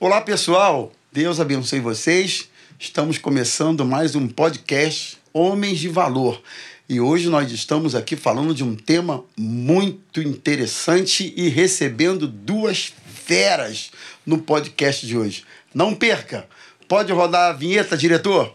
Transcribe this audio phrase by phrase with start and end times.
[0.00, 0.92] Olá, pessoal.
[1.10, 2.48] Deus abençoe vocês.
[2.78, 6.40] Estamos começando mais um podcast Homens de Valor.
[6.88, 13.90] E hoje nós estamos aqui falando de um tema muito interessante e recebendo duas feras
[14.24, 15.42] no podcast de hoje.
[15.74, 16.46] Não perca!
[16.86, 18.54] Pode rodar a vinheta, diretor?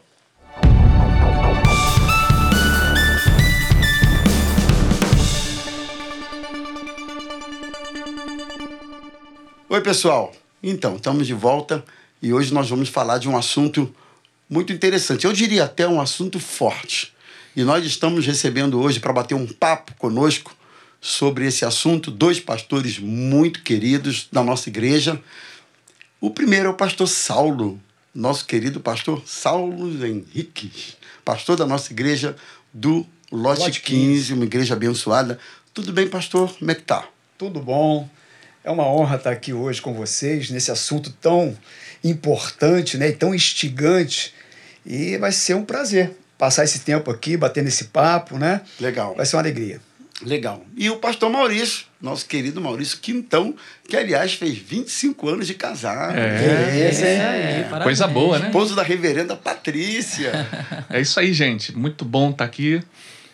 [9.68, 10.34] Oi, pessoal.
[10.66, 11.84] Então, estamos de volta
[12.22, 13.94] e hoje nós vamos falar de um assunto
[14.50, 15.26] muito interessante.
[15.26, 17.14] Eu diria até um assunto forte.
[17.54, 20.56] E nós estamos recebendo hoje para bater um papo conosco
[21.02, 25.22] sobre esse assunto dois pastores muito queridos da nossa igreja.
[26.22, 27.78] O primeiro é o pastor Saulo,
[28.16, 30.72] nosso querido pastor Saulo Henrique,
[31.26, 32.38] pastor da nossa igreja
[32.74, 35.38] do Lote, Lote 15, 15, uma igreja abençoada.
[35.74, 36.54] Tudo bem, pastor?
[36.58, 37.06] Como é que tá?
[37.38, 38.10] Tudo bom.
[38.64, 41.58] É uma honra estar aqui hoje com vocês nesse assunto tão
[42.02, 44.34] importante né, e tão instigante.
[44.86, 48.62] E vai ser um prazer passar esse tempo aqui, bater nesse papo, né?
[48.80, 49.16] Legal.
[49.16, 49.82] Vai ser uma alegria.
[50.22, 50.64] Legal.
[50.78, 53.54] E o pastor Maurício, nosso querido Maurício Quintão,
[53.88, 56.18] que aliás fez 25 anos de casado.
[56.18, 57.84] É, é, é, é.
[57.84, 58.46] Coisa boa, né?
[58.48, 60.32] Esposo da reverenda Patrícia.
[60.90, 61.76] é isso aí, gente.
[61.78, 62.82] Muito bom estar aqui.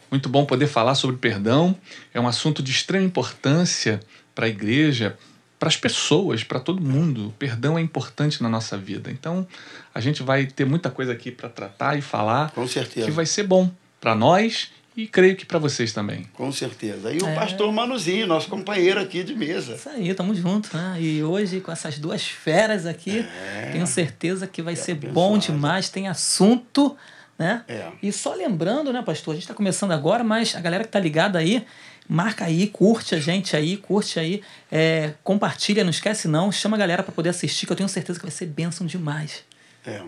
[0.10, 1.78] Muito bom poder falar sobre perdão.
[2.14, 4.00] É um assunto de extrema importância
[4.40, 5.18] para a igreja,
[5.60, 7.28] para as pessoas, para todo mundo.
[7.28, 9.12] O perdão é importante na nossa vida.
[9.12, 9.46] Então,
[9.94, 12.50] a gente vai ter muita coisa aqui para tratar e falar.
[12.52, 13.06] Com certeza.
[13.06, 13.70] Que vai ser bom
[14.00, 16.24] para nós e creio que para vocês também.
[16.34, 17.12] Com certeza.
[17.12, 17.36] E o é.
[17.36, 19.74] pastor Manuzinho, nosso companheiro aqui de mesa.
[19.74, 20.96] Isso aí, tamo junto, né?
[21.02, 23.72] E hoje, com essas duas feras aqui, é.
[23.74, 25.14] tenho certeza que vai é ser abençoado.
[25.16, 25.90] bom demais.
[25.90, 26.96] Tem assunto,
[27.38, 27.66] né?
[27.68, 27.90] É.
[28.02, 29.34] E só lembrando, né, pastor?
[29.34, 31.66] A gente está começando agora, mas a galera que tá ligada aí,
[32.10, 36.80] marca aí, curte a gente aí, curte aí, é, compartilha, não esquece não, chama a
[36.80, 39.44] galera para poder assistir, que eu tenho certeza que vai ser bênção demais.
[39.86, 40.02] É.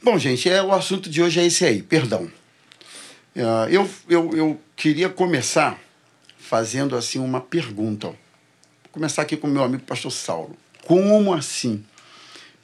[0.00, 2.30] Bom, gente, é, o assunto de hoje é esse aí, perdão.
[3.34, 5.76] É, eu, eu, eu queria começar
[6.38, 8.06] fazendo assim uma pergunta.
[8.08, 8.16] Vou
[8.92, 10.56] começar aqui com o meu amigo pastor Saulo.
[10.86, 11.84] Como assim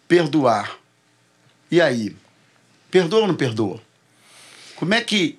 [0.07, 0.79] perdoar?
[1.71, 2.17] E aí?
[2.89, 3.83] Perdoa ou não perdoa?
[4.77, 5.39] Como é que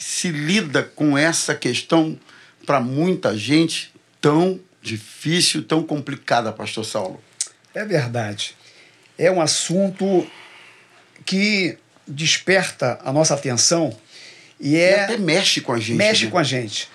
[0.00, 2.18] se lida com essa questão
[2.64, 7.22] para muita gente tão difícil, tão complicada, pastor Saulo?
[7.74, 8.56] É verdade.
[9.18, 10.26] É um assunto
[11.26, 11.76] que
[12.08, 13.94] desperta a nossa atenção
[14.58, 14.90] e é.
[14.90, 15.96] E até mexe com a gente.
[15.98, 16.30] Mexe né?
[16.30, 16.88] com a gente.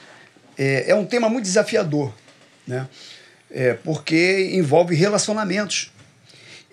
[0.57, 2.11] É, é um tema muito desafiador,
[2.65, 2.87] né?
[3.51, 5.91] É, porque envolve relacionamentos.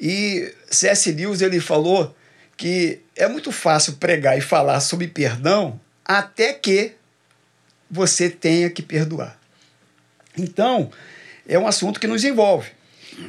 [0.00, 1.12] E C.S.
[1.12, 2.16] Lewis ele falou
[2.56, 6.92] que é muito fácil pregar e falar sobre perdão até que
[7.90, 9.38] você tenha que perdoar.
[10.36, 10.90] Então,
[11.46, 12.70] é um assunto que nos envolve.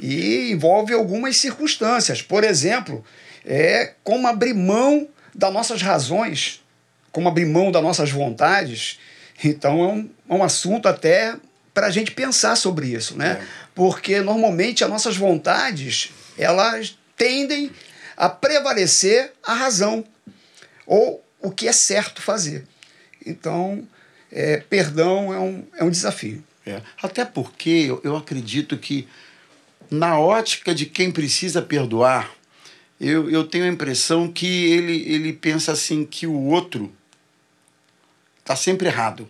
[0.02, 2.22] E envolve algumas circunstâncias.
[2.22, 3.04] Por exemplo,
[3.46, 6.64] é como abrir mão das nossas razões,
[7.12, 9.00] como abrir mão das nossas vontades.
[9.44, 11.36] Então, é um, é um assunto até
[11.74, 13.40] para a gente pensar sobre isso, né?
[13.42, 13.48] É.
[13.74, 17.72] Porque normalmente as nossas vontades elas tendem
[18.16, 20.06] a prevalecer a razão
[20.86, 22.66] ou o que é certo fazer.
[23.24, 23.86] Então,
[24.32, 26.44] é, perdão é um, é um desafio.
[26.66, 26.82] É.
[27.02, 29.08] Até porque eu, eu acredito que,
[29.92, 32.34] na ótica de quem precisa perdoar,
[33.00, 36.92] eu, eu tenho a impressão que ele, ele pensa assim que o outro
[38.40, 39.30] está sempre errado.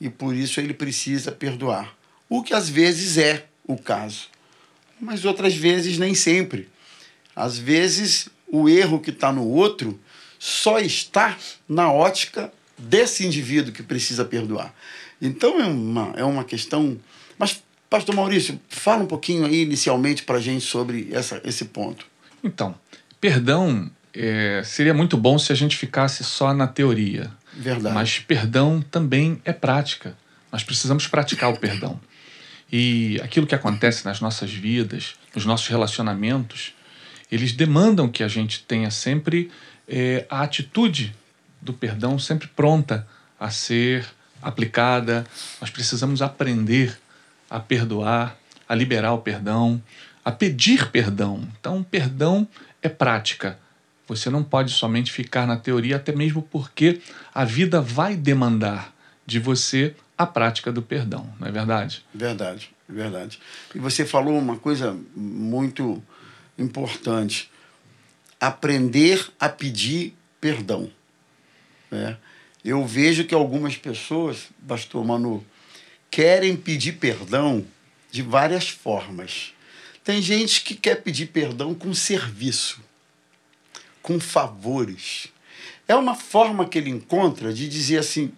[0.00, 1.96] E por isso ele precisa perdoar.
[2.28, 4.28] O que às vezes é o caso.
[5.00, 6.68] Mas outras vezes nem sempre.
[7.36, 9.98] Às vezes o erro que está no outro
[10.44, 14.74] só está na ótica desse indivíduo que precisa perdoar.
[15.18, 16.98] Então é uma, é uma questão.
[17.38, 22.04] Mas, Pastor Maurício, fala um pouquinho aí inicialmente para a gente sobre essa, esse ponto.
[22.42, 22.74] Então,
[23.18, 27.30] perdão é, seria muito bom se a gente ficasse só na teoria.
[27.54, 27.94] Verdade.
[27.94, 30.14] Mas perdão também é prática.
[30.52, 31.98] Nós precisamos praticar o perdão.
[32.70, 36.74] E aquilo que acontece nas nossas vidas, nos nossos relacionamentos,
[37.32, 39.50] eles demandam que a gente tenha sempre
[39.88, 41.14] é, a atitude
[41.60, 43.06] do perdão sempre pronta
[43.38, 44.06] a ser
[44.42, 45.26] aplicada.
[45.60, 46.98] Nós precisamos aprender
[47.48, 48.36] a perdoar,
[48.68, 49.82] a liberar o perdão,
[50.24, 51.46] a pedir perdão.
[51.58, 52.46] Então, perdão
[52.82, 53.58] é prática.
[54.06, 57.00] Você não pode somente ficar na teoria, até mesmo porque
[57.34, 58.94] a vida vai demandar
[59.26, 62.04] de você a prática do perdão, não é verdade?
[62.14, 63.40] Verdade, verdade.
[63.74, 66.02] E você falou uma coisa muito
[66.58, 67.50] importante
[68.40, 70.90] aprender a pedir perdão.
[71.90, 72.16] Né?
[72.64, 75.44] Eu vejo que algumas pessoas, pastor Manu,
[76.10, 77.66] querem pedir perdão
[78.10, 79.52] de várias formas.
[80.02, 82.80] Tem gente que quer pedir perdão com serviço,
[84.02, 85.28] com favores.
[85.88, 88.32] É uma forma que ele encontra de dizer assim: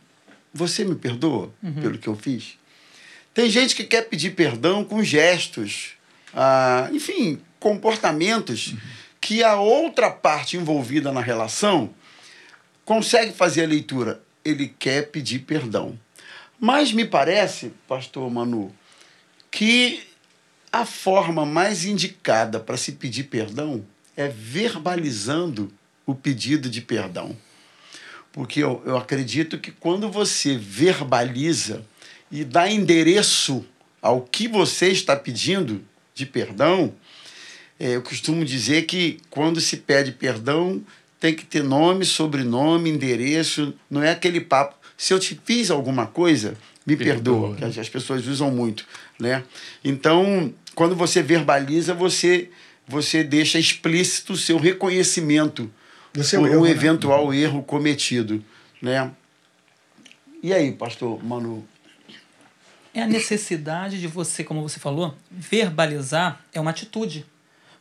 [0.55, 1.75] Você me perdoa uhum.
[1.75, 2.59] pelo que eu fiz?
[3.35, 5.91] Tem gente que quer pedir perdão com gestos,
[6.33, 8.79] ah, enfim, comportamentos uhum.
[9.27, 11.93] Que a outra parte envolvida na relação
[12.85, 14.23] consegue fazer a leitura.
[14.45, 15.99] Ele quer pedir perdão.
[16.61, 18.73] Mas me parece, pastor Manu,
[19.51, 20.07] que
[20.71, 23.85] a forma mais indicada para se pedir perdão
[24.17, 25.73] é verbalizando
[26.07, 27.37] o pedido de perdão.
[28.31, 31.85] Porque eu, eu acredito que quando você verbaliza
[32.31, 33.67] e dá endereço
[34.01, 35.85] ao que você está pedindo
[36.15, 36.95] de perdão,
[37.79, 40.83] eu costumo dizer que quando se pede perdão,
[41.21, 44.77] tem que ter nome, sobrenome, endereço, não é aquele papo.
[44.97, 46.57] Se eu te fiz alguma coisa,
[46.87, 48.87] me perdoa, perdoa que as pessoas usam muito,
[49.19, 49.45] né?
[49.85, 52.51] Então, quando você verbaliza, você
[52.89, 55.71] você deixa explícito o seu reconhecimento
[56.13, 56.71] por um né?
[56.71, 57.39] eventual né?
[57.39, 58.43] erro cometido,
[58.81, 59.11] né?
[60.43, 61.67] E aí, pastor Manu?
[62.95, 67.27] É a necessidade de você, como você falou, verbalizar é uma atitude.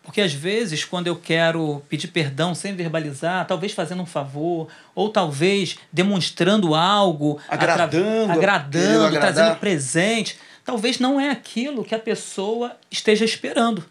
[0.05, 5.09] Porque às vezes, quando eu quero pedir perdão sem verbalizar, talvez fazendo um favor, ou
[5.09, 13.25] talvez demonstrando algo, agradando, agradando trazendo presente, talvez não é aquilo que a pessoa esteja
[13.25, 13.83] esperando.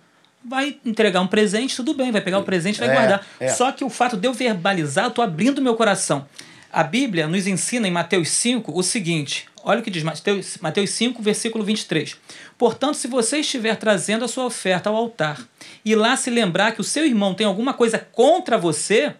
[0.44, 3.26] Vai entregar um presente, tudo bem, vai pegar o presente vai é, guardar.
[3.40, 3.48] É.
[3.48, 6.26] Só que o fato de eu verbalizar, eu estou abrindo meu coração.
[6.74, 10.90] A Bíblia nos ensina em Mateus 5 o seguinte: Olha o que diz Mateus, Mateus
[10.90, 12.16] 5, versículo 23.
[12.58, 15.40] Portanto, se você estiver trazendo a sua oferta ao altar
[15.84, 19.14] e lá se lembrar que o seu irmão tem alguma coisa contra você,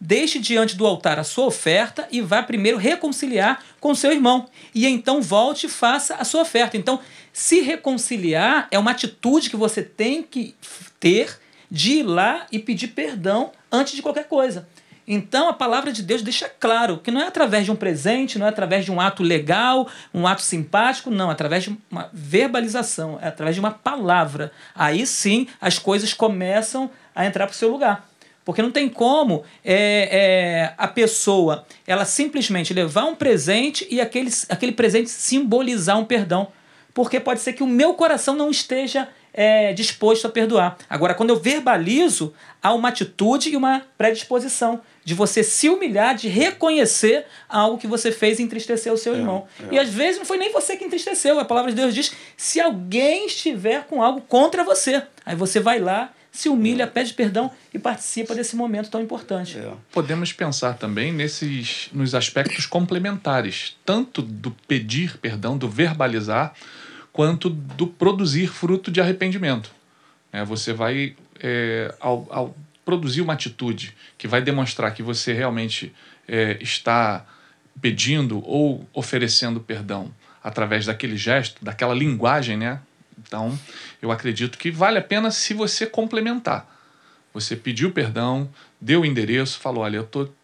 [0.00, 4.46] deixe diante do altar a sua oferta e vá primeiro reconciliar com o seu irmão.
[4.72, 6.76] E então volte e faça a sua oferta.
[6.76, 7.00] Então,
[7.32, 10.54] se reconciliar é uma atitude que você tem que
[11.00, 11.36] ter
[11.68, 14.68] de ir lá e pedir perdão antes de qualquer coisa.
[15.06, 18.46] Então a palavra de Deus deixa claro que não é através de um presente, não
[18.46, 23.18] é através de um ato legal, um ato simpático, não, é através de uma verbalização,
[23.20, 24.52] é através de uma palavra.
[24.74, 28.08] Aí sim as coisas começam a entrar para o seu lugar.
[28.44, 34.30] Porque não tem como é, é, a pessoa ela simplesmente levar um presente e aquele,
[34.48, 36.48] aquele presente simbolizar um perdão.
[36.92, 40.76] Porque pode ser que o meu coração não esteja é, disposto a perdoar.
[40.88, 42.32] Agora, quando eu verbalizo,
[42.62, 48.12] há uma atitude e uma predisposição de você se humilhar, de reconhecer algo que você
[48.12, 49.46] fez e entristecer o seu é, irmão.
[49.70, 49.74] É.
[49.74, 51.38] E às vezes não foi nem você que entristeceu.
[51.38, 55.78] A palavra de Deus diz: se alguém estiver com algo contra você, aí você vai
[55.78, 56.86] lá, se humilha, é.
[56.86, 59.58] pede perdão e participa desse momento tão importante.
[59.58, 59.72] É.
[59.92, 66.54] Podemos pensar também nesses nos aspectos complementares, tanto do pedir perdão, do verbalizar,
[67.12, 69.70] quanto do produzir fruto de arrependimento.
[70.32, 75.92] É, você vai é, ao, ao produzir uma atitude que vai demonstrar que você realmente
[76.28, 77.26] é, está
[77.80, 80.12] pedindo ou oferecendo perdão
[80.42, 82.80] através daquele gesto, daquela linguagem, né?
[83.18, 83.58] Então,
[84.00, 86.66] eu acredito que vale a pena se você complementar.
[87.34, 88.48] Você pediu perdão,
[88.80, 90.34] deu o endereço, falou: olha, eu estou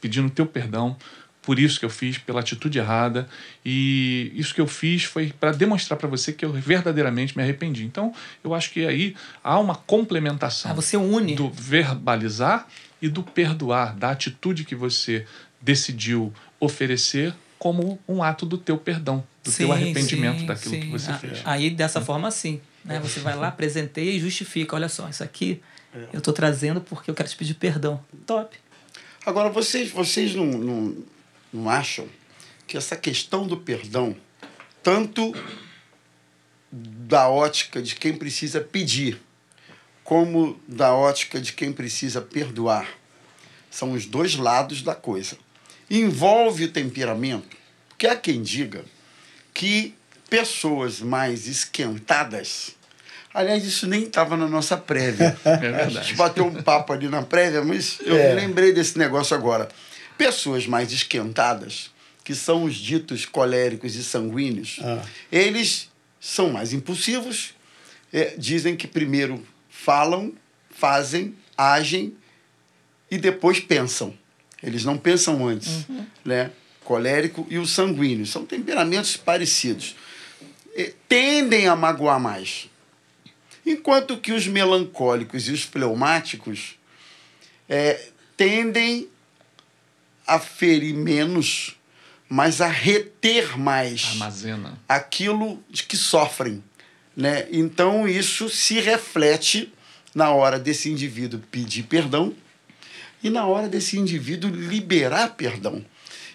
[0.00, 0.96] pedindo teu perdão
[1.44, 3.28] por isso que eu fiz, pela atitude errada.
[3.64, 7.84] E isso que eu fiz foi para demonstrar para você que eu verdadeiramente me arrependi.
[7.84, 10.70] Então, eu acho que aí há uma complementação.
[10.70, 11.34] Ah, você une.
[11.34, 12.66] Do verbalizar
[13.00, 15.26] e do perdoar, da atitude que você
[15.60, 20.80] decidiu oferecer como um ato do teu perdão, do sim, teu arrependimento sim, daquilo sim.
[20.80, 21.42] que você fez.
[21.44, 22.04] Aí, dessa hum.
[22.04, 22.60] forma, sim.
[22.84, 23.00] Né?
[23.00, 24.76] Você vai lá, presenteia e justifica.
[24.76, 25.60] Olha só, isso aqui
[25.94, 26.08] é.
[26.12, 28.02] eu estou trazendo porque eu quero te pedir perdão.
[28.26, 28.56] Top.
[29.24, 30.96] Agora, vocês, vocês não, não,
[31.54, 32.08] não acham
[32.66, 34.16] que essa questão do perdão,
[34.82, 35.32] tanto
[36.72, 39.20] da ótica de quem precisa pedir,
[40.02, 42.88] como da ótica de quem precisa perdoar,
[43.70, 45.36] são os dois lados da coisa.
[45.88, 47.56] Envolve o temperamento,
[47.88, 48.84] porque há quem diga
[49.52, 49.94] que
[50.28, 52.74] pessoas mais esquentadas.
[53.32, 55.36] Aliás, isso nem estava na nossa prévia.
[55.44, 58.34] É a gente bateu um papo ali na prévia, mas eu é.
[58.34, 59.68] me lembrei desse negócio agora.
[60.16, 61.90] Pessoas mais esquentadas,
[62.22, 65.04] que são os ditos coléricos e sanguíneos, ah.
[65.30, 65.90] eles
[66.20, 67.54] são mais impulsivos,
[68.12, 70.32] é, dizem que primeiro falam,
[70.70, 72.14] fazem, agem
[73.10, 74.16] e depois pensam.
[74.62, 75.86] Eles não pensam antes.
[75.88, 76.06] Uhum.
[76.24, 76.50] Né?
[76.82, 79.96] Colérico e o sanguíneo são temperamentos parecidos.
[80.74, 82.70] É, tendem a magoar mais.
[83.66, 86.78] Enquanto que os melancólicos e os fleumáticos
[87.68, 89.08] é, tendem
[90.26, 91.76] a ferir menos,
[92.28, 94.78] mas a reter mais Armazena.
[94.88, 96.62] aquilo de que sofrem.
[97.16, 97.46] Né?
[97.50, 99.72] Então, isso se reflete
[100.14, 102.34] na hora desse indivíduo pedir perdão
[103.22, 105.84] e na hora desse indivíduo liberar perdão.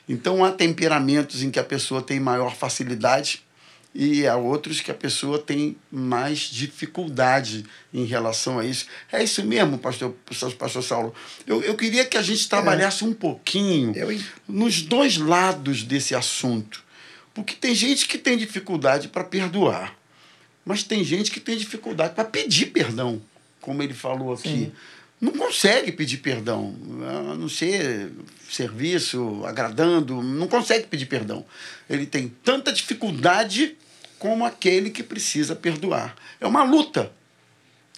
[0.07, 3.43] Então, há temperamentos em que a pessoa tem maior facilidade
[3.93, 8.85] e há outros que a pessoa tem mais dificuldade em relação a isso.
[9.11, 10.15] É isso mesmo, pastor,
[10.57, 11.13] pastor Saulo.
[11.47, 13.07] Eu, eu queria que a gente trabalhasse é.
[13.07, 14.17] um pouquinho eu...
[14.47, 16.83] nos dois lados desse assunto.
[17.33, 19.95] Porque tem gente que tem dificuldade para perdoar,
[20.63, 23.21] mas tem gente que tem dificuldade para pedir perdão,
[23.59, 24.49] como ele falou aqui.
[24.49, 24.71] Sim.
[25.21, 26.73] Não consegue pedir perdão,
[27.31, 28.09] a não ser
[28.49, 31.45] serviço, agradando, não consegue pedir perdão.
[31.89, 33.75] Ele tem tanta dificuldade
[34.17, 36.15] como aquele que precisa perdoar.
[36.39, 37.11] É uma luta.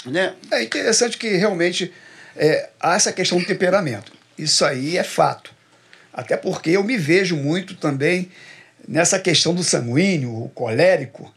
[0.06, 0.34] Né?
[0.50, 1.94] É interessante que realmente
[2.36, 4.12] é, há essa questão do temperamento.
[4.38, 5.54] Isso aí é fato.
[6.12, 8.32] Até porque eu me vejo muito também
[8.88, 11.32] nessa questão do sanguíneo, o colérico.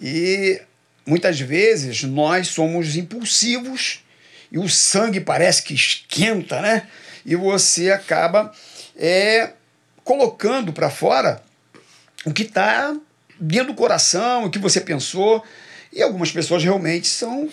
[0.00, 0.60] E
[1.04, 4.05] muitas vezes nós somos impulsivos
[4.50, 6.88] e o sangue parece que esquenta, né?
[7.24, 8.52] E você acaba
[8.96, 9.50] é,
[10.04, 11.42] colocando para fora
[12.24, 12.96] o que está
[13.38, 15.44] dentro do coração, o que você pensou.
[15.92, 17.48] E algumas pessoas realmente são.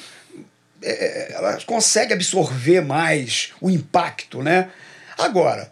[0.81, 4.69] É, é, elas conseguem absorver mais o impacto, né?
[5.17, 5.71] Agora,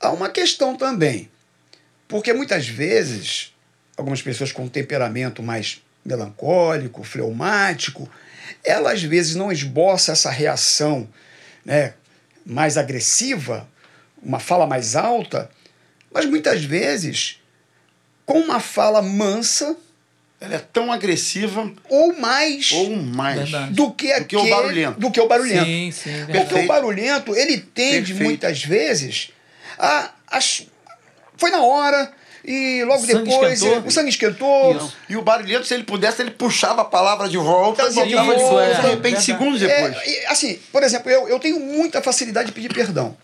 [0.00, 1.30] há uma questão também.
[2.06, 3.52] Porque muitas vezes,
[3.96, 8.10] algumas pessoas com temperamento mais melancólico, fleumático,
[8.64, 11.08] ela às vezes não esboça essa reação
[11.64, 11.94] né,
[12.44, 13.68] mais agressiva,
[14.22, 15.50] uma fala mais alta,
[16.10, 17.40] mas muitas vezes
[18.24, 19.76] com uma fala mansa.
[20.40, 21.72] Ela é tão agressiva.
[21.88, 22.70] Ou mais.
[22.70, 23.50] Ou mais.
[23.70, 25.00] Do que, do que o barulhento.
[25.00, 25.64] Do que o barulhento.
[25.64, 26.26] Sim, sim.
[26.30, 28.22] Porque o barulhento, ele tende Perfeito.
[28.22, 29.32] muitas vezes
[29.78, 30.38] a, a.
[31.36, 32.12] Foi na hora,
[32.50, 33.86] e logo depois esquentou.
[33.86, 34.74] o sangue esquentou.
[34.74, 34.96] Isso.
[35.06, 38.38] E o barulhento, se ele pudesse, ele puxava a palavra de volta e de volta,
[38.38, 39.24] volta, de é, repente, verdade.
[39.24, 39.94] segundos depois.
[39.94, 43.14] É, e, assim, por exemplo, eu, eu tenho muita facilidade de pedir perdão.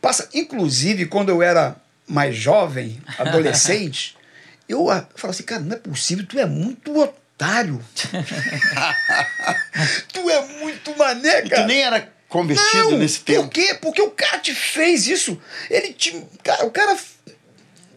[0.00, 1.76] Passa, inclusive, quando eu era
[2.06, 4.16] mais jovem, adolescente,
[4.66, 7.84] eu ah, falava assim, cara, não é possível, tu é muito otário.
[10.10, 11.62] tu é muito mané, E cara.
[11.62, 13.48] tu nem era convertido Não, nesse Por tempo.
[13.48, 13.76] quê?
[13.80, 15.38] Porque o cara te fez isso.
[15.68, 16.24] Ele te.
[16.42, 16.96] Cara, o cara.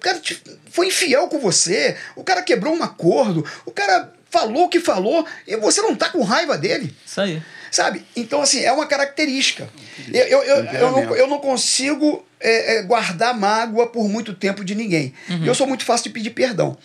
[0.01, 0.41] O cara te,
[0.71, 1.95] foi infiel com você.
[2.15, 3.45] O cara quebrou um acordo.
[3.67, 5.23] O cara falou o que falou.
[5.45, 6.91] E você não tá com raiva dele.
[7.05, 7.39] Isso aí.
[7.69, 8.03] Sabe?
[8.15, 9.69] Então, assim, é uma característica.
[10.11, 14.65] Eu, eu, eu, eu, não, eu não consigo é, é, guardar mágoa por muito tempo
[14.65, 15.13] de ninguém.
[15.45, 16.75] Eu sou muito fácil de pedir perdão.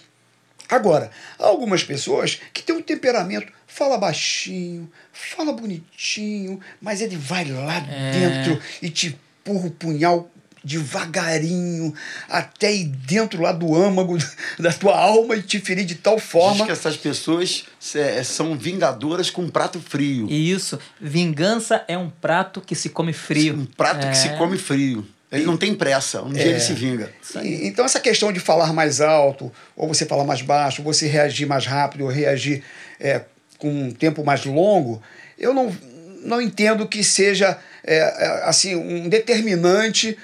[0.69, 7.47] Agora, há algumas pessoas que têm um temperamento, fala baixinho, fala bonitinho, mas ele vai
[7.47, 8.11] lá É.
[8.13, 10.31] dentro e te empurra o punhal
[10.67, 11.95] devagarinho
[12.29, 14.17] até ir dentro lá do âmago
[14.59, 16.67] da tua alma e te ferir de tal Diz forma.
[16.67, 20.27] que essas pessoas é, são vingadoras com um prato frio.
[20.29, 23.55] E isso, vingança é um prato que se come frio.
[23.55, 24.11] Um prato É.
[24.11, 25.07] que se come frio.
[25.31, 26.23] Ele não tem pressa.
[26.23, 27.11] Um dia ele se vinga.
[27.43, 31.07] E- Então, essa questão de falar mais alto, ou você falar mais baixo, ou você
[31.09, 32.63] reagir mais rápido, ou reagir
[33.01, 33.23] é,
[33.59, 35.03] com um tempo mais longo,
[35.37, 35.77] eu não,
[36.23, 40.17] não entendo que seja é, é, assim um determinante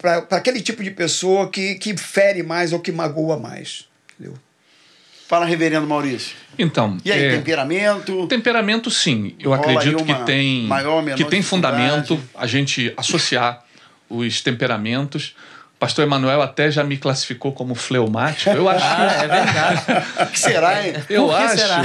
[0.00, 3.86] para aquele tipo de pessoa que, que fere mais ou que magoa mais.
[4.14, 4.36] Entendeu?
[5.28, 6.34] Fala, reverendo Maurício.
[6.58, 8.26] Então, E aí, é, temperamento?
[8.26, 13.62] temperamento sim, eu acredito que tem maior ou menor que tem fundamento a gente associar
[14.08, 15.36] os temperamentos.
[15.76, 18.50] O pastor Emanuel até já me classificou como fleumático.
[18.50, 19.82] Eu acho que Ah, é verdade.
[20.20, 20.94] O que será, hein?
[21.08, 21.82] Eu que acho será?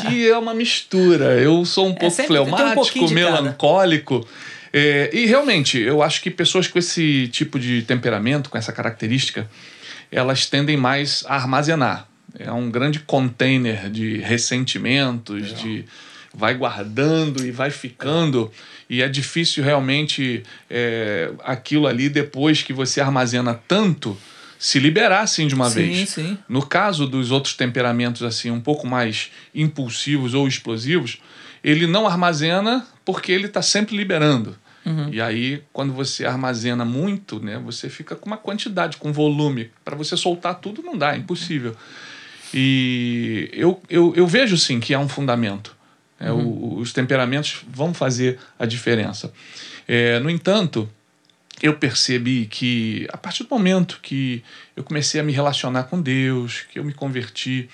[0.00, 1.38] que é uma mistura.
[1.38, 3.14] Eu sou um pouco sempre tem um fleumático, cada.
[3.14, 4.26] melancólico.
[4.72, 9.48] É, e realmente, eu acho que pessoas com esse tipo de temperamento, com essa característica,
[10.10, 12.08] elas tendem mais a armazenar.
[12.38, 15.84] É um grande container de ressentimentos, de
[16.34, 18.50] vai guardando e vai ficando.
[18.88, 24.16] E é difícil realmente é, aquilo ali, depois que você armazena tanto,
[24.64, 26.08] se liberar assim de uma Sim, vez.
[26.10, 26.38] sim.
[26.48, 31.18] No caso dos outros temperamentos assim um pouco mais impulsivos ou explosivos,
[31.64, 34.56] ele não armazena porque ele está sempre liberando.
[35.12, 39.70] E aí, quando você armazena muito, né, você fica com uma quantidade, com volume.
[39.84, 41.76] Para você soltar tudo não dá, é impossível.
[42.54, 45.74] E eu, eu, eu vejo sim que há um fundamento.
[46.20, 49.32] né, o- os temperamentos vão fazer a diferença.
[49.88, 50.88] É, no entanto,
[51.62, 54.42] eu percebi que a partir do momento que
[54.76, 57.70] eu comecei a me relacionar com Deus, que eu me converti,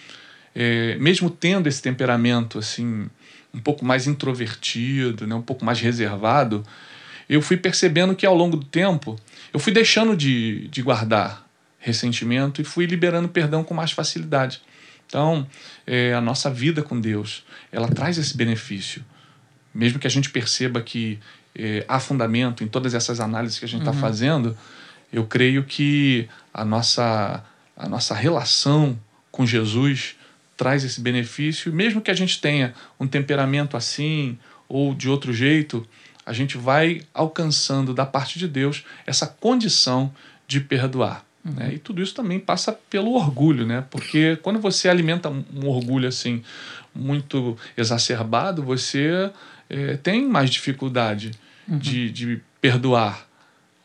[0.54, 3.08] é, mesmo tendo esse temperamento assim
[3.52, 6.62] um pouco mais introvertido, né, um pouco mais reservado,
[7.28, 9.18] eu fui percebendo que ao longo do tempo
[9.52, 14.60] eu fui deixando de, de guardar ressentimento e fui liberando perdão com mais facilidade.
[15.06, 15.46] Então,
[15.86, 17.42] é, a nossa vida com Deus,
[17.72, 19.02] ela traz esse benefício.
[19.74, 21.18] Mesmo que a gente perceba que
[21.58, 23.98] é, há fundamento em todas essas análises que a gente está uhum.
[23.98, 24.56] fazendo,
[25.12, 27.42] eu creio que a nossa,
[27.76, 28.98] a nossa relação
[29.32, 30.14] com Jesus
[30.56, 31.72] traz esse benefício.
[31.72, 34.38] Mesmo que a gente tenha um temperamento assim
[34.68, 35.86] ou de outro jeito,
[36.24, 40.12] a gente vai alcançando da parte de Deus essa condição
[40.46, 41.24] de perdoar.
[41.44, 41.52] Uhum.
[41.52, 41.74] Né?
[41.74, 43.84] E tudo isso também passa pelo orgulho, né?
[43.90, 46.42] Porque quando você alimenta um orgulho assim
[46.94, 49.30] muito exacerbado, você
[49.70, 51.30] é, tem mais dificuldade
[51.68, 51.78] uhum.
[51.78, 53.26] de, de perdoar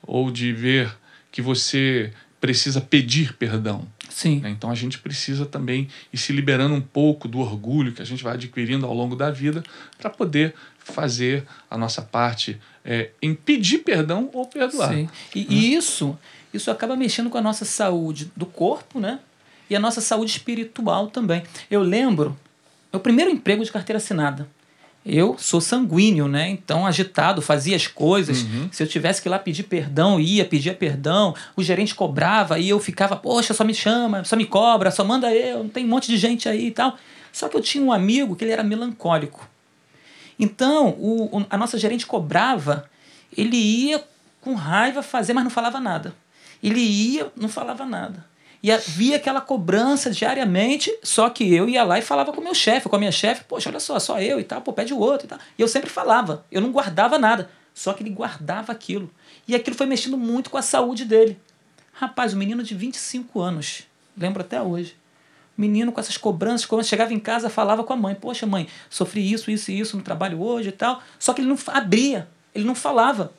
[0.02, 0.96] ou de ver
[1.32, 3.88] que você precisa pedir perdão.
[4.10, 4.40] Sim.
[4.42, 4.50] Né?
[4.50, 8.24] Então a gente precisa também ir se liberando um pouco do orgulho que a gente
[8.24, 9.64] vai adquirindo ao longo da vida
[9.98, 14.94] para poder fazer a nossa parte é, em pedir perdão ou perdoar.
[14.94, 15.10] Sim.
[15.34, 15.46] E, hum.
[15.50, 16.18] e isso
[16.54, 19.20] isso acaba mexendo com a nossa saúde do corpo, né?
[19.70, 21.42] E a nossa saúde espiritual também.
[21.70, 22.38] Eu lembro,
[22.92, 24.48] meu primeiro emprego de carteira assinada.
[25.06, 26.50] Eu sou sanguíneo, né?
[26.50, 28.44] Então, agitado, fazia as coisas.
[28.44, 28.70] Uhum.
[28.72, 31.36] Se eu tivesse que ir lá pedir perdão, ia, pedia perdão.
[31.58, 35.34] O gerente cobrava e eu ficava, poxa, só me chama, só me cobra, só manda
[35.34, 36.98] eu, tem um monte de gente aí e tal.
[37.34, 39.50] Só que eu tinha um amigo que ele era melancólico.
[40.40, 42.90] Então, o, a nossa gerente cobrava,
[43.36, 44.04] ele ia
[44.40, 46.16] com raiva fazer, mas não falava nada.
[46.62, 48.26] Ele ia, não falava nada.
[48.64, 52.56] E havia aquela cobrança diariamente, só que eu ia lá e falava com o meu
[52.56, 55.00] chefe, com a minha chefe, poxa, olha só, só eu e tal, pô, pede o
[55.00, 55.40] outro e tal.
[55.60, 59.12] E eu sempre falava, eu não guardava nada, só que ele guardava aquilo.
[59.46, 61.38] E aquilo foi mexendo muito com a saúde dele.
[61.92, 63.84] Rapaz, um menino de 25 anos,
[64.16, 64.96] lembro até hoje.
[65.58, 69.32] Menino com essas cobranças, quando chegava em casa, falava com a mãe: Poxa, mãe, sofri
[69.32, 71.04] isso, isso e isso no trabalho hoje e tal.
[71.20, 73.32] Só que ele não abria, ele não falava.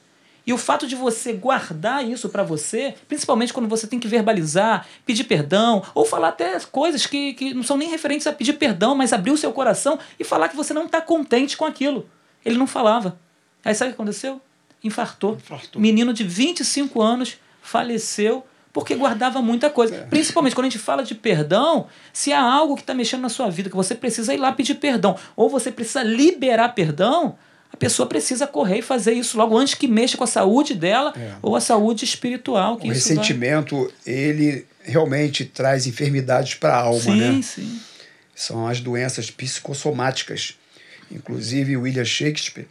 [0.46, 4.86] E o fato de você guardar isso para você, principalmente quando você tem que verbalizar,
[5.06, 8.94] pedir perdão, ou falar até coisas que, que não são nem referentes a pedir perdão,
[8.94, 12.08] mas abrir o seu coração e falar que você não está contente com aquilo.
[12.44, 13.18] Ele não falava.
[13.64, 14.40] Aí sabe o que aconteceu?
[14.82, 15.34] Infartou.
[15.34, 15.80] Infartou.
[15.80, 19.94] Menino de 25 anos faleceu porque guardava muita coisa.
[19.94, 20.00] É.
[20.00, 23.48] Principalmente quando a gente fala de perdão, se há algo que está mexendo na sua
[23.48, 27.38] vida, que você precisa ir lá pedir perdão, ou você precisa liberar perdão,
[27.74, 31.12] a pessoa precisa correr e fazer isso logo antes que mexa com a saúde dela
[31.16, 31.32] é.
[31.42, 32.76] ou a saúde espiritual.
[32.76, 37.42] Que o ressentimento, ele realmente traz enfermidades para a alma, sim, né?
[37.42, 37.80] Sim.
[38.32, 40.56] São as doenças psicossomáticas.
[41.10, 42.68] Inclusive, William Shakespeare,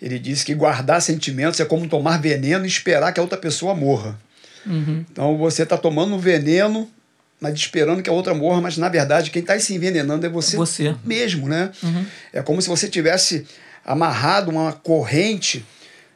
[0.00, 3.74] ele disse que guardar sentimentos é como tomar veneno e esperar que a outra pessoa
[3.74, 4.16] morra.
[4.64, 5.04] Uhum.
[5.10, 6.88] Então, você está tomando um veneno
[7.40, 10.56] mas esperando que a outra morra, mas na verdade quem está se envenenando é você,
[10.56, 10.94] você.
[11.04, 11.70] mesmo, né?
[11.82, 12.06] Uhum.
[12.32, 13.44] É como se você tivesse
[13.84, 15.64] amarrado uma corrente,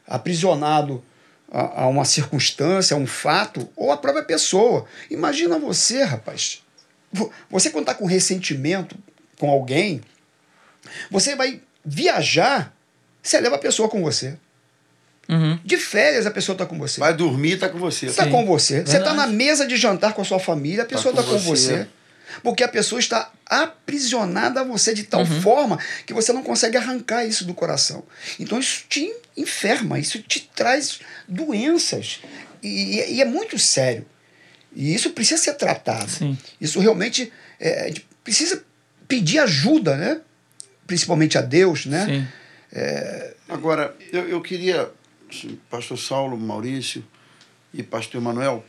[0.06, 1.04] aprisionado
[1.50, 4.86] a, a, uma circunstância, a um fato, ou a própria pessoa.
[5.10, 6.62] Imagina você, rapaz.
[7.50, 8.96] Você, quando está com ressentimento
[9.38, 10.00] com alguém,
[11.10, 12.74] você vai viajar,
[13.22, 14.36] você leva a pessoa com você.
[15.28, 15.58] Uhum.
[15.62, 16.98] De férias a pessoa está com você.
[16.98, 18.06] Vai dormir, está com você.
[18.06, 18.82] Está com você.
[18.84, 21.32] Você está na mesa de jantar com a sua família, a tá pessoa está com,
[21.32, 21.76] tá com, você.
[21.76, 21.88] você.
[22.42, 25.40] Porque a pessoa está aprisionada a você de tal uhum.
[25.40, 28.04] forma que você não consegue arrancar isso do coração.
[28.38, 32.20] Então isso te enferma, isso te traz doenças.
[32.62, 34.04] E, e é muito sério.
[34.74, 36.10] E isso precisa ser tratado.
[36.10, 36.36] Sim.
[36.60, 38.62] Isso realmente é, precisa
[39.06, 40.20] pedir ajuda, né?
[40.86, 42.04] Principalmente a Deus, né?
[42.06, 42.28] Sim.
[42.72, 43.34] É...
[43.48, 44.90] Agora, eu, eu queria,
[45.70, 47.02] pastor Saulo, Maurício
[47.72, 48.64] e pastor Emanuel,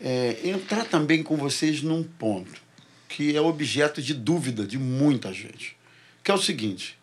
[0.00, 2.67] é, entrar também com vocês num ponto
[3.08, 5.76] que é objeto de dúvida de muita gente,
[6.22, 6.98] que é o seguinte: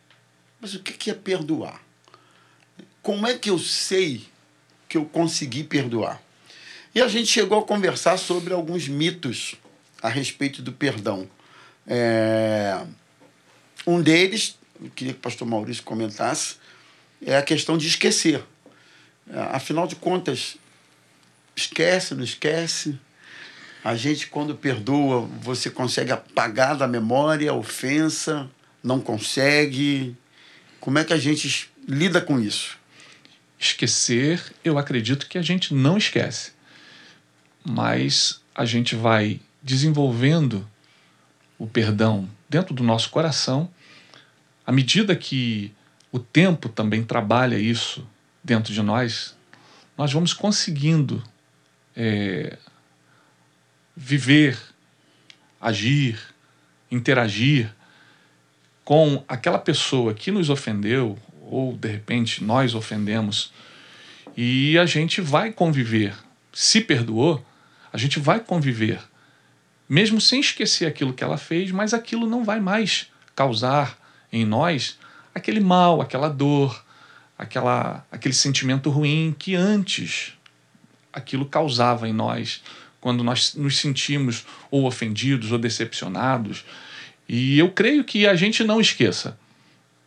[0.61, 1.83] mas o que é perdoar?
[3.01, 4.25] Como é que eu sei
[4.87, 6.21] que eu consegui perdoar?
[6.93, 9.55] E a gente chegou a conversar sobre alguns mitos
[10.01, 11.29] a respeito do perdão.
[11.85, 12.85] É...
[13.85, 16.55] Um deles, eu queria que o pastor Maurício comentasse,
[17.23, 18.43] é a questão de esquecer.
[19.51, 20.57] Afinal de contas,
[21.55, 22.97] esquece, não esquece?
[23.85, 28.49] A gente, quando perdoa, você consegue apagar da memória a ofensa,
[28.83, 30.17] não consegue.
[30.79, 32.79] Como é que a gente lida com isso?
[33.59, 36.53] Esquecer, eu acredito que a gente não esquece.
[37.63, 40.67] Mas a gente vai desenvolvendo
[41.59, 43.69] o perdão dentro do nosso coração,
[44.65, 45.71] à medida que
[46.11, 48.03] o tempo também trabalha isso
[48.43, 49.35] dentro de nós,
[49.95, 51.21] nós vamos conseguindo
[51.95, 52.57] é,
[53.95, 54.57] viver,
[55.59, 56.19] agir,
[56.91, 57.73] interagir
[58.83, 63.51] com aquela pessoa que nos ofendeu, ou de repente nós ofendemos,
[64.37, 66.15] e a gente vai conviver.
[66.53, 67.43] Se perdoou,
[67.91, 68.99] a gente vai conviver
[69.87, 73.97] mesmo sem esquecer aquilo que ela fez, mas aquilo não vai mais causar
[74.31, 74.97] em nós
[75.33, 76.83] aquele mal, aquela dor,
[77.37, 80.33] aquela, aquele sentimento ruim que antes
[81.13, 82.63] aquilo causava em nós,
[83.05, 86.65] quando nós nos sentimos ou ofendidos ou decepcionados.
[87.29, 89.37] E eu creio que a gente não esqueça.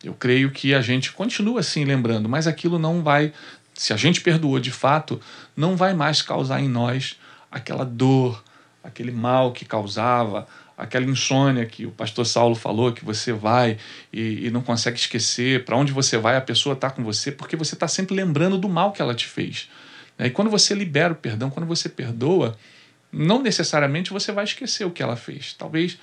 [0.03, 3.31] Eu creio que a gente continua assim lembrando, mas aquilo não vai,
[3.73, 5.17] se a gente perdoou de fato,
[5.55, 7.15] não vai mais causar em nós
[7.49, 8.43] aquela dor,
[8.83, 10.45] aquele mal que causava,
[10.77, 13.77] aquela insônia que o pastor Saulo falou, que você vai
[14.11, 17.55] e, e não consegue esquecer, para onde você vai, a pessoa está com você, porque
[17.55, 19.69] você está sempre lembrando do mal que ela te fez.
[20.19, 22.57] E quando você libera o perdão, quando você perdoa,
[23.11, 25.53] não necessariamente você vai esquecer o que ela fez.
[25.53, 25.97] Talvez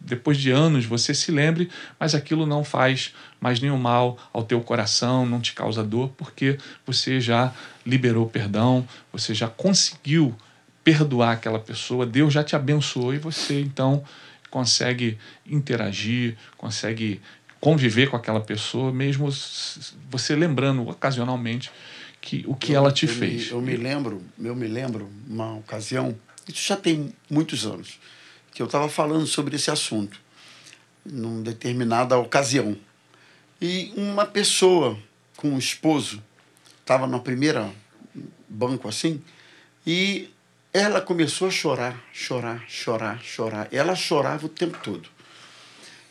[0.00, 1.68] depois de anos você se lembre,
[1.98, 6.58] mas aquilo não faz mais nenhum mal ao teu coração, não te causa dor, porque
[6.86, 7.52] você já
[7.84, 10.34] liberou perdão, você já conseguiu
[10.82, 14.02] perdoar aquela pessoa, Deus já te abençoou e você então
[14.50, 17.20] consegue interagir, consegue
[17.60, 19.30] conviver com aquela pessoa, mesmo
[20.10, 21.70] você lembrando ocasionalmente
[22.20, 23.46] que o que eu, ela te eu fez.
[23.46, 26.16] Me, eu me lembro, eu me lembro uma ocasião,
[26.50, 27.98] isso já tem muitos anos,
[28.52, 30.20] que eu estava falando sobre esse assunto,
[31.04, 32.76] numa determinada ocasião.
[33.60, 34.98] E uma pessoa
[35.36, 36.22] com um esposo
[36.80, 37.70] estava na primeira
[38.48, 39.22] banco assim,
[39.86, 40.28] e
[40.72, 43.68] ela começou a chorar, chorar, chorar, chorar.
[43.72, 45.08] Ela chorava o tempo todo.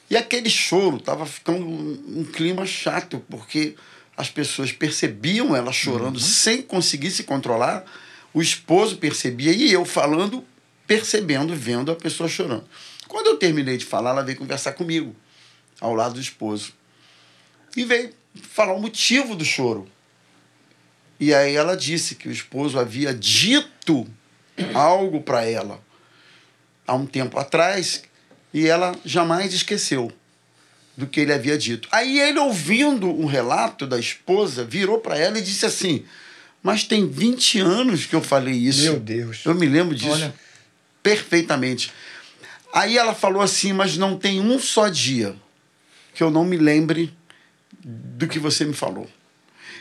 [0.10, 3.76] E aquele choro estava ficando um, um, clima chato, porque
[4.18, 6.20] as pessoas percebiam ela chorando uhum.
[6.20, 7.86] sem conseguir se controlar.
[8.34, 10.46] O esposo percebia e eu falando,
[10.86, 12.66] percebendo, vendo a pessoa chorando.
[13.08, 15.16] Quando eu terminei de falar, ela veio conversar comigo,
[15.82, 16.74] ao lado do esposo.
[17.76, 19.88] E veio falar o motivo do choro.
[21.20, 24.08] E aí ela disse que o esposo havia dito
[24.74, 25.82] algo para ela
[26.88, 28.04] há um tempo atrás
[28.54, 30.12] e ela jamais esqueceu
[30.96, 31.88] do que ele havia dito.
[31.92, 36.06] Aí ele, ouvindo um relato da esposa, virou para ela e disse assim:
[36.62, 38.84] Mas tem 20 anos que eu falei isso.
[38.84, 39.46] Meu Deus.
[39.46, 40.36] Eu me lembro disso Olha.
[41.02, 41.92] perfeitamente.
[42.74, 45.36] Aí ela falou assim: Mas não tem um só dia
[46.14, 47.14] que eu não me lembre
[47.84, 49.08] do que você me falou.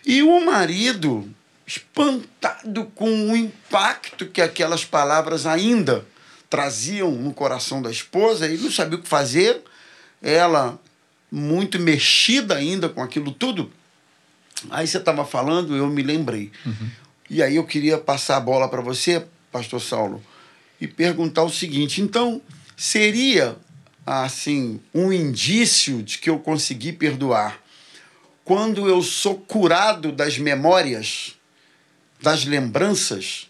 [0.07, 1.29] E o marido
[1.67, 6.07] espantado com o impacto que aquelas palavras ainda
[6.49, 9.61] traziam no coração da esposa, ele não sabia o que fazer,
[10.23, 10.79] ela
[11.31, 13.71] muito mexida ainda com aquilo tudo.
[14.71, 16.51] Aí você estava falando, eu me lembrei.
[16.65, 16.91] Uhum.
[17.31, 20.23] E aí eu queria passar a bola para você, pastor Saulo,
[20.81, 22.41] e perguntar o seguinte: então,
[22.77, 23.57] seria
[24.05, 27.61] assim um indício de que eu consegui perdoar
[28.45, 31.35] quando eu sou curado das memórias
[32.21, 33.49] das lembranças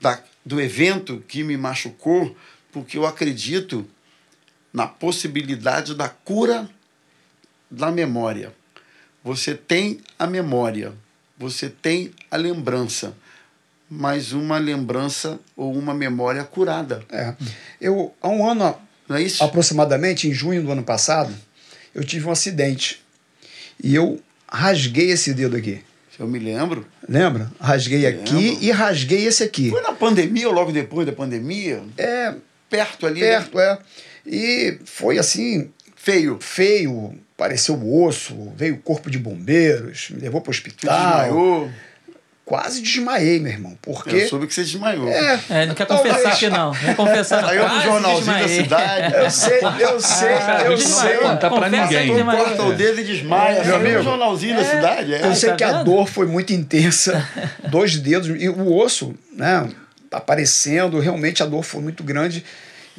[0.00, 2.36] da, do evento que me machucou,
[2.72, 3.86] porque eu acredito
[4.72, 6.68] na possibilidade da cura
[7.70, 8.52] da memória.
[9.24, 10.92] Você tem a memória,
[11.38, 13.16] você tem a lembrança,
[13.88, 17.02] mas uma lembrança ou uma memória curada.
[17.10, 17.34] É.
[17.80, 18.76] Eu, há um ano,
[19.08, 19.42] Não é isso?
[19.42, 21.34] aproximadamente, em junho do ano passado,
[21.94, 23.02] eu tive um acidente.
[23.82, 25.82] E eu rasguei esse dedo aqui.
[26.18, 26.86] Eu me lembro.
[27.08, 27.50] Lembra?
[27.58, 29.70] Rasguei aqui e rasguei esse aqui.
[29.70, 31.82] Foi na pandemia ou logo depois da pandemia?
[31.96, 32.34] É.
[32.68, 33.20] Perto ali.
[33.20, 33.28] Né?
[33.28, 33.64] Perto, né?
[33.64, 33.78] é.
[34.26, 35.70] E foi assim.
[35.96, 36.38] Feio.
[36.40, 37.18] Feio.
[37.36, 41.18] Pareceu osso, veio o corpo de bombeiros, me levou para o hospital.
[41.18, 41.70] Desmaiou
[42.44, 43.76] quase desmaiei, meu irmão.
[43.80, 44.16] Porque.
[44.16, 45.08] Eu soube que você desmaiou.
[45.08, 46.34] É, é não quer confessar talvez...
[46.34, 46.72] aqui, não.
[46.74, 47.48] Não confessar, não.
[47.48, 49.14] Saiu no jornalzinho da cidade.
[49.14, 51.14] Eu sei, eu sei, ah, eu sei.
[51.14, 52.24] Não contar pra ninguém.
[52.24, 53.58] corta o dedo e desmaia.
[53.58, 53.98] É, meu amigo.
[53.98, 54.56] no jornalzinho é.
[54.56, 55.14] da cidade.
[55.14, 55.26] É.
[55.26, 55.76] Eu sei tá que vendo?
[55.76, 57.26] a dor foi muito intensa.
[57.70, 58.28] Dois dedos.
[58.40, 59.68] E o osso, né?
[60.10, 61.00] Aparecendo.
[61.00, 62.44] Realmente a dor foi muito grande.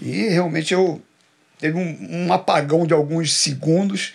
[0.02, 1.02] E realmente eu.
[1.60, 4.14] Teve um, um apagão de alguns segundos.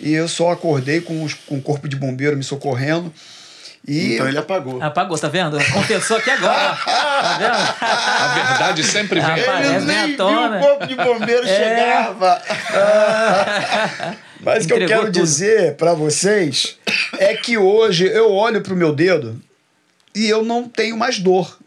[0.00, 3.12] E eu só acordei com, os, com o corpo de bombeiro me socorrendo.
[3.86, 4.80] E então ele apagou.
[4.82, 5.58] Apagou, tá vendo?
[5.72, 6.76] Confessou aqui agora.
[6.84, 7.52] tá vendo?
[7.52, 9.38] A verdade sempre vem.
[9.38, 11.56] Ele é nem viu o corpo de bombeiro é.
[11.56, 12.42] chegava.
[14.40, 15.12] Mas o que eu quero tudo.
[15.12, 16.78] dizer para vocês
[17.18, 19.40] é que hoje eu olho pro meu dedo
[20.14, 21.58] e eu não tenho mais dor.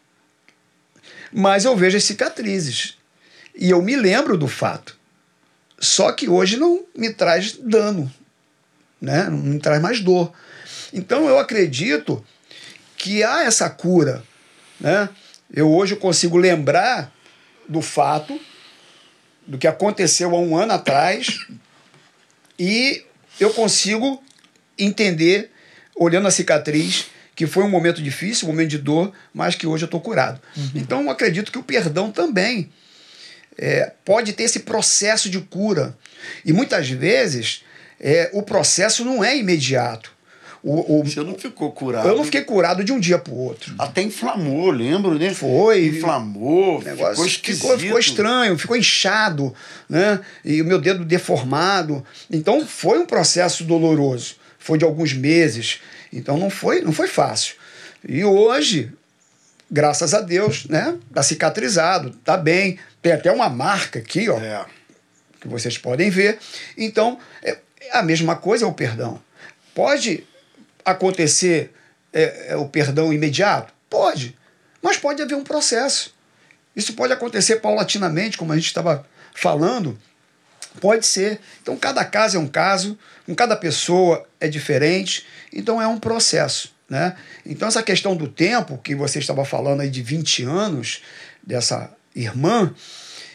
[1.31, 2.94] Mas eu vejo as cicatrizes.
[3.57, 4.97] E eu me lembro do fato.
[5.79, 8.11] Só que hoje não me traz dano.
[9.01, 9.23] Né?
[9.29, 10.33] Não me traz mais dor.
[10.93, 12.25] Então eu acredito
[12.97, 14.23] que há essa cura.
[14.79, 15.09] Né?
[15.53, 17.13] Eu hoje consigo lembrar
[17.67, 18.39] do fato
[19.45, 21.45] do que aconteceu há um ano atrás
[22.57, 23.05] e
[23.39, 24.23] eu consigo
[24.77, 25.51] entender,
[25.95, 29.83] olhando a cicatriz, que foi um momento difícil, um momento de dor, mas que hoje
[29.83, 30.41] eu estou curado.
[30.55, 30.71] Uhum.
[30.75, 32.71] Então eu acredito que o perdão também
[33.57, 35.97] é, pode ter esse processo de cura.
[36.43, 37.63] E muitas vezes
[37.99, 40.15] é, o processo não é imediato.
[40.67, 42.07] O, o, Você não ficou curado.
[42.07, 43.75] eu não fiquei curado de um dia para o outro.
[43.77, 45.31] Até inflamou, lembro, né?
[45.31, 45.85] Foi.
[45.85, 47.61] Inflamou, negócio ficou esquisito.
[47.61, 49.53] ficou, ficou estranho, ficou inchado,
[49.87, 50.19] né?
[50.43, 52.03] E o meu dedo deformado.
[52.31, 54.37] Então foi um processo doloroso.
[54.57, 55.81] Foi de alguns meses.
[56.11, 57.53] Então não foi, não foi fácil.
[58.07, 58.91] E hoje,
[59.69, 60.97] graças a Deus, né?
[61.13, 62.79] Tá cicatrizado, tá bem.
[63.05, 64.65] Tem até uma marca aqui, ó, É.
[65.39, 66.39] que vocês podem ver.
[66.75, 69.21] Então, é é a mesma coisa é o perdão.
[69.75, 70.25] Pode
[70.83, 71.71] acontecer
[72.11, 73.71] é, é, o perdão imediato?
[73.87, 74.35] Pode.
[74.81, 76.15] Mas pode haver um processo.
[76.75, 79.95] Isso pode acontecer paulatinamente, como a gente estava falando.
[80.81, 81.39] Pode ser.
[81.61, 85.27] Então, cada caso é um caso, com cada pessoa é diferente.
[85.53, 86.73] Então, é um processo.
[86.89, 87.15] Né?
[87.45, 91.03] Então, essa questão do tempo, que você estava falando aí de 20 anos,
[91.41, 92.73] dessa irmã,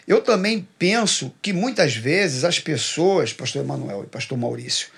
[0.06, 4.88] eu também penso que muitas vezes as pessoas, pastor Emanuel e pastor Maurício,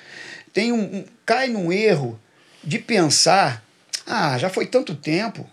[0.52, 2.18] tem um, um, cai num erro
[2.62, 3.62] de pensar:
[4.06, 5.48] ah, já foi tanto tempo.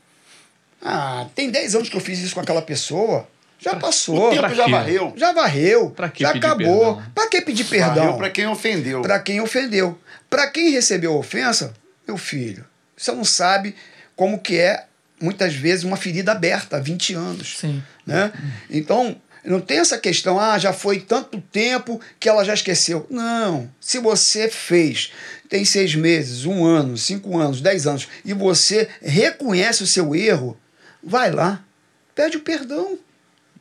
[0.82, 3.28] Ah, tem 10 anos que eu fiz isso com aquela pessoa.
[3.60, 4.28] Já passou.
[4.28, 4.72] O tempo Pra já quê?
[4.72, 5.14] varreu.
[5.18, 5.90] Já varreu.
[5.92, 6.96] Pra que já acabou.
[6.96, 7.12] perdão?
[7.14, 8.18] Para que pedir Varreu perdão?
[8.18, 9.02] para quem ofendeu.
[9.02, 10.00] Para quem ofendeu.
[10.30, 11.74] Para quem recebeu a ofensa,
[12.08, 12.66] meu filho,
[12.96, 13.76] você não sabe
[14.16, 14.86] como que é,
[15.22, 17.58] muitas vezes, uma ferida aberta há 20 anos.
[17.58, 17.84] Sim.
[18.06, 18.32] Né?
[18.70, 23.08] Então, não tem essa questão, ah, já foi tanto tempo que ela já esqueceu.
[23.10, 23.70] Não.
[23.80, 25.12] Se você fez,
[25.48, 30.58] tem seis meses, um ano, cinco anos, dez anos, e você reconhece o seu erro,
[31.04, 31.64] vai lá,
[32.14, 32.98] pede o perdão.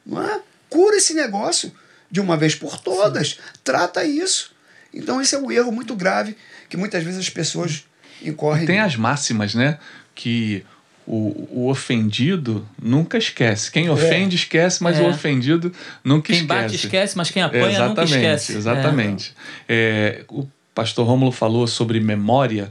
[0.05, 0.41] Não é?
[0.69, 1.73] Cura esse negócio
[2.11, 3.39] de uma vez por todas.
[3.63, 4.55] Trata isso.
[4.93, 6.37] Então, esse é um erro muito grave
[6.69, 7.85] que muitas vezes as pessoas
[8.23, 8.67] incorrem.
[8.67, 9.79] Tem as máximas, né?
[10.15, 10.65] Que
[11.11, 13.73] o, o ofendido nunca esquece.
[13.73, 15.03] Quem ofende esquece, mas É.
[15.03, 15.73] o ofendido
[16.05, 16.47] nunca Quem esquece.
[16.63, 18.57] bate esquece, mas quem apanha nunca exatamente, esquece.
[18.59, 19.35] Exatamente.
[19.67, 22.71] É, o pastor Rômulo falou sobre memória.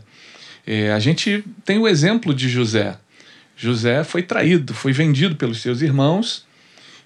[0.67, 2.95] É, a gente tem o exemplo de José.
[3.56, 6.45] José foi traído, foi vendido pelos seus irmãos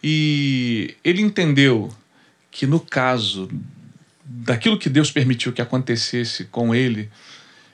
[0.04, 1.90] e ele entendeu
[2.52, 3.50] que no caso
[4.26, 7.10] daquilo que Deus permitiu que acontecesse com ele,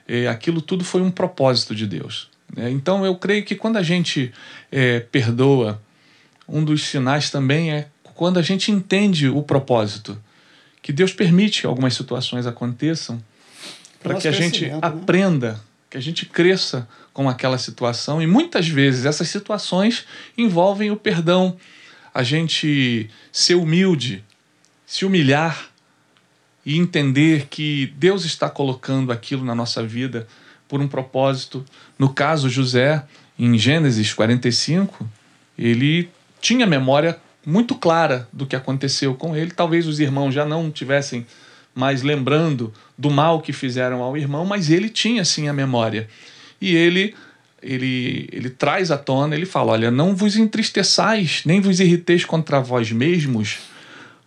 [0.07, 2.29] é, aquilo tudo foi um propósito de Deus.
[2.55, 2.69] Né?
[2.71, 4.31] Então eu creio que quando a gente
[4.71, 5.81] é, perdoa,
[6.47, 10.19] um dos sinais também é quando a gente entende o propósito,
[10.81, 13.23] que Deus permite que algumas situações aconteçam
[14.01, 14.79] para que a gente né?
[14.81, 18.21] aprenda, que a gente cresça com aquela situação.
[18.21, 20.05] E muitas vezes essas situações
[20.35, 21.57] envolvem o perdão,
[22.11, 24.23] a gente ser humilde,
[24.85, 25.69] se humilhar
[26.65, 30.27] e entender que Deus está colocando aquilo na nossa vida
[30.67, 31.63] por um propósito.
[31.97, 33.03] No caso, José,
[33.37, 35.07] em Gênesis 45,
[35.57, 36.09] ele
[36.41, 39.51] tinha memória muito clara do que aconteceu com ele.
[39.51, 41.25] Talvez os irmãos já não tivessem
[41.73, 46.07] mais lembrando do mal que fizeram ao irmão, mas ele tinha sim a memória.
[46.59, 47.15] E ele
[47.61, 52.59] ele, ele traz à tona, ele fala: Olha, não vos entristeçais, nem vos irriteis contra
[52.59, 53.59] vós mesmos,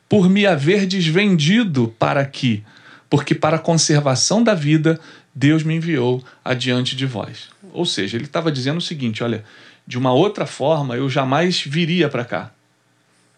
[0.09, 2.63] por me haverdes vendido para aqui,
[3.09, 5.01] porque para a conservação da vida
[5.35, 7.49] Deus me enviou adiante de vós.
[7.73, 9.45] Ou seja, ele estava dizendo o seguinte: olha,
[9.87, 12.53] de uma outra forma eu jamais viria para cá.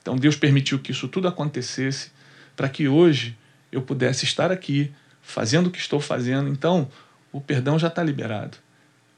[0.00, 2.10] Então Deus permitiu que isso tudo acontecesse
[2.56, 3.36] para que hoje
[3.70, 6.48] eu pudesse estar aqui fazendo o que estou fazendo.
[6.48, 6.90] Então
[7.30, 8.58] o perdão já está liberado.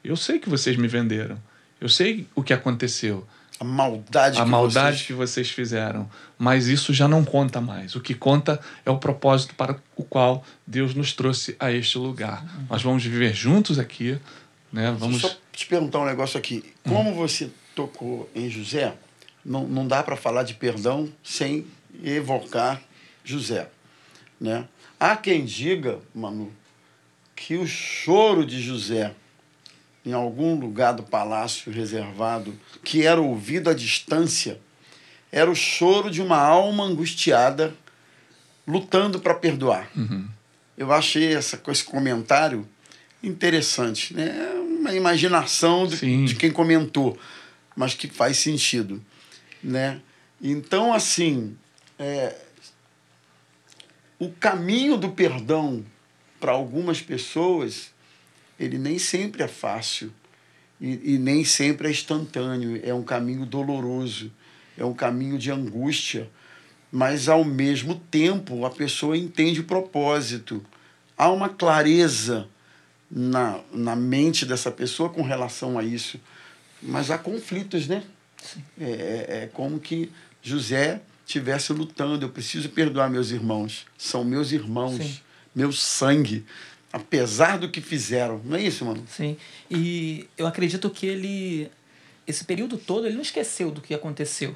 [0.03, 1.41] Eu sei que vocês me venderam.
[1.81, 3.27] Eu sei o que aconteceu
[3.59, 6.09] A maldade a que maldade vocês- que vocês fizeram.
[6.37, 7.95] Mas isso já não conta mais.
[7.95, 12.45] O que conta é o propósito para o qual Deus nos trouxe a este lugar.
[12.69, 14.19] Nós vamos viver juntos aqui,
[14.73, 14.93] né?
[14.99, 16.63] Vamos Deixa eu só te perguntar um negócio aqui.
[16.83, 18.93] Como você tocou em José,
[19.43, 21.65] não, não dá para falar de perdão sem
[22.03, 22.81] evocar
[23.23, 23.69] José.
[24.39, 24.65] Né?
[24.99, 26.51] Há quem diga, Manu,
[27.35, 29.13] que o choro de José
[30.05, 34.59] em algum lugar do palácio reservado, que era ouvido à distância,
[35.31, 37.73] era o choro de uma alma angustiada
[38.67, 39.89] lutando para perdoar.
[40.77, 42.67] Eu achei essa, esse comentário
[43.23, 44.13] interessante.
[44.13, 44.27] Né?
[44.27, 47.17] É uma imaginação de, de quem comentou,
[47.75, 49.03] mas que faz sentido.
[49.63, 49.99] Né?
[50.41, 51.57] Então, assim,
[51.97, 52.35] é,
[54.19, 55.83] o caminho do perdão
[56.39, 57.89] para algumas pessoas,
[58.59, 60.11] ele nem sempre é fácil
[60.79, 62.79] e, e nem sempre é instantâneo.
[62.83, 64.31] É um caminho doloroso,
[64.77, 66.29] é um caminho de angústia,
[66.91, 70.63] mas ao mesmo tempo a pessoa entende o propósito.
[71.17, 72.47] Há uma clareza
[73.09, 76.19] na, na mente dessa pessoa com relação a isso,
[76.81, 78.03] mas há conflitos, né?
[78.79, 82.25] É, é, é como que José estivesse lutando.
[82.25, 83.85] Eu preciso perdoar meus irmãos.
[83.97, 85.19] São meus irmãos, Sim.
[85.55, 86.45] meu sangue,
[86.95, 88.41] apesar do que fizeram.
[88.45, 89.03] Não é isso, mano?
[89.09, 89.35] Sim.
[89.69, 91.69] E eu acredito que ele,
[92.25, 94.55] esse período todo, ele não esqueceu do que aconteceu.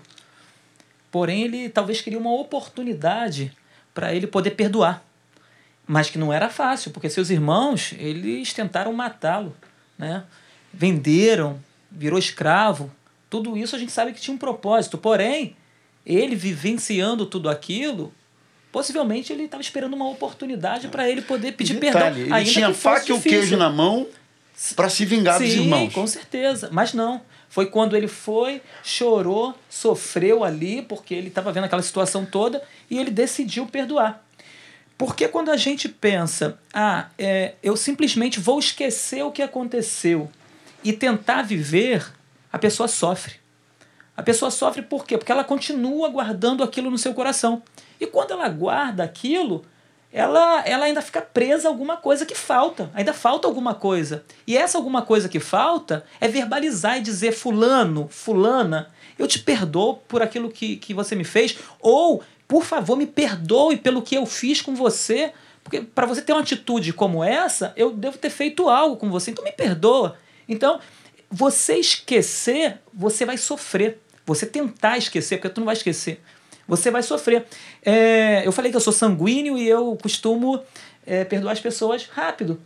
[1.12, 3.52] Porém, ele talvez queria uma oportunidade
[3.94, 5.04] para ele poder perdoar.
[5.86, 9.54] Mas que não era fácil, porque seus irmãos, eles tentaram matá-lo,
[9.98, 10.24] né?
[10.72, 11.60] Venderam,
[11.92, 12.90] virou escravo.
[13.30, 14.98] Tudo isso a gente sabe que tinha um propósito.
[14.98, 15.58] Porém,
[16.06, 18.14] ele vivenciando tudo aquilo,
[18.72, 22.08] possivelmente ele estava esperando uma oportunidade para ele poder pedir perdão.
[22.08, 23.40] Ele ainda tinha que faca e o difícil.
[23.40, 24.08] queijo na mão
[24.76, 25.94] para se vingar dos Sim, irmãos.
[25.94, 26.70] com certeza.
[26.72, 27.22] Mas não.
[27.50, 33.00] Foi quando ele foi, chorou, sofreu ali, porque ele estava vendo aquela situação toda, e
[33.00, 34.24] ele decidiu perdoar.
[34.96, 40.30] Porque quando a gente pensa, ah, é, eu simplesmente vou esquecer o que aconteceu
[40.84, 42.06] e tentar viver,
[42.52, 43.36] a pessoa sofre.
[44.16, 45.18] A pessoa sofre por quê?
[45.18, 47.64] Porque ela continua guardando aquilo no seu coração.
[48.00, 49.66] E quando ela guarda aquilo,
[50.12, 52.90] ela, ela ainda fica presa a alguma coisa que falta.
[52.94, 54.24] Ainda falta alguma coisa.
[54.48, 59.98] E essa alguma coisa que falta é verbalizar e dizer: Fulano, Fulana, eu te perdoo
[60.08, 61.58] por aquilo que, que você me fez.
[61.80, 65.32] Ou, por favor, me perdoe pelo que eu fiz com você.
[65.64, 69.30] Porque para você ter uma atitude como essa, eu devo ter feito algo com você.
[69.30, 70.18] Então me perdoa.
[70.48, 70.80] Então,
[71.30, 74.02] você esquecer, você vai sofrer.
[74.26, 76.22] Você tentar esquecer, porque tu não vai esquecer.
[76.70, 77.46] Você vai sofrer.
[77.84, 80.62] É, eu falei que eu sou sanguíneo e eu costumo
[81.06, 82.62] é, perdoar as pessoas rápido.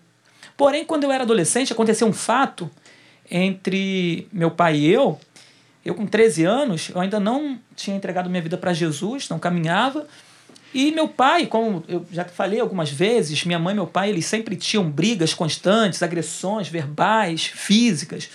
[0.58, 2.70] Porém, quando eu era adolescente, aconteceu um fato
[3.32, 5.18] entre meu pai e eu.
[5.86, 10.06] Eu, com 13 anos, eu ainda não tinha entregado minha vida para Jesus, não caminhava.
[10.74, 14.26] E meu pai, como eu já falei algumas vezes, minha mãe e meu pai, eles
[14.26, 18.30] sempre tinham brigas constantes, agressões verbais, físicas.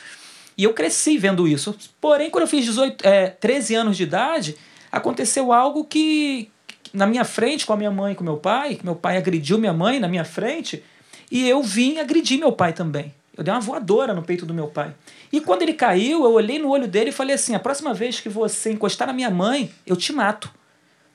[0.56, 1.76] E eu cresci vendo isso.
[2.00, 4.56] Porém, quando eu fiz 18, é, 13 anos de idade,
[4.90, 6.50] aconteceu algo que,
[6.92, 9.72] na minha frente, com a minha mãe e com meu pai, meu pai agrediu minha
[9.72, 10.82] mãe na minha frente,
[11.30, 13.14] e eu vim agredir meu pai também.
[13.36, 14.92] Eu dei uma voadora no peito do meu pai.
[15.32, 18.18] E quando ele caiu, eu olhei no olho dele e falei assim: a próxima vez
[18.18, 20.50] que você encostar na minha mãe, eu te mato.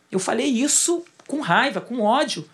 [0.10, 2.48] Eu falei isso com raiva, com ódio.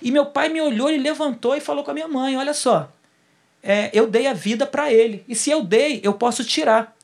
[0.00, 2.92] E meu pai me olhou, ele levantou e falou com a minha mãe: Olha só,
[3.62, 5.24] é, eu dei a vida para ele.
[5.26, 6.95] E se eu dei, eu posso tirar.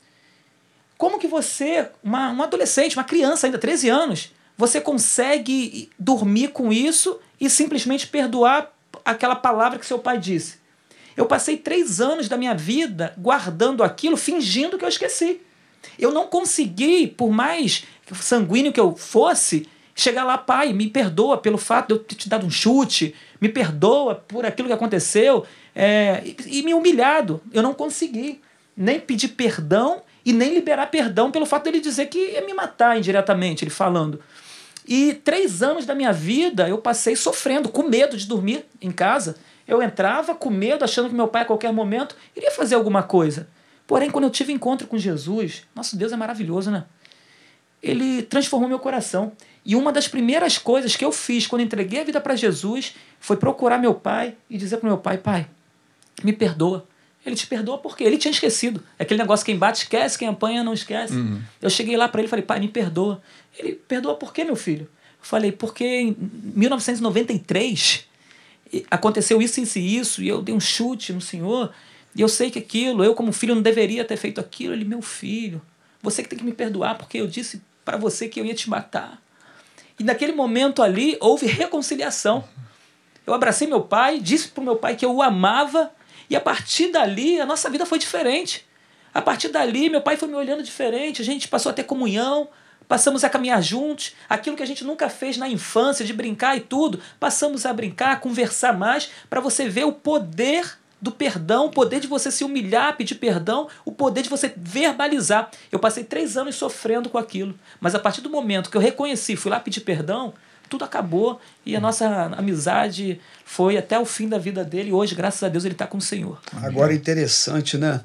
[1.02, 6.72] Como que você, uma, uma adolescente, uma criança ainda, 13 anos, você consegue dormir com
[6.72, 8.72] isso e simplesmente perdoar
[9.04, 10.60] aquela palavra que seu pai disse?
[11.16, 15.40] Eu passei três anos da minha vida guardando aquilo, fingindo que eu esqueci.
[15.98, 17.82] Eu não consegui, por mais
[18.14, 22.28] sanguíneo que eu fosse, chegar lá, pai, me perdoa pelo fato de eu ter te
[22.28, 25.44] dado um chute, me perdoa por aquilo que aconteceu,
[25.74, 27.42] é, e, e me humilhado.
[27.52, 28.40] Eu não consegui
[28.76, 32.96] nem pedir perdão e nem liberar perdão pelo fato dele dizer que ia me matar
[32.96, 34.20] indiretamente, ele falando.
[34.86, 39.36] E três anos da minha vida eu passei sofrendo, com medo de dormir em casa.
[39.66, 43.48] Eu entrava com medo, achando que meu pai a qualquer momento iria fazer alguma coisa.
[43.86, 46.84] Porém, quando eu tive encontro com Jesus, nosso Deus é maravilhoso, né?
[47.82, 49.32] Ele transformou meu coração.
[49.64, 53.36] E uma das primeiras coisas que eu fiz quando entreguei a vida para Jesus foi
[53.36, 55.48] procurar meu pai e dizer para meu pai: Pai,
[56.22, 56.86] me perdoa.
[57.24, 58.82] Ele te perdoa porque ele tinha esquecido.
[58.98, 61.14] É aquele negócio: quem bate esquece, quem apanha não esquece.
[61.14, 61.40] Uhum.
[61.60, 63.22] Eu cheguei lá para ele e falei: Pai, me perdoa.
[63.58, 64.88] Ele perdoa por quê, meu filho?
[65.20, 66.16] Eu falei: Porque em
[66.54, 68.06] 1993
[68.90, 71.72] aconteceu isso, isso e isso, e eu dei um chute no senhor,
[72.14, 74.72] e eu sei que aquilo, eu como filho não deveria ter feito aquilo.
[74.72, 75.60] Ele, meu filho,
[76.02, 78.68] você que tem que me perdoar, porque eu disse para você que eu ia te
[78.68, 79.20] matar.
[79.98, 82.44] E naquele momento ali houve reconciliação.
[83.26, 85.90] Eu abracei meu pai, disse para o meu pai que eu o amava,
[86.32, 88.66] e a partir dali a nossa vida foi diferente.
[89.12, 92.48] A partir dali, meu pai foi me olhando diferente, a gente passou a ter comunhão,
[92.88, 96.60] passamos a caminhar juntos, aquilo que a gente nunca fez na infância, de brincar e
[96.60, 101.70] tudo, passamos a brincar, a conversar mais, para você ver o poder do perdão, o
[101.70, 105.50] poder de você se humilhar, pedir perdão, o poder de você verbalizar.
[105.70, 109.36] Eu passei três anos sofrendo com aquilo, mas a partir do momento que eu reconheci,
[109.36, 110.32] fui lá pedir perdão,
[110.72, 114.88] tudo acabou e a nossa amizade foi até o fim da vida dele.
[114.88, 116.40] E hoje, graças a Deus, ele está com o Senhor.
[116.62, 118.00] Agora, interessante, né?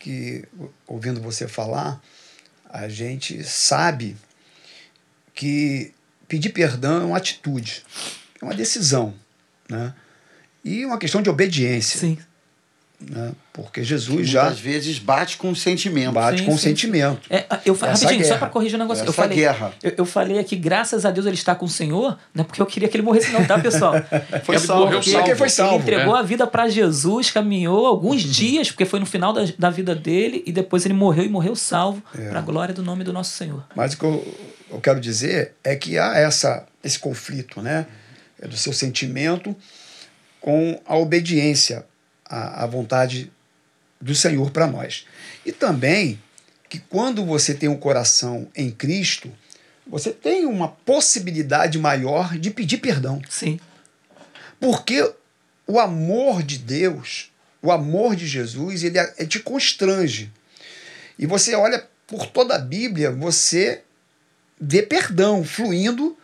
[0.00, 0.44] Que
[0.88, 2.02] ouvindo você falar,
[2.68, 4.16] a gente sabe
[5.32, 5.94] que
[6.26, 7.84] pedir perdão é uma atitude,
[8.42, 9.14] é uma decisão,
[9.70, 9.94] né?
[10.64, 12.00] E uma questão de obediência.
[12.00, 12.18] Sim.
[13.10, 13.32] Né?
[13.52, 16.12] Porque Jesus Que já Muitas vezes bate com o sentimento.
[16.12, 17.20] bate Sim, com o sentimento.
[17.30, 18.38] É, eu, fa- Essa rapidinho, só guerra.
[18.38, 19.02] para corrigir um negócio.
[19.02, 19.72] eu Essa falei, guerra.
[19.82, 22.60] Eu, eu falei aqui, graças a Deus ele está com o Senhor, não é porque
[22.60, 23.94] eu queria que ele morresse, não, tá, pessoal?
[24.44, 24.90] Foi é salvo.
[24.92, 26.20] porque Só que foi salvo, Ele entregou né?
[26.20, 30.42] a vida para Jesus, caminhou alguns dias, porque foi no final da, da vida dele,
[30.46, 32.28] e depois ele morreu e morreu salvo, É.
[32.28, 33.64] para a glória do nome do nosso Senhor.
[33.76, 34.34] Mas o que eu
[34.70, 37.86] eu quero dizer é que há essa, esse conflito, né?
[38.42, 39.54] É do seu sentimento
[40.40, 41.84] com a obediência
[42.24, 43.32] à, à vontade
[44.00, 45.06] do Senhor para nós.
[45.44, 46.20] E também
[46.68, 49.32] que quando você tem um coração em Cristo,
[49.86, 53.22] você tem uma possibilidade maior de pedir perdão.
[53.28, 53.60] Sim.
[54.58, 55.12] Porque
[55.66, 57.30] o amor de Deus,
[57.62, 60.32] o amor de Jesus, ele, ele te constrange.
[61.18, 63.82] E você olha por toda a Bíblia, você
[64.60, 66.16] vê perdão fluindo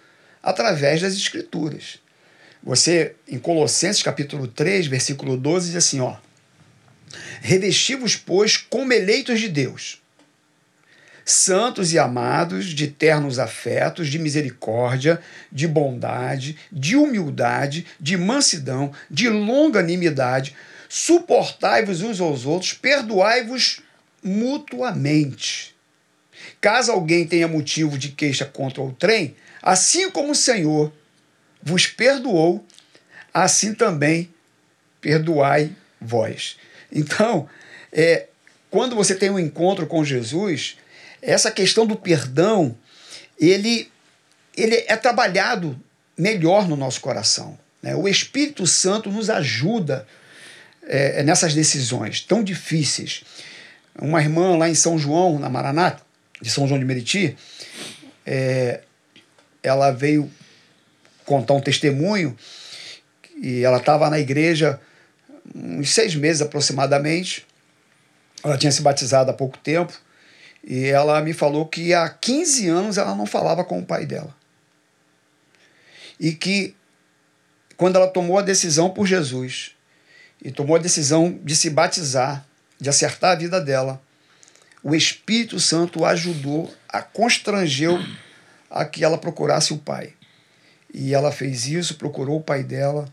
[0.42, 1.99] através das Escrituras.
[2.62, 6.16] Você, em Colossenses capítulo 3, versículo 12, diz assim, ó.
[7.40, 10.00] Revesti-vos, pois, como eleitos de Deus,
[11.24, 19.28] santos e amados, de ternos afetos, de misericórdia, de bondade, de humildade, de mansidão, de
[19.28, 20.54] longanimidade,
[20.88, 23.80] suportai-vos uns aos outros, perdoai-vos
[24.22, 25.74] mutuamente.
[26.60, 30.92] Caso alguém tenha motivo de queixa contra o trem, assim como o Senhor
[31.62, 32.64] vos perdoou,
[33.32, 34.32] assim também
[35.00, 36.56] perdoai vós.
[36.92, 37.48] Então,
[37.92, 38.26] é,
[38.70, 40.76] quando você tem um encontro com Jesus,
[41.20, 42.76] essa questão do perdão,
[43.38, 43.90] ele,
[44.56, 45.78] ele é trabalhado
[46.16, 47.58] melhor no nosso coração.
[47.82, 47.94] Né?
[47.94, 50.06] O Espírito Santo nos ajuda
[50.86, 53.22] é, nessas decisões tão difíceis.
[54.00, 56.02] Uma irmã lá em São João, na Maranata,
[56.40, 57.36] de São João de Meriti,
[58.24, 58.80] é,
[59.62, 60.30] ela veio
[61.30, 62.36] contar um testemunho
[63.40, 64.80] e ela estava na igreja
[65.54, 67.46] uns seis meses aproximadamente.
[68.42, 69.92] Ela tinha se batizado há pouco tempo
[70.64, 74.34] e ela me falou que há 15 anos ela não falava com o pai dela.
[76.18, 76.74] E que
[77.76, 79.76] quando ela tomou a decisão por Jesus
[80.42, 82.44] e tomou a decisão de se batizar,
[82.80, 84.02] de acertar a vida dela,
[84.82, 87.96] o Espírito Santo ajudou, a constrangeu
[88.68, 90.14] a que ela procurasse o pai.
[90.92, 93.12] E ela fez isso, procurou o pai dela,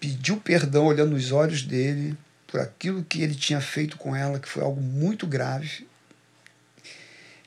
[0.00, 4.48] pediu perdão olhando nos olhos dele por aquilo que ele tinha feito com ela, que
[4.48, 5.86] foi algo muito grave.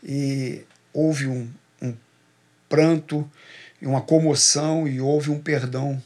[0.04, 1.50] E houve um,
[1.82, 1.94] um
[2.68, 3.30] pranto,
[3.82, 6.02] uma comoção e houve um perdão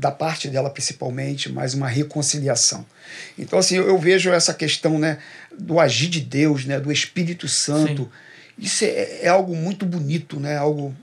[0.00, 2.86] da parte dela principalmente, mas uma reconciliação.
[3.38, 5.18] Então assim, eu, eu vejo essa questão, né,
[5.58, 8.04] do agir de Deus, né, do Espírito Santo.
[8.04, 8.10] Sim.
[8.58, 10.96] Isso é, é, algo muito bonito, né, algo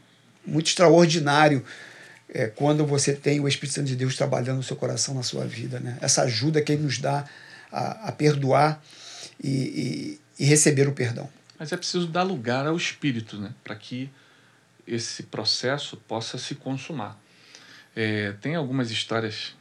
[0.48, 1.64] muito extraordinário
[2.30, 5.46] é, quando você tem o Espírito Santo de Deus trabalhando no seu coração, na sua
[5.46, 5.98] vida, né?
[6.02, 7.26] Essa ajuda que ele nos dá
[7.72, 8.82] a, a perdoar
[9.44, 11.30] e, e, e receber o perdão.
[11.60, 14.10] Mas é preciso dar lugar ao Espírito, né, para que
[14.86, 17.20] esse processo possa se consumar.
[17.96, 19.56] É, tem algumas histórias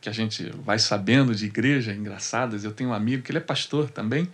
[0.00, 2.64] que a gente vai sabendo de igreja engraçadas.
[2.64, 4.28] Eu tenho um amigo que ele é pastor também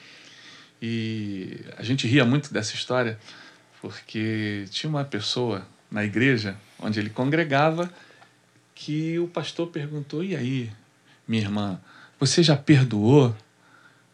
[0.81, 3.19] e a gente ria muito dessa história
[3.81, 7.93] porque tinha uma pessoa na igreja onde ele congregava
[8.75, 10.71] que o pastor perguntou: "E aí,
[11.27, 11.81] minha irmã,
[12.19, 13.35] você já perdoou?"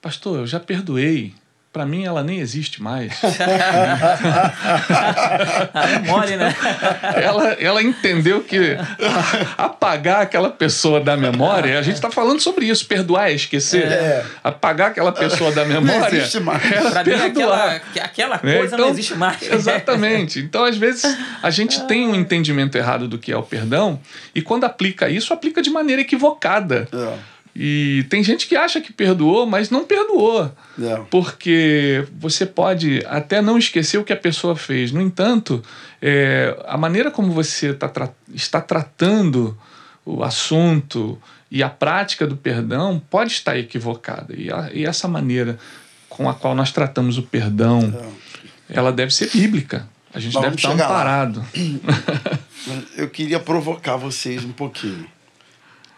[0.01, 1.35] Pastor, eu já perdoei
[1.77, 3.13] para mim ela nem existe mais.
[5.75, 6.57] é mole, né?
[7.23, 8.79] Ela, ela entendeu que
[9.59, 13.93] apagar aquela pessoa da memória, a gente está falando sobre isso, perdoar é esquecer.
[13.93, 14.25] É.
[14.43, 16.01] Apagar aquela pessoa da memória.
[16.01, 16.63] Não existe mais.
[16.63, 18.57] Pra mim, aquela, aquela né?
[18.57, 19.43] coisa então, não existe mais.
[19.43, 20.39] Exatamente.
[20.39, 21.05] Então, às vezes,
[21.43, 24.01] a gente tem um entendimento errado do que é o perdão,
[24.35, 26.89] e quando aplica isso, aplica de maneira equivocada.
[26.91, 27.36] É.
[27.59, 30.53] E tem gente que acha que perdoou, mas não perdoou.
[30.77, 31.07] Não.
[31.07, 34.93] Porque você pode até não esquecer o que a pessoa fez.
[34.93, 35.63] No entanto,
[36.03, 39.57] é, a maneira como você tá tra está tratando
[40.05, 41.19] o assunto
[41.51, 44.35] e a prática do perdão pode estar equivocada.
[44.37, 45.59] E, a, e essa maneira
[46.11, 48.13] com a qual nós tratamos o perdão, não.
[48.69, 49.89] ela deve ser bíblica.
[50.13, 51.43] A gente deve estar amparado.
[52.97, 55.07] Eu queria provocar vocês um pouquinho.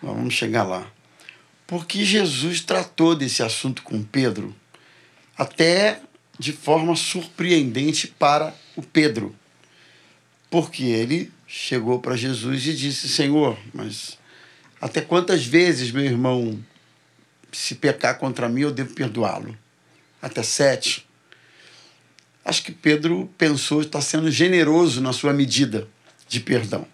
[0.00, 0.86] Vamos chegar lá.
[1.69, 4.57] Porque Jesus tratou desse assunto com Pedro
[5.37, 6.01] até
[6.39, 9.37] de forma surpreendente para o Pedro.
[10.51, 14.19] Porque ele chegou para Jesus e disse: Senhor, mas
[14.81, 16.59] até quantas vezes meu irmão
[17.53, 19.55] se pecar contra mim eu devo perdoá-lo?
[20.23, 21.07] Até sete.
[22.43, 25.87] Acho que Pedro pensou está sendo generoso na sua medida
[26.27, 26.89] de perdão.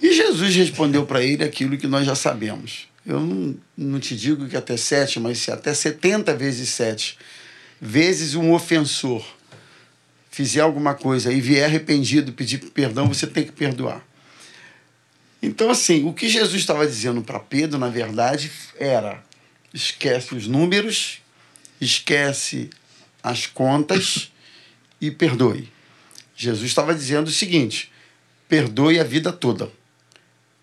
[0.00, 2.88] E Jesus respondeu para ele aquilo que nós já sabemos.
[3.04, 7.18] Eu não, não te digo que até sete, mas se até 70 vezes sete
[7.80, 9.24] vezes um ofensor
[10.30, 14.04] fizer alguma coisa e vier arrependido pedir perdão, você tem que perdoar.
[15.42, 19.22] Então, assim, o que Jesus estava dizendo para Pedro, na verdade, era:
[19.72, 21.22] esquece os números,
[21.80, 22.68] esquece
[23.22, 24.30] as contas
[25.00, 25.72] e perdoe.
[26.36, 27.90] Jesus estava dizendo o seguinte:
[28.48, 29.70] perdoe a vida toda.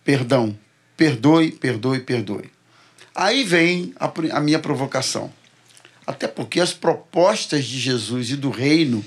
[0.03, 0.57] Perdão,
[0.97, 2.49] perdoe, perdoe, perdoe.
[3.15, 5.31] Aí vem a, a minha provocação.
[6.05, 9.03] Até porque as propostas de Jesus e do reino,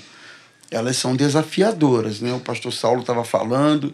[0.69, 2.33] elas são desafiadoras, né?
[2.33, 3.93] O pastor Saulo estava falando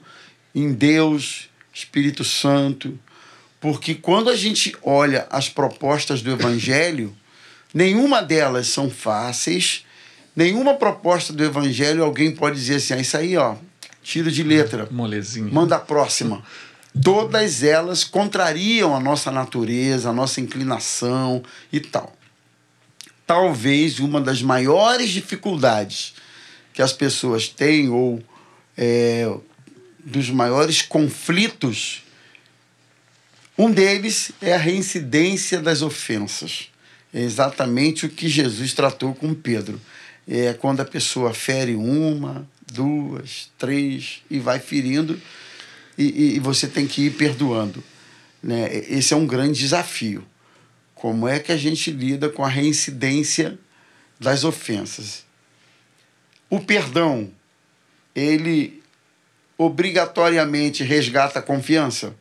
[0.53, 2.97] em Deus, Espírito Santo,
[3.59, 7.15] porque quando a gente olha as propostas do evangelho,
[7.73, 9.85] nenhuma delas são fáceis,
[10.35, 13.55] nenhuma proposta do evangelho alguém pode dizer assim, ah, isso aí, ó,
[14.03, 14.87] tiro de letra.
[14.91, 15.51] Molezinha.
[15.51, 16.43] Manda a próxima.
[17.03, 22.15] Todas elas contrariam a nossa natureza, a nossa inclinação e tal.
[23.25, 26.13] Talvez uma das maiores dificuldades
[26.73, 28.23] que as pessoas têm, ou
[28.77, 29.29] é,
[30.03, 32.03] dos maiores conflitos,
[33.57, 36.69] um deles é a reincidência das ofensas.
[37.13, 39.81] É exatamente o que Jesus tratou com Pedro.
[40.27, 45.19] É quando a pessoa fere uma, duas, três e vai ferindo
[45.97, 47.83] e, e você tem que ir perdoando.
[48.41, 48.69] Né?
[48.89, 50.25] Esse é um grande desafio.
[50.93, 53.57] Como é que a gente lida com a reincidência
[54.19, 55.25] das ofensas?
[56.49, 57.31] O perdão,
[58.15, 58.81] ele
[59.57, 62.15] obrigatoriamente resgata a confiança?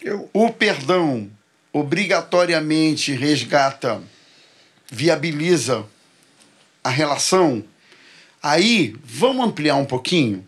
[0.00, 0.28] Eu...
[0.32, 1.30] O perdão
[1.72, 4.02] obrigatoriamente resgata,
[4.90, 5.86] viabiliza
[6.82, 7.64] a relação?
[8.42, 10.46] Aí, vamos ampliar um pouquinho?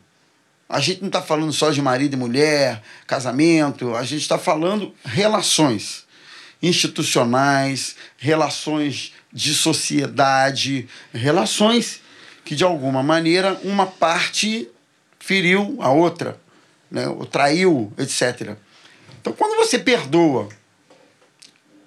[0.69, 4.95] A gente não está falando só de marido e mulher, casamento, a gente está falando
[5.05, 6.05] relações
[6.63, 12.01] institucionais, relações de sociedade, relações
[12.45, 14.69] que de alguma maneira uma parte
[15.19, 16.39] feriu a outra,
[16.91, 18.57] né, ou traiu, etc.
[19.21, 20.49] Então, quando você perdoa,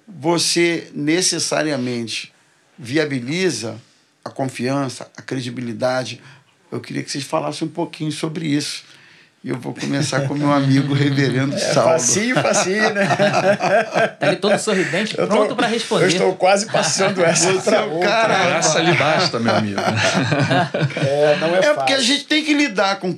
[0.06, 2.32] você necessariamente
[2.78, 3.80] viabiliza
[4.24, 6.20] a confiança, a credibilidade.
[6.70, 8.84] Eu queria que vocês falassem um pouquinho sobre isso.
[9.42, 11.90] E eu vou começar com meu amigo reverendo é, Saulo.
[11.90, 13.06] Facinho, facinho, né?
[14.18, 16.04] tá ali todo sorridente, eu pronto para responder.
[16.06, 18.46] Eu estou quase passando essa é o cara.
[18.46, 19.80] Graça lhe basta, meu amigo.
[19.80, 21.74] é, não é, é fácil.
[21.76, 23.14] porque a gente tem que lidar com...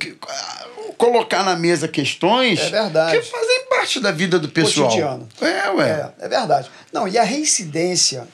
[0.95, 3.17] Colocar na mesa questões é verdade.
[3.17, 4.87] que fazem parte da vida do pessoal.
[4.87, 5.27] Cotidiano.
[5.41, 6.11] É, ué.
[6.19, 6.69] É, é verdade.
[6.93, 8.27] Não, e a reincidência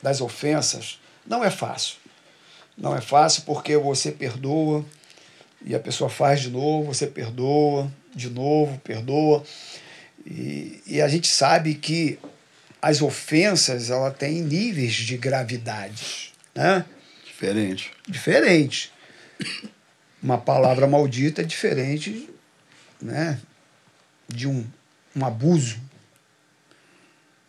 [0.00, 1.96] das ofensas não é fácil.
[2.76, 4.84] Não é fácil porque você perdoa
[5.64, 9.44] e a pessoa faz de novo, você perdoa, de novo, perdoa.
[10.26, 12.18] E, e a gente sabe que
[12.80, 16.32] as ofensas ela têm níveis de gravidade.
[16.54, 16.84] Né?
[17.24, 17.90] Diferente.
[18.08, 18.92] Diferente.
[20.22, 22.28] Uma palavra maldita é diferente
[23.00, 23.40] né,
[24.28, 24.64] de um,
[25.14, 25.80] um abuso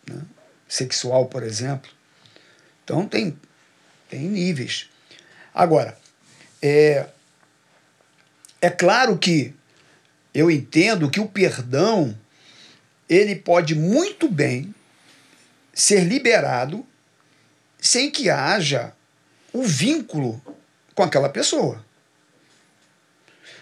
[0.08, 0.20] né,
[0.68, 1.90] sexual, por exemplo.
[2.82, 3.38] Então tem,
[4.08, 4.88] tem níveis.
[5.54, 5.96] Agora,
[6.60, 7.06] é,
[8.60, 9.54] é claro que
[10.34, 12.18] eu entendo que o perdão
[13.08, 14.74] ele pode muito bem
[15.72, 16.84] ser liberado
[17.78, 18.92] sem que haja
[19.52, 20.42] o vínculo
[20.94, 21.84] com aquela pessoa.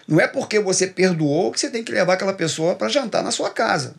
[0.07, 3.31] Não é porque você perdoou que você tem que levar aquela pessoa para jantar na
[3.31, 3.95] sua casa.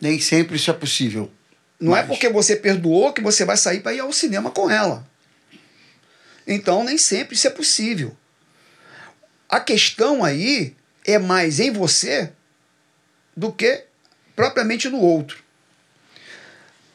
[0.00, 1.30] Nem sempre isso é possível.
[1.78, 2.04] Não é mas...
[2.04, 5.06] é porque você perdoou que você vai sair para ir ao cinema com ela.
[6.52, 8.16] Então, nem sempre isso é possível.
[9.48, 12.32] A questão aí é mais em você
[13.36, 13.84] do que
[14.34, 15.44] propriamente no outro.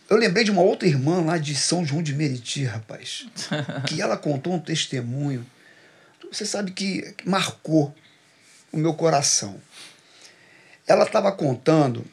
[0.10, 3.28] Eu lembrei de uma outra irmã lá de São João de Meriti, rapaz,
[3.88, 5.46] que ela contou um testemunho.
[6.32, 7.96] Você sabe que marcou
[8.74, 9.60] o meu coração.
[10.86, 12.06] Ela estava contando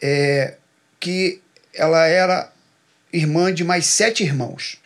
[0.00, 0.56] é,
[0.98, 1.42] que
[1.74, 2.50] ela era
[3.12, 4.81] irmã de mais sete irmãos.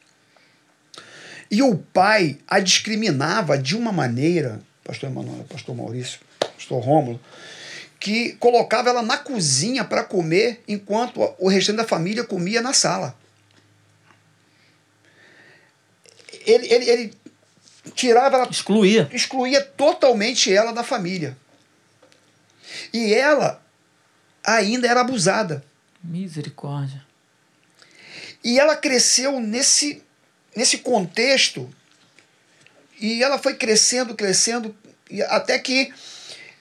[1.51, 7.21] E o pai a discriminava de uma maneira, pastor Emanuel, pastor Maurício, pastor Rômulo,
[7.99, 13.17] que colocava ela na cozinha para comer enquanto o restante da família comia na sala.
[16.45, 17.15] Ele, ele, ele
[17.95, 18.49] tirava ela.
[18.49, 19.09] Excluía.
[19.13, 21.37] Excluía totalmente ela da família.
[22.93, 23.63] E ela
[24.45, 25.65] ainda era abusada.
[26.03, 27.05] Misericórdia.
[28.45, 30.06] E ela cresceu nesse
[30.57, 31.71] nesse contexto,
[32.99, 34.75] e ela foi crescendo, crescendo,
[35.29, 35.93] até que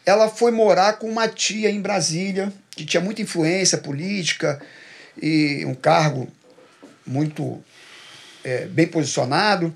[0.06, 4.62] ela foi morar com uma tia em Brasília, que tinha muita influência política
[5.20, 6.28] e um cargo
[7.08, 7.64] muito
[8.44, 9.74] é, bem posicionado.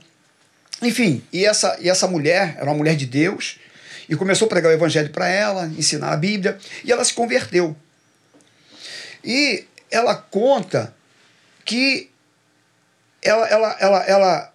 [0.82, 3.57] Enfim, e essa, e essa mulher era uma mulher de Deus
[4.07, 7.76] e começou a pregar o evangelho para ela, ensinar a Bíblia, e ela se converteu.
[9.24, 10.93] E ela conta
[11.63, 12.09] que
[13.22, 14.53] ela, ela, ela, ela,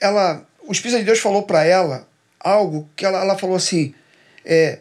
[0.00, 2.08] ela o Espírito de Deus falou para ela
[2.40, 3.94] algo que ela, ela falou assim:
[4.44, 4.80] é,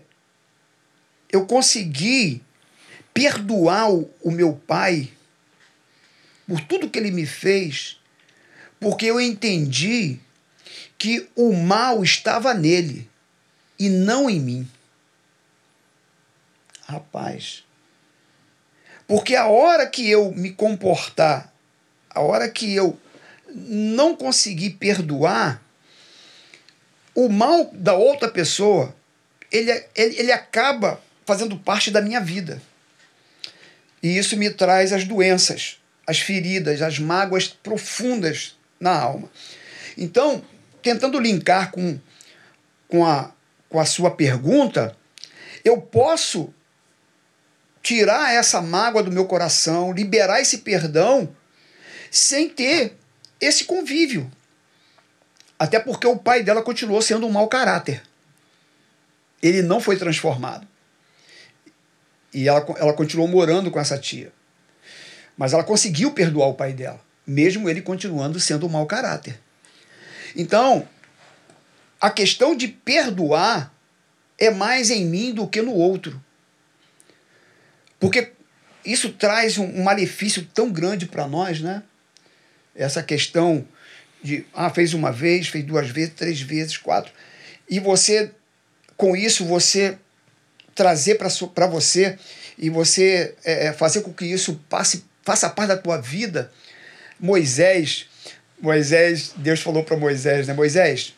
[1.32, 2.44] eu consegui
[3.14, 5.12] perdoar o, o meu pai
[6.48, 8.00] por tudo que ele me fez,
[8.80, 10.20] porque eu entendi
[10.98, 13.10] que o mal estava nele
[13.80, 14.68] e não em mim.
[16.86, 17.64] Rapaz,
[19.08, 21.52] porque a hora que eu me comportar,
[22.10, 23.00] a hora que eu
[23.54, 25.62] não conseguir perdoar,
[27.16, 28.96] o mal da outra pessoa,
[29.52, 32.62] ele, ele, ele acaba fazendo parte da minha vida.
[34.02, 39.30] E isso me traz as doenças, as feridas, as mágoas profundas na alma.
[39.98, 40.44] Então,
[40.82, 42.00] tentando linkar com,
[42.88, 43.32] com, a,
[43.70, 44.98] com a sua pergunta,
[45.64, 46.54] eu posso
[47.82, 51.34] tirar essa mágoa do meu coração, liberar esse perdão,
[52.10, 52.98] sem ter
[53.44, 54.32] esse convívio.
[55.58, 58.02] Até porque o pai dela continuou sendo um mau caráter.
[59.42, 60.68] Ele não foi transformado.
[62.34, 64.32] E ela, ela continuou morando com essa tia.
[65.38, 69.40] Mas ela conseguiu perdoar o pai dela, mesmo ele continuando sendo um mau caráter.
[70.36, 70.88] Então,
[72.00, 73.74] a questão de perdoar
[74.38, 76.22] é mais em mim do que no outro.
[78.00, 78.32] Porque
[78.84, 81.84] isso traz um malefício tão grande para nós, né?
[82.76, 83.66] Essa questão
[84.24, 87.12] de, ah, fez uma vez, fez duas vezes, três vezes, quatro.
[87.70, 88.32] E você,
[88.96, 89.98] com isso, você
[90.74, 92.18] trazer para você
[92.58, 96.52] e você é, é, fazer com que isso passe, faça parte da tua vida.
[97.20, 98.08] Moisés,
[98.60, 100.54] Moisés, Deus falou para Moisés, né?
[100.54, 101.14] Moisés,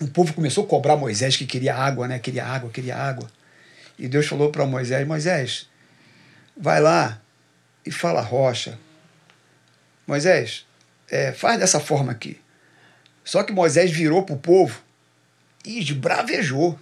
[0.00, 2.18] o povo começou a cobrar Moisés que queria água, né?
[2.18, 3.30] Queria água, queria água.
[3.98, 5.68] E Deus falou para Moisés, Moisés,
[6.56, 7.20] vai lá
[7.84, 8.78] e fala rocha.
[10.06, 10.64] Moisés,
[11.10, 12.40] é, faz dessa forma aqui.
[13.24, 14.80] Só que Moisés virou para o povo
[15.64, 16.78] e esbravejou,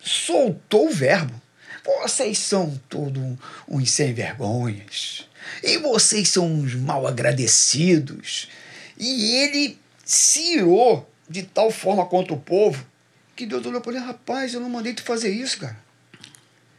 [0.00, 1.40] soltou o verbo.
[1.84, 3.36] Vocês são todos
[3.68, 5.28] uns sem vergonhas.
[5.62, 8.48] E vocês são uns mal agradecidos.
[8.96, 12.86] E ele se irou de tal forma contra o povo
[13.34, 15.76] que Deus olhou para ele: rapaz, eu não mandei tu fazer isso, cara.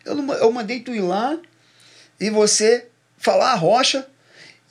[0.06, 1.38] Eu, não, eu mandei tu ir lá
[2.20, 2.88] e você
[3.18, 4.08] falar a rocha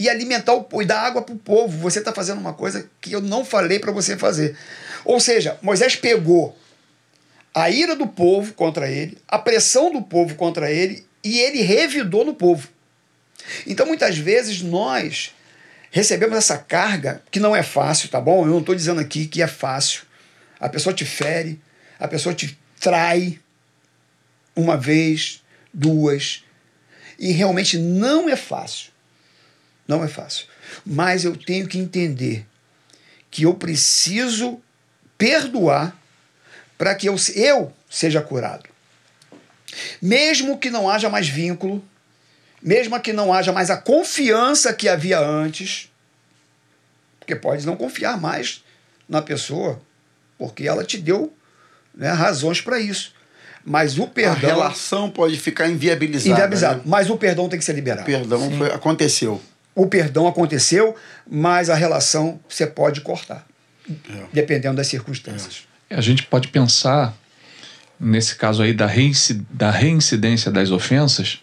[0.03, 1.79] e alimentar o, e dar água para o povo.
[1.79, 4.57] Você está fazendo uma coisa que eu não falei para você fazer.
[5.05, 6.59] Ou seja, Moisés pegou
[7.55, 12.25] a ira do povo contra ele, a pressão do povo contra ele, e ele revidou
[12.25, 12.67] no povo.
[13.65, 15.33] Então, muitas vezes, nós
[15.93, 18.45] recebemos essa carga, que não é fácil, tá bom?
[18.45, 20.03] Eu não estou dizendo aqui que é fácil.
[20.59, 21.61] A pessoa te fere,
[22.01, 23.39] a pessoa te trai
[24.57, 25.43] uma vez,
[25.73, 26.43] duas,
[27.21, 28.92] e realmente não é fácil.
[29.93, 30.47] Não é fácil.
[30.87, 32.47] Mas eu tenho que entender
[33.31, 34.59] que eu preciso
[35.19, 35.95] perdoar
[36.79, 38.65] para que eu, eu seja curado.
[40.01, 41.85] Mesmo que não haja mais vínculo,
[42.63, 45.91] mesmo que não haja mais a confiança que havia antes,
[47.19, 48.65] porque pode não confiar mais
[49.07, 49.79] na pessoa,
[50.39, 51.31] porque ela te deu
[51.95, 53.15] né, razões para isso.
[53.63, 54.51] Mas o perdão.
[54.51, 56.31] A relação pode ficar inviabilizada.
[56.31, 56.77] Inviabilizada.
[56.77, 56.83] Né?
[56.87, 58.03] Mas o perdão tem que ser liberado.
[58.03, 59.41] O perdão foi, aconteceu.
[59.75, 60.95] O perdão aconteceu,
[61.29, 63.47] mas a relação você pode cortar.
[63.89, 64.25] É.
[64.33, 65.67] Dependendo das circunstâncias.
[65.89, 65.97] É.
[65.97, 67.15] A gente pode pensar,
[67.99, 71.41] nesse caso aí, da, reinci da reincidência das ofensas,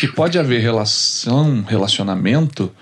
[0.00, 2.74] que pode haver relação, relacionamento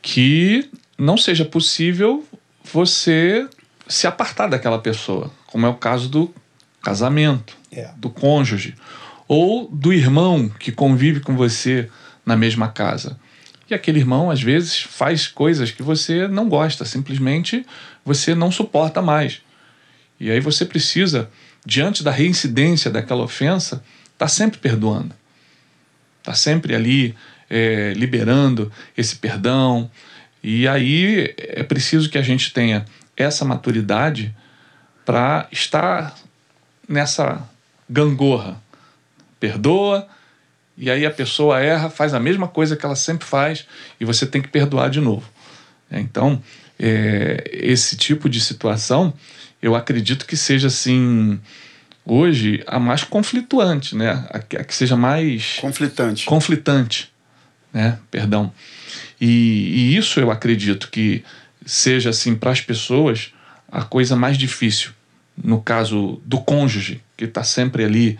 [0.00, 2.26] que não seja possível
[2.72, 3.46] você
[3.86, 6.34] se apartar daquela pessoa, como é o caso do
[6.82, 7.90] casamento, é.
[7.96, 8.74] do cônjuge,
[9.28, 11.88] ou do irmão que convive com você
[12.24, 13.18] na mesma casa.
[13.72, 17.64] E aquele irmão, às vezes, faz coisas que você não gosta, simplesmente
[18.04, 19.40] você não suporta mais.
[20.20, 21.30] E aí você precisa,
[21.64, 25.14] diante da reincidência daquela ofensa, estar tá sempre perdoando.
[26.18, 27.14] Está sempre ali
[27.48, 29.90] é, liberando esse perdão.
[30.42, 32.84] E aí é preciso que a gente tenha
[33.16, 34.36] essa maturidade
[35.02, 36.14] para estar
[36.86, 37.42] nessa
[37.88, 38.62] gangorra.
[39.40, 40.06] Perdoa,
[40.76, 43.66] e aí a pessoa erra, faz a mesma coisa que ela sempre faz,
[44.00, 45.28] e você tem que perdoar de novo.
[45.90, 46.42] É, então,
[46.78, 49.12] é, esse tipo de situação,
[49.60, 51.38] eu acredito que seja assim,
[52.04, 54.26] hoje, a mais conflituante, né?
[54.30, 55.58] A, que seja mais.
[55.60, 56.24] Conflitante.
[56.24, 57.12] Conflitante,
[57.72, 57.98] né?
[58.10, 58.52] Perdão.
[59.20, 61.22] E, e isso eu acredito que
[61.64, 63.32] seja, assim, para as pessoas,
[63.70, 64.92] a coisa mais difícil
[65.36, 68.18] no caso do cônjuge, que está sempre ali,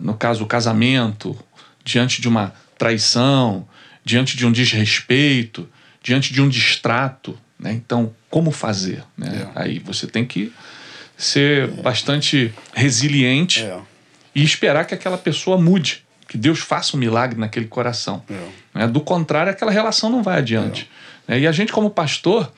[0.00, 1.36] no caso o casamento,
[1.84, 3.66] diante de uma traição,
[4.04, 5.68] diante de um desrespeito,
[6.02, 7.72] diante de um distrato, Né?
[7.72, 9.02] Então, como fazer?
[9.16, 9.48] Né?
[9.54, 9.62] É.
[9.62, 10.52] Aí você tem que
[11.16, 13.80] ser bastante resiliente É.
[14.34, 18.22] e esperar que aquela pessoa mude, que Deus faça um milagre naquele coração.
[18.28, 18.78] É.
[18.80, 18.86] Né?
[18.88, 20.90] Do contrário, aquela relação não vai adiante.
[21.26, 21.40] Né?
[21.40, 22.52] E a gente, como pastor,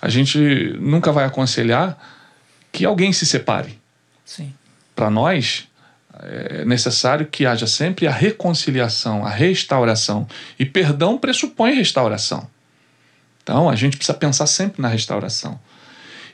[0.00, 0.38] a gente
[0.80, 1.98] nunca vai aconselhar
[2.72, 3.78] que alguém se separe.
[4.24, 4.54] Sim.
[4.94, 5.68] Para nós,
[6.22, 10.26] é necessário que haja sempre a reconciliação, a restauração.
[10.58, 12.48] E perdão pressupõe restauração.
[13.42, 15.58] Então, a gente precisa pensar sempre na restauração.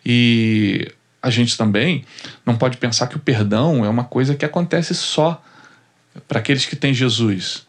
[0.05, 2.05] E a gente também
[2.45, 5.43] não pode pensar que o perdão é uma coisa que acontece só
[6.27, 7.67] para aqueles que têm Jesus.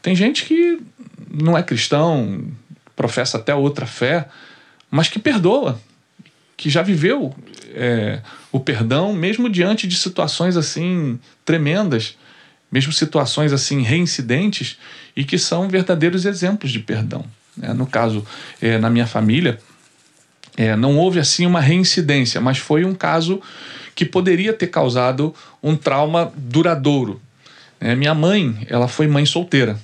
[0.00, 0.80] Tem gente que
[1.30, 2.48] não é cristão,
[2.96, 4.28] professa até outra fé,
[4.90, 5.80] mas que perdoa,
[6.56, 7.34] que já viveu
[7.74, 8.20] é,
[8.50, 12.16] o perdão, mesmo diante de situações assim tremendas,
[12.70, 14.78] mesmo situações assim reincidentes
[15.16, 17.24] e que são verdadeiros exemplos de perdão.
[17.56, 17.72] né?
[17.74, 18.26] no caso,
[18.60, 19.58] é, na minha família,
[20.56, 23.40] é, não houve assim uma reincidência, mas foi um caso
[23.94, 27.20] que poderia ter causado um trauma duradouro.
[27.80, 29.78] É, minha mãe, ela foi mãe solteira.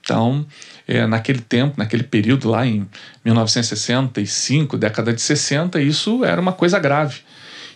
[0.00, 0.46] Então,
[0.88, 2.88] é, naquele tempo, naquele período lá em
[3.22, 7.20] 1965, década de 60, isso era uma coisa grave.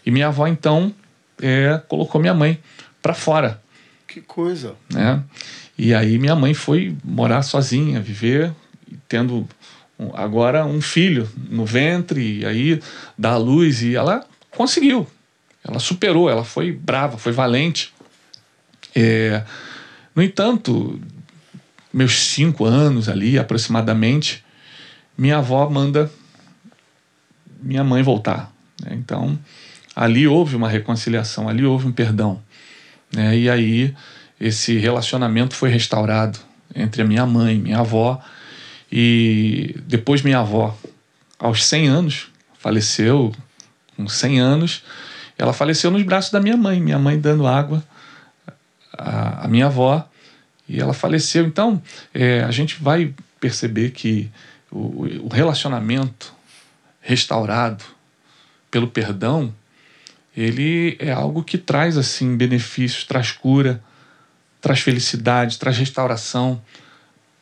[0.04, 0.92] E minha avó, então,
[1.40, 2.58] é, colocou minha mãe
[3.02, 3.60] para fora.
[4.08, 4.74] Que coisa.
[4.90, 5.22] Né?
[5.76, 8.50] E aí minha mãe foi morar sozinha, viver,
[9.06, 9.46] tendo
[10.14, 12.82] agora um filho no ventre, e aí
[13.16, 15.06] dar à luz, e ela conseguiu.
[15.62, 17.92] Ela superou, ela foi brava, foi valente.
[18.94, 19.44] É,
[20.14, 21.00] no entanto,
[21.92, 24.44] meus cinco anos ali, aproximadamente,
[25.16, 26.10] minha avó manda
[27.60, 28.52] minha mãe voltar.
[28.82, 28.92] né?
[28.92, 29.38] Então,
[29.94, 32.42] ali houve uma reconciliação, ali houve um perdão.
[33.12, 33.36] né?
[33.36, 33.94] E aí,
[34.40, 36.38] esse relacionamento foi restaurado
[36.74, 38.20] entre a minha mãe minha avó.
[38.90, 40.76] E depois, minha avó,
[41.38, 42.28] aos 100 anos,
[42.58, 43.32] faleceu
[43.96, 44.82] com 100 anos.
[45.38, 47.82] Ela faleceu nos braços da minha mãe, minha mãe dando água
[48.96, 50.06] à minha avó
[50.72, 51.44] e ela faleceu.
[51.46, 51.82] Então,
[52.14, 54.30] é, a gente vai perceber que
[54.70, 56.32] o, o relacionamento
[56.98, 57.84] restaurado
[58.70, 59.54] pelo perdão,
[60.34, 63.82] ele é algo que traz assim benefícios, traz cura,
[64.62, 66.62] traz felicidade, traz restauração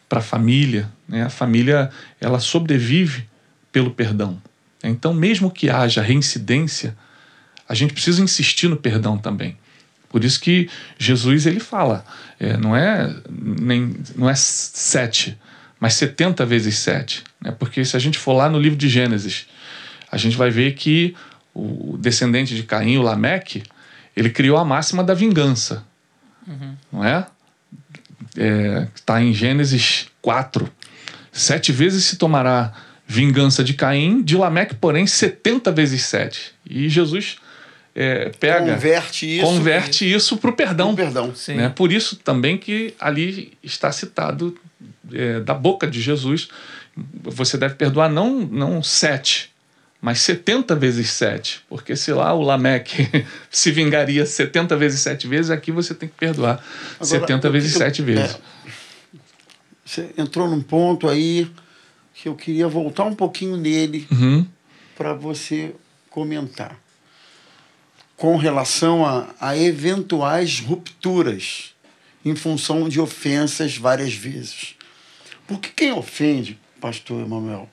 [0.08, 0.90] para a família.
[1.06, 1.22] Né?
[1.22, 1.88] A família
[2.20, 3.28] ela sobrevive
[3.70, 4.42] pelo perdão.
[4.82, 6.96] Então, mesmo que haja reincidência,
[7.68, 9.56] a gente precisa insistir no perdão também.
[10.10, 12.04] Por isso que Jesus ele fala,
[12.38, 15.38] é, não é nem não é sete,
[15.78, 17.54] mas 70 vezes sete, né?
[17.56, 19.46] Porque se a gente for lá no livro de Gênesis,
[20.10, 21.16] a gente vai ver que
[21.54, 23.62] o descendente de Caim, o Lameque,
[24.16, 25.86] ele criou a máxima da vingança,
[26.92, 27.26] não é?
[28.94, 30.68] Está em Gênesis 4.
[31.32, 32.72] Sete vezes se tomará
[33.06, 36.52] vingança de Caim, de Lameque, porém, 70 vezes sete.
[36.68, 37.38] E Jesus
[37.94, 39.44] é, pega, Converte isso.
[39.46, 40.90] converte isso para o perdão.
[40.90, 41.34] Um perdão.
[41.34, 41.54] Sim.
[41.54, 41.68] Né?
[41.68, 44.56] Por isso também que ali está citado
[45.12, 46.48] é, da boca de Jesus,
[47.22, 49.50] você deve perdoar não, não sete,
[50.00, 51.62] mas 70 vezes sete.
[51.68, 53.08] Porque se lá o Lameque
[53.50, 56.62] se vingaria 70 vezes sete vezes, aqui você tem que perdoar
[56.94, 58.34] Agora, 70 eu- vezes eu- sete vezes.
[58.36, 58.38] é,
[59.84, 61.50] Você entrou num ponto aí
[62.14, 64.46] que eu queria voltar um pouquinho nele Uhum.
[64.96, 65.74] para você
[66.08, 66.76] comentar.
[68.20, 71.74] Com relação a, a eventuais rupturas
[72.22, 74.74] em função de ofensas várias vezes.
[75.46, 77.66] Porque quem ofende, pastor Emanuel,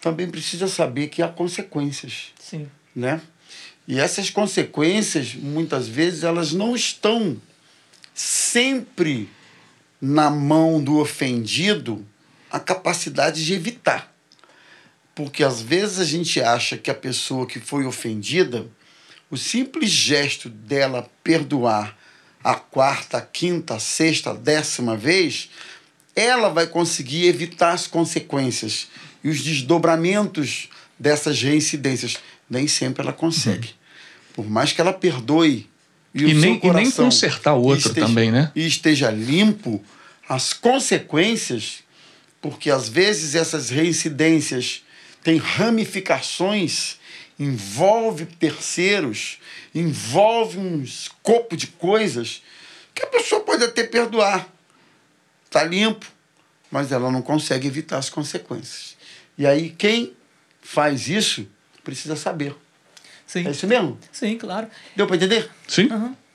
[0.00, 2.66] também precisa saber que há consequências Sim.
[2.96, 3.20] né?
[3.86, 7.36] E essas consequências, muitas vezes, elas não estão
[8.14, 9.28] sempre
[10.00, 12.06] na mão do ofendido
[12.50, 14.10] a capacidade de evitar.
[15.14, 18.66] Porque às vezes a gente acha que a pessoa que foi ofendida,
[19.34, 21.96] o simples gesto dela perdoar
[22.42, 25.50] a quarta, a quinta, a sexta, a décima vez,
[26.14, 28.86] ela vai conseguir evitar as consequências
[29.24, 30.68] e os desdobramentos
[30.98, 32.16] dessas reincidências.
[32.48, 33.70] Nem sempre ela consegue.
[34.34, 35.68] Por mais que ela perdoe
[36.14, 38.52] E o seu nem- e nem consertar o outro esteja- também, né?
[38.54, 39.82] E esteja limpo,
[40.28, 41.78] as consequências,
[42.40, 44.84] porque às vezes essas reincidências
[45.24, 46.98] têm ramificações,
[47.38, 49.38] envolve terceiros,
[49.74, 52.42] envolve um escopo de coisas
[52.94, 54.48] que a pessoa pode até perdoar.
[55.44, 56.06] Está limpo,
[56.70, 58.96] mas ela não consegue evitar as consequências.
[59.36, 60.12] E aí quem
[60.62, 61.46] faz isso
[61.82, 62.54] precisa saber.
[63.26, 63.46] Sim.
[63.46, 63.98] É isso mesmo?
[64.12, 64.68] Sim, claro.
[64.94, 65.50] Deu para entender?
[65.66, 65.88] Sim?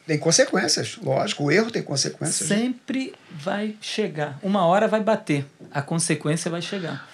[0.06, 1.44] Tem consequências, lógico.
[1.44, 2.50] O erro tem consequências.
[2.50, 2.56] né?
[2.56, 4.40] Sempre vai chegar.
[4.42, 5.46] Uma hora vai bater.
[5.72, 7.08] A consequência vai chegar.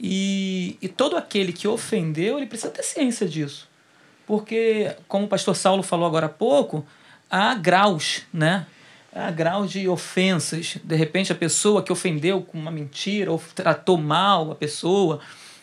[0.00, 3.68] E, e todo aquele que ofendeu, ele precisa ter ciência disso.
[4.26, 6.86] Porque, como o pastor Saulo falou agora há pouco,
[7.30, 8.66] há graus, né?
[9.12, 10.76] Há graus de ofensas.
[10.84, 15.20] De repente, a pessoa que ofendeu com uma mentira, ou tratou mal a pessoa,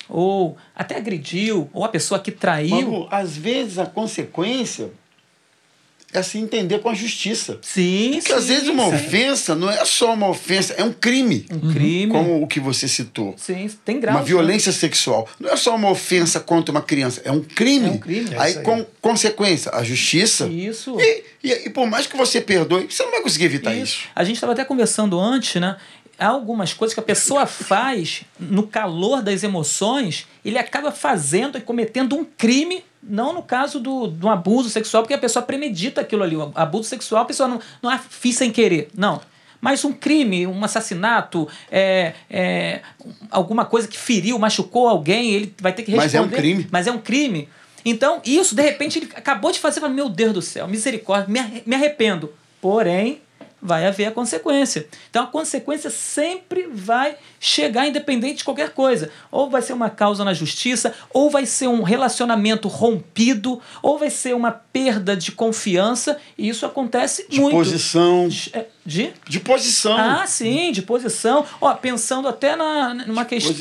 [0.09, 2.91] ou até agrediu, ou a pessoa que traiu.
[2.91, 4.91] Mago, às vezes a consequência
[6.19, 7.59] é se entender com a justiça.
[7.61, 8.95] Sim, Porque sim, às vezes uma sim.
[8.95, 11.45] ofensa não é só uma ofensa, é um crime.
[11.51, 12.11] Um crime.
[12.11, 13.33] Como o que você citou.
[13.37, 14.15] Sim, tem graus.
[14.15, 14.27] Uma né?
[14.27, 15.27] violência sexual.
[15.39, 17.87] Não é só uma ofensa contra uma criança, é um crime.
[17.87, 18.65] É um crime, é aí, isso aí.
[18.65, 20.47] com consequência, a justiça.
[20.47, 20.97] Isso.
[20.99, 23.99] E, e, e por mais que você perdoe, você não vai conseguir evitar isso.
[23.99, 24.07] Isso.
[24.15, 25.77] A gente estava até conversando antes, né?
[26.17, 31.61] Há algumas coisas que a pessoa faz no calor das emoções, ele acaba fazendo e
[31.61, 36.23] cometendo um crime, não no caso do, do abuso sexual, porque a pessoa premedita aquilo
[36.23, 36.35] ali.
[36.35, 38.89] O abuso sexual, a pessoa não, não ah, fiz sem querer.
[38.95, 39.21] Não.
[39.59, 42.81] Mas um crime, um assassinato, é, é,
[43.31, 46.05] alguma coisa que feriu, machucou alguém, ele vai ter que responder.
[46.05, 46.67] Mas é um crime.
[46.71, 47.49] Mas é um crime.
[47.83, 51.27] Então, isso, de repente, ele acabou de fazer, meu Deus do céu, misericórdia,
[51.65, 52.33] me arrependo.
[52.61, 53.21] Porém,
[53.65, 54.87] vai haver a consequência.
[55.09, 59.09] Então, a consequência sempre vai chegar, independente de qualquer coisa.
[59.31, 64.09] Ou vai ser uma causa na justiça, ou vai ser um relacionamento rompido, ou vai
[64.09, 67.55] ser uma perda de confiança, e isso acontece De muito.
[67.55, 68.29] posição.
[68.87, 69.97] De, é, de posição.
[69.97, 71.43] ah, sim, de posição.
[71.59, 73.51] Ó, pensando até na, numa questão,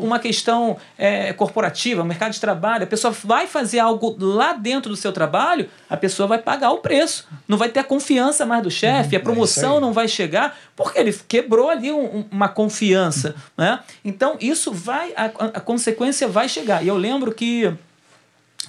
[0.00, 4.96] uma questão é, corporativa, mercado de trabalho, a pessoa vai fazer algo lá dentro do
[4.96, 7.24] seu trabalho, a pessoa vai pagar o preço.
[7.46, 9.80] Não vai ter a confiança mais do chefe, a promoção aí.
[9.80, 13.36] não vai chegar, porque ele quebrou ali um- um- uma confiança.
[13.56, 13.78] Né?
[14.04, 16.82] Então, isso vai, a, a consequência vai chegar.
[16.84, 17.72] E eu lembro que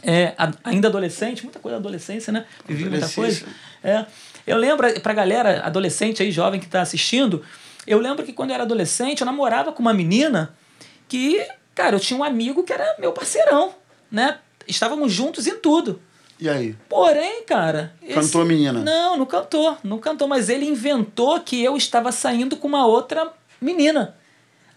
[0.04, 2.46] é, ainda adolescente, muita coisa adolescência, né?
[2.68, 3.46] Vivi muita coisa.
[3.84, 4.06] É.
[4.46, 7.44] Eu lembro, pra galera adolescente aí, jovem que tá assistindo,
[7.88, 10.56] eu lembro que quando eu era adolescente, eu namorava com uma menina
[11.08, 13.74] que, cara, eu tinha um amigo que era meu parceirão,
[14.12, 14.40] né?
[14.68, 16.02] Estávamos juntos em tudo.
[16.40, 16.76] E aí?
[16.90, 17.94] Porém, cara.
[18.14, 18.80] Cantou a menina?
[18.82, 19.78] Não, não cantou.
[19.84, 23.32] Não cantou, mas ele inventou que eu estava saindo com uma outra
[23.62, 24.16] menina.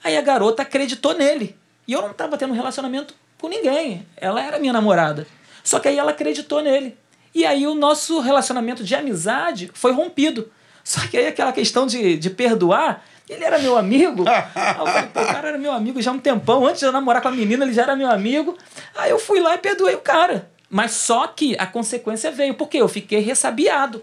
[0.05, 1.57] Aí a garota acreditou nele.
[1.87, 4.07] E eu não estava tendo um relacionamento com ninguém.
[4.16, 5.27] Ela era minha namorada.
[5.64, 6.97] Só que aí ela acreditou nele.
[7.35, 10.51] E aí o nosso relacionamento de amizade foi rompido.
[10.83, 14.24] Só que aí aquela questão de, de perdoar, ele era meu amigo.
[14.26, 16.66] Aí eu falei, pô, o cara era meu amigo já há um tempão.
[16.66, 18.57] Antes de eu namorar com a menina, ele já era meu amigo.
[18.97, 20.51] Aí eu fui lá e perdoei o cara.
[20.70, 24.03] Mas só que a consequência veio, porque eu fiquei ressabiado.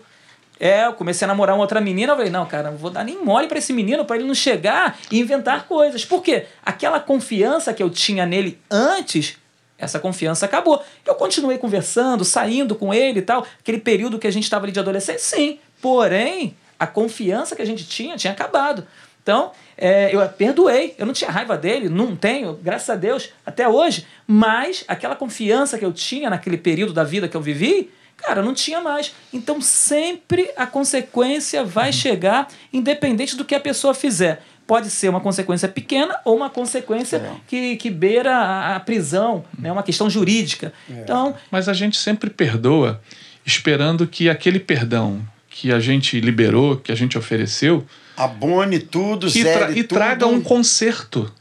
[0.60, 3.04] É, eu comecei a namorar uma outra menina, eu falei, não, cara, não vou dar
[3.04, 6.06] nem mole pra esse menino, pra ele não chegar e inventar coisas.
[6.06, 6.46] Por quê?
[6.64, 9.38] Aquela confiança que eu tinha nele antes,
[9.78, 10.82] essa confiança acabou.
[11.06, 14.72] Eu continuei conversando, saindo com ele e tal, aquele período que a gente estava ali
[14.72, 15.60] de adolescente, sim.
[15.82, 18.88] Porém, a confiança que a gente tinha tinha acabado.
[19.22, 23.68] Então, é, eu perdoei, eu não tinha raiva dele, não tenho, graças a Deus, até
[23.68, 28.44] hoje, mas aquela confiança que eu tinha naquele período da vida que eu vivi, cara,
[28.44, 29.16] não tinha mais.
[29.34, 34.44] Então, sempre a consequência vai chegar, independente do que a pessoa fizer.
[34.68, 37.32] Pode ser uma consequência pequena ou uma consequência É.
[37.48, 40.74] que, que beira a, a prisão, né, uma questão jurídica.
[40.90, 43.00] Então, Mas a gente sempre perdoa
[43.46, 47.86] esperando que aquele perdão que a gente liberou, que a gente ofereceu,
[48.18, 49.98] Abone tudo, e, tra- e tudo.
[50.00, 51.32] traga um conserto.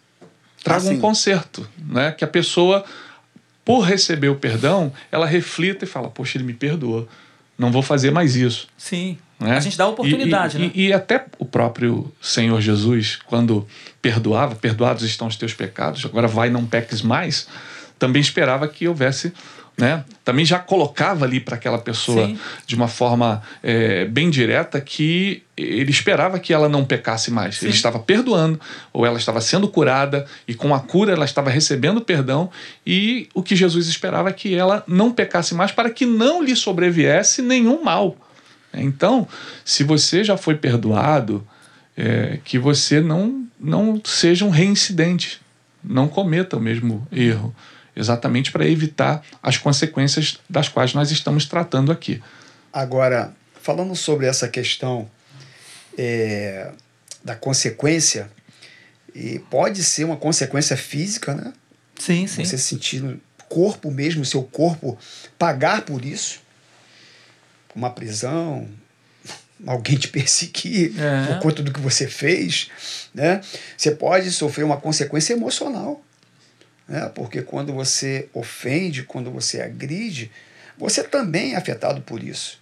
[0.62, 0.96] Traga Ah, sim.
[0.96, 1.68] um conserto.
[1.78, 2.12] Né?
[2.12, 2.84] Que a pessoa,
[3.64, 7.08] por receber o perdão, ela reflita e fala: Poxa, ele me perdoou.
[7.56, 8.66] Não vou fazer mais isso.
[8.76, 9.56] sim, né?
[9.56, 10.72] a gente dá a oportunidade, e, e, né?
[10.74, 13.66] e, e até o próprio Senhor Jesus, quando
[14.00, 17.46] perdoava, perdoados estão os teus pecados, agora vai, não peques mais,
[17.98, 19.32] também esperava que houvesse.
[19.76, 20.04] Né?
[20.24, 22.38] Também já colocava ali para aquela pessoa Sim.
[22.64, 27.60] de uma forma é, bem direta que ele esperava que ela não pecasse mais.
[27.60, 28.60] Ele estava perdoando,
[28.92, 32.50] ou ela estava sendo curada, e com a cura ela estava recebendo perdão,
[32.86, 36.54] e o que Jesus esperava é que ela não pecasse mais para que não lhe
[36.54, 38.16] sobreviesse nenhum mal.
[38.82, 39.26] Então,
[39.64, 41.46] se você já foi perdoado,
[41.96, 45.40] é, que você não, não seja um reincidente,
[45.82, 47.54] não cometa o mesmo erro,
[47.94, 52.22] exatamente para evitar as consequências das quais nós estamos tratando aqui.
[52.72, 55.08] Agora, falando sobre essa questão
[55.96, 56.72] é,
[57.22, 58.30] da consequência,
[59.14, 61.52] e pode ser uma consequência física, né?
[61.96, 62.44] Sim, sim.
[62.44, 64.98] Você sentir no corpo mesmo, o seu corpo
[65.38, 66.40] pagar por isso,
[67.74, 68.68] uma prisão,
[69.66, 71.26] alguém te perseguir É.
[71.26, 72.70] por conta do que você fez,
[73.14, 73.40] né?
[73.76, 76.02] Você pode sofrer uma consequência emocional,
[76.88, 77.10] né?
[77.14, 80.30] Porque quando você ofende, quando você agride,
[80.78, 82.58] você também é afetado por isso.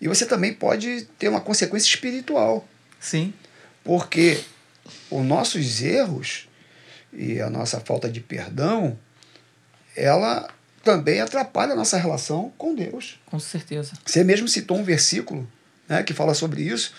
[0.00, 2.66] E você também pode ter uma consequência espiritual.
[3.00, 3.32] Sim.
[3.84, 4.40] Porque
[5.10, 6.48] os nossos erros,
[7.12, 8.98] e a nossa falta de perdão,
[9.96, 10.48] ela
[10.86, 13.18] também atrapalha a nossa relação com Deus.
[13.26, 13.92] Com certeza.
[14.06, 15.46] Você mesmo citou um versículo
[15.88, 16.92] né, que fala sobre isso.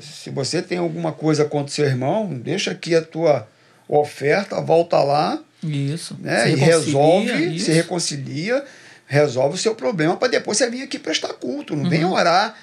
[0.00, 3.46] Se você tem alguma coisa contra o seu irmão, deixa aqui a tua
[3.86, 6.16] oferta, volta lá Isso.
[6.18, 7.66] né, Se e resolve, isso.
[7.66, 8.64] se reconcilia,
[9.06, 11.76] resolve o seu problema para depois você vir aqui prestar culto.
[11.76, 11.90] Não Uhum.
[11.90, 12.54] vem orar,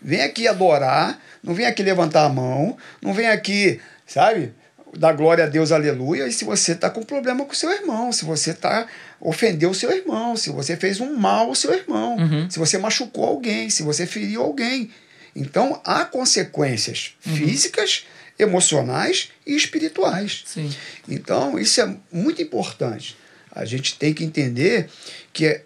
[0.00, 4.54] vem aqui adorar, não vem aqui levantar a mão, não vem aqui, sabe,
[4.96, 6.26] dar glória a Deus, aleluia.
[6.28, 8.86] E se você está com problema com o seu irmão, se você tá
[9.20, 12.50] ofendeu o seu irmão, se você fez um mal ao seu irmão, Uhum.
[12.50, 14.90] se você machucou alguém, se você feriu alguém.
[15.34, 17.36] Então há consequências Uhum.
[17.36, 18.04] físicas,
[18.38, 20.44] emocionais e espirituais.
[20.46, 20.70] Sim.
[21.08, 23.16] Então, isso é muito importante.
[23.50, 24.88] A gente tem que entender
[25.32, 25.62] que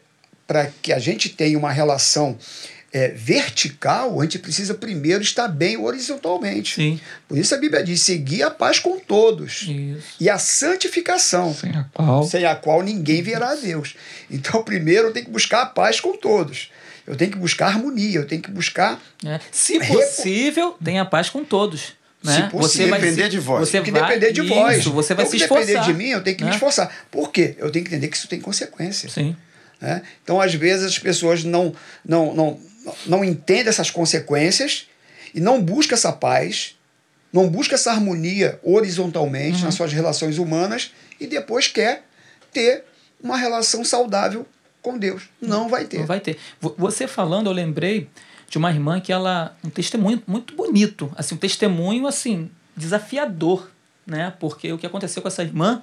[0.47, 2.39] para que a gente tenha uma relação
[2.93, 6.75] é, vertical, a gente precisa primeiro estar bem horizontalmente.
[6.75, 7.01] Sim.
[7.29, 10.07] Por isso a Bíblia diz: seguir a paz com todos Isso.
[10.19, 13.95] e a santificação, Sem a qual sem a qual ninguém verá a Deus.
[14.31, 16.71] Então, primeiro eu tenho que buscar a paz com todos.
[17.07, 19.41] Eu tenho que buscar harmonia, eu tenho que buscar É.
[19.51, 21.93] Se Repo- possível, tenha paz com todos.
[22.23, 22.35] Né?
[22.35, 23.67] Se possível, depender de vós.
[23.69, 24.85] Você Tem que vai, depender de isso, vós.
[24.85, 25.67] Você vai então, se esforçar.
[25.67, 26.55] depender de mim, eu tenho que me né?
[26.57, 26.93] esforçar.
[27.11, 27.57] Por quê?
[27.59, 29.09] Eu tenho que entender que isso tem consequência.
[29.09, 29.35] Sim.
[29.81, 30.03] né?
[30.23, 31.75] Então, às vezes, as pessoas não,
[32.05, 32.61] não, não,
[33.07, 34.87] não entendem essas consequências
[35.35, 36.77] e não buscam essa paz,
[37.33, 39.65] não buscam essa harmonia horizontalmente Uhum.
[39.67, 42.05] nas suas relações humanas e depois quer
[42.53, 42.85] ter
[43.23, 44.47] uma relação saudável
[44.83, 45.25] com Deus.
[45.41, 45.99] Não vai ter.
[45.99, 46.39] Não vai ter.
[46.61, 48.09] Vo- Você falando, eu lembrei
[48.49, 49.57] de uma irmã que ela.
[49.63, 51.13] Um testemunho muito bonito.
[51.17, 53.71] Assim, um testemunho assim, desafiador.
[54.07, 54.33] Né?
[54.41, 55.83] Porque o que aconteceu com essa irmã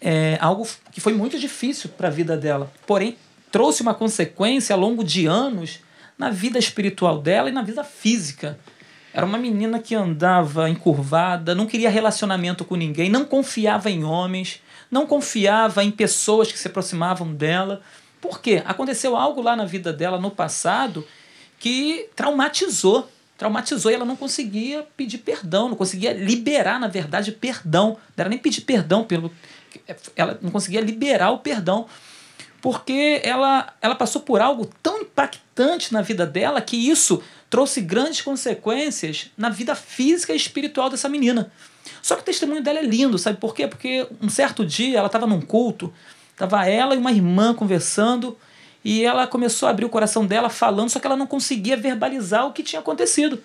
[0.00, 2.72] é algo que foi muito difícil para a vida dela.
[2.86, 3.16] Porém,
[3.52, 5.78] trouxe uma consequência ao longo de anos
[6.18, 8.58] na vida espiritual dela e na vida física.
[9.12, 14.60] Era uma menina que andava encurvada, não queria relacionamento com ninguém, não confiava em homens,
[14.90, 17.80] não confiava em pessoas que se aproximavam dela.
[18.20, 18.62] Por quê?
[18.64, 21.06] Aconteceu algo lá na vida dela no passado
[21.58, 23.08] que traumatizou.
[23.36, 27.96] Traumatizou e ela não conseguia pedir perdão, não conseguia liberar, na verdade, perdão.
[28.16, 29.30] Não era nem pedir perdão pelo.
[30.16, 31.86] Ela não conseguia liberar o perdão
[32.64, 38.22] porque ela, ela passou por algo tão impactante na vida dela que isso trouxe grandes
[38.22, 41.52] consequências na vida física e espiritual dessa menina.
[42.00, 43.68] Só que o testemunho dela é lindo, sabe por quê?
[43.68, 45.92] Porque um certo dia ela estava num culto,
[46.30, 48.34] estava ela e uma irmã conversando
[48.82, 52.46] e ela começou a abrir o coração dela falando, só que ela não conseguia verbalizar
[52.46, 53.44] o que tinha acontecido.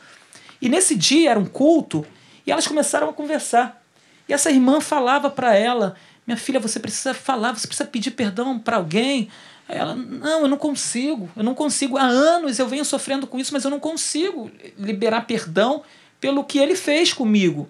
[0.61, 2.05] E nesse dia era um culto
[2.47, 3.84] e elas começaram a conversar.
[4.30, 5.97] E essa irmã falava para ela:
[6.30, 9.30] Minha filha, você precisa falar, você precisa pedir perdão para alguém.
[9.67, 11.97] Aí Ela, não, eu não consigo, eu não consigo.
[11.97, 15.82] Há anos eu venho sofrendo com isso, mas eu não consigo liberar perdão
[16.21, 17.67] pelo que ele fez comigo.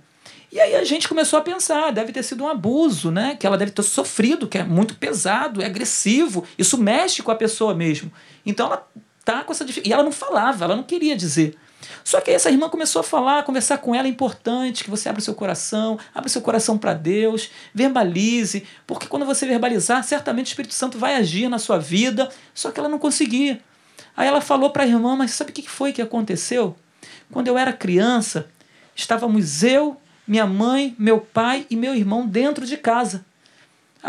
[0.52, 3.38] E aí a gente começou a pensar, deve ter sido um abuso, né?
[3.40, 7.36] Que ela deve ter sofrido, que é muito pesado, é agressivo, isso mexe com a
[7.36, 8.12] pessoa mesmo.
[8.46, 8.86] Então ela
[9.24, 9.90] tá com essa dificuldade.
[9.90, 11.56] E ela não falava, ela não queria dizer.
[12.04, 15.10] Só que aí essa irmã começou a falar, conversar com ela, é importante que você
[15.10, 20.50] abra seu coração, abra seu coração para Deus, verbalize, porque quando você verbalizar, certamente o
[20.50, 23.62] Espírito Santo vai agir na sua vida, só que ela não conseguia.
[24.16, 26.76] Aí ela falou para a irmã, mas sabe o que foi que aconteceu?
[27.32, 28.50] Quando eu era criança,
[28.96, 33.26] estávamos eu, minha mãe, meu pai e meu irmão dentro de casa.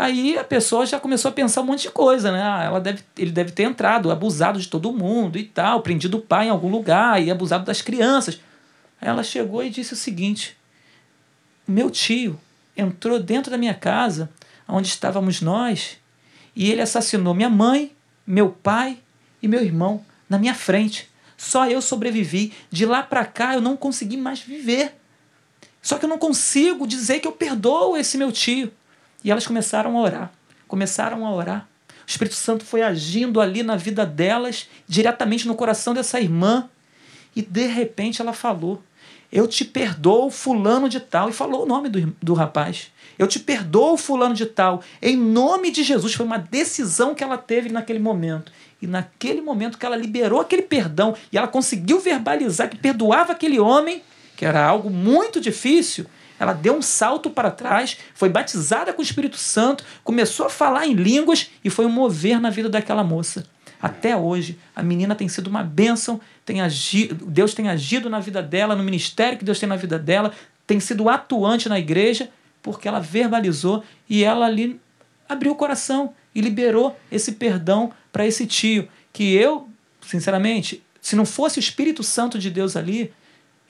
[0.01, 2.41] Aí a pessoa já começou a pensar um monte de coisa, né?
[2.41, 6.21] Ah, ela deve, ele deve ter entrado, abusado de todo mundo e tal, prendido o
[6.21, 8.41] pai em algum lugar e abusado das crianças.
[8.99, 10.57] Aí ela chegou e disse o seguinte:
[11.67, 12.39] Meu tio
[12.75, 14.27] entrou dentro da minha casa,
[14.67, 15.99] onde estávamos nós,
[16.55, 17.95] e ele assassinou minha mãe,
[18.25, 18.97] meu pai
[19.39, 21.11] e meu irmão na minha frente.
[21.37, 22.53] Só eu sobrevivi.
[22.71, 24.95] De lá para cá eu não consegui mais viver.
[25.79, 28.73] Só que eu não consigo dizer que eu perdoo esse meu tio.
[29.23, 30.31] E elas começaram a orar.
[30.67, 31.67] Começaram a orar.
[31.89, 36.69] O Espírito Santo foi agindo ali na vida delas, diretamente no coração dessa irmã.
[37.35, 38.81] E de repente ela falou:
[39.31, 41.29] Eu te perdoo, Fulano de Tal.
[41.29, 42.91] E falou o nome do, do rapaz.
[43.17, 44.81] Eu te perdoo, Fulano de Tal.
[45.01, 46.13] Em nome de Jesus.
[46.13, 48.51] Foi uma decisão que ela teve naquele momento.
[48.81, 53.59] E naquele momento que ela liberou aquele perdão e ela conseguiu verbalizar que perdoava aquele
[53.59, 54.01] homem,
[54.35, 56.07] que era algo muito difícil,
[56.41, 60.87] ela deu um salto para trás, foi batizada com o Espírito Santo, começou a falar
[60.87, 63.45] em línguas e foi um mover na vida daquela moça.
[63.79, 68.41] Até hoje, a menina tem sido uma bênção, tem agido, Deus tem agido na vida
[68.41, 70.31] dela, no ministério que Deus tem na vida dela,
[70.65, 72.27] tem sido atuante na igreja,
[72.63, 74.81] porque ela verbalizou e ela ali
[75.29, 78.89] abriu o coração e liberou esse perdão para esse tio.
[79.13, 79.69] Que eu,
[80.01, 83.13] sinceramente, se não fosse o Espírito Santo de Deus ali,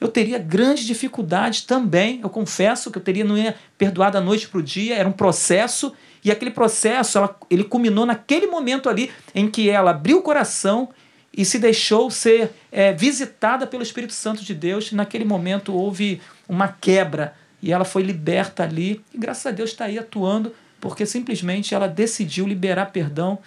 [0.01, 2.19] eu teria grande dificuldade também.
[2.23, 5.11] Eu confesso que eu teria não ia perdoar da noite para o dia, era um
[5.11, 5.93] processo,
[6.23, 10.89] e aquele processo ela, ele culminou naquele momento ali em que ela abriu o coração
[11.31, 14.91] e se deixou ser é, visitada pelo Espírito Santo de Deus.
[14.91, 19.85] Naquele momento houve uma quebra e ela foi liberta ali, e graças a Deus está
[19.85, 23.37] aí atuando, porque simplesmente ela decidiu liberar perdão.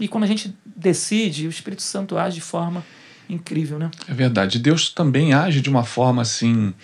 [0.00, 2.84] E quando a gente decide, o Espírito Santo age de forma
[3.32, 3.90] incrível, né?
[4.08, 4.58] É verdade.
[4.58, 6.74] Deus também age de uma forma assim,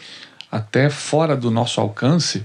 [0.50, 2.44] até fora do nosso alcance,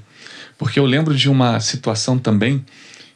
[0.58, 2.66] porque eu lembro de uma situação também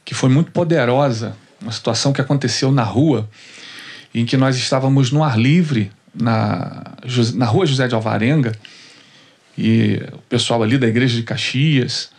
[0.03, 3.29] que foi muito poderosa, uma situação que aconteceu na rua,
[4.13, 6.95] em que nós estávamos no ar livre, na,
[7.33, 8.53] na rua José de Alvarenga,
[9.57, 12.11] e o pessoal ali da igreja de Caxias,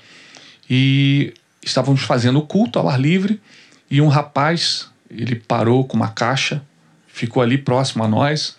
[0.68, 3.40] e estávamos fazendo o culto ao ar livre,
[3.90, 6.62] e um rapaz, ele parou com uma caixa
[7.16, 8.54] ficou ali próximo a nós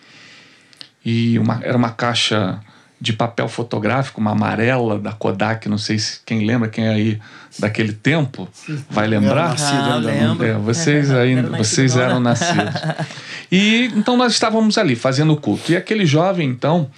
[1.04, 2.60] e uma, era uma caixa
[3.00, 7.20] de papel fotográfico, uma amarela da Kodak, não sei se quem lembra, quem é aí
[7.56, 8.48] daquele tempo
[8.90, 9.54] vai lembrar.
[9.56, 10.44] Ah, lembro.
[10.44, 12.74] É, vocês aí, vocês eram nascidos.
[13.50, 15.72] E então nós estávamos ali fazendo o culto.
[15.72, 16.90] E aquele jovem, então,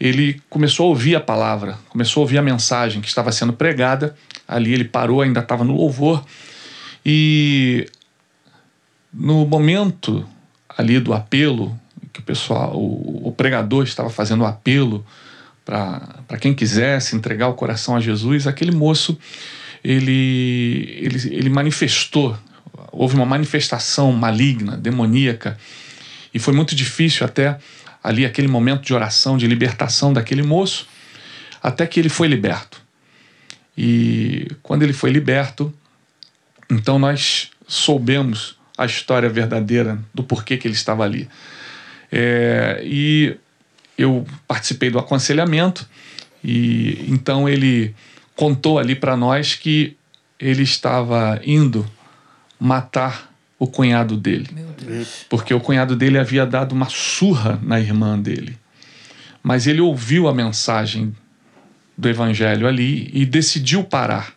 [0.00, 4.16] ele começou a ouvir a palavra, começou a ouvir a mensagem que estava sendo pregada.
[4.48, 6.24] Ali ele parou, ainda estava no louvor.
[7.06, 7.86] E
[9.14, 10.26] no momento
[10.76, 11.78] ali do apelo,
[12.12, 15.04] que o pessoal, o, o pregador estava fazendo o apelo
[15.64, 19.18] para quem quisesse entregar o coração a Jesus, aquele moço
[19.84, 22.36] ele, ele, ele manifestou,
[22.90, 25.58] houve uma manifestação maligna, demoníaca,
[26.32, 27.58] e foi muito difícil até
[28.02, 30.86] ali aquele momento de oração, de libertação daquele moço,
[31.62, 32.80] até que ele foi liberto.
[33.76, 35.72] E quando ele foi liberto,
[36.70, 41.28] então nós soubemos a história verdadeira do porquê que ele estava ali.
[42.10, 43.36] É, e
[43.96, 45.88] eu participei do aconselhamento
[46.42, 47.94] e então ele
[48.34, 49.96] contou ali para nós que
[50.38, 51.86] ele estava indo
[52.58, 54.48] matar o cunhado dele.
[55.28, 58.58] Porque o cunhado dele havia dado uma surra na irmã dele.
[59.42, 61.14] Mas ele ouviu a mensagem
[61.96, 64.34] do evangelho ali e decidiu parar.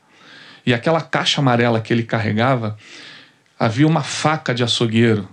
[0.66, 2.78] E aquela caixa amarela que ele carregava
[3.66, 5.28] havia uma faca de açougueiro.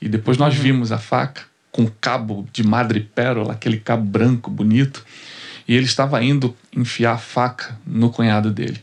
[0.00, 0.62] E depois nós uhum.
[0.62, 5.04] vimos a faca com cabo de madrepérola, aquele cabo branco bonito.
[5.68, 8.80] E ele estava indo enfiar a faca no cunhado dele.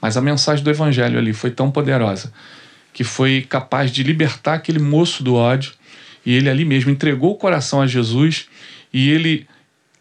[0.00, 2.32] Mas a mensagem do evangelho ali foi tão poderosa
[2.92, 5.72] que foi capaz de libertar aquele moço do ódio.
[6.26, 8.48] E ele ali mesmo entregou o coração a Jesus
[8.92, 9.46] e ele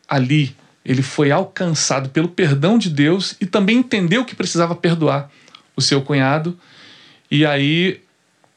[0.09, 5.29] ali ele foi alcançado pelo perdão de Deus e também entendeu que precisava perdoar
[5.75, 6.59] o seu cunhado.
[7.29, 8.01] E aí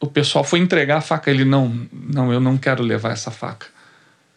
[0.04, 1.30] o pessoal foi entregar a faca.
[1.30, 3.66] Ele, não, não, eu não quero levar essa faca.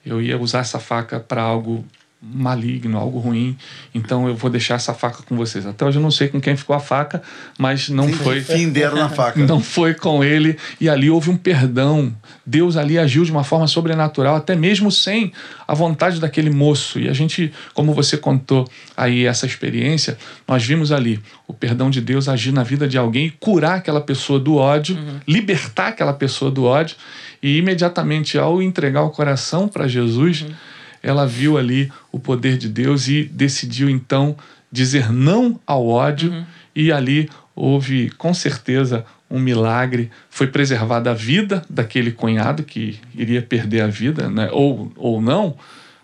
[0.05, 1.85] Eu ia usar essa faca para algo
[2.21, 3.55] maligno, algo ruim.
[3.93, 5.65] Então eu vou deixar essa faca com vocês.
[5.65, 7.21] Até hoje eu não sei com quem ficou a faca,
[7.57, 8.41] mas não foi.
[8.41, 9.39] Fim deram na faca.
[9.47, 10.57] Não foi com ele.
[10.81, 12.13] E ali houve um perdão.
[12.45, 15.31] Deus ali agiu de uma forma sobrenatural, até mesmo sem
[15.67, 16.99] a vontade daquele moço.
[16.99, 20.17] E a gente, como você contou aí essa experiência,
[20.47, 24.01] nós vimos ali o perdão de Deus agir na vida de alguém e curar aquela
[24.01, 25.19] pessoa do ódio, uhum.
[25.27, 26.95] libertar aquela pessoa do ódio.
[27.41, 30.41] E imediatamente ao entregar o coração para Jesus.
[30.41, 30.76] Uhum
[31.07, 34.35] ela viu ali o poder de Deus e decidiu então
[34.69, 36.45] dizer não ao ódio, uhum.
[36.75, 40.11] e ali houve com certeza um milagre.
[40.29, 44.49] Foi preservada a vida daquele cunhado que iria perder a vida, né?
[44.51, 45.55] ou, ou não,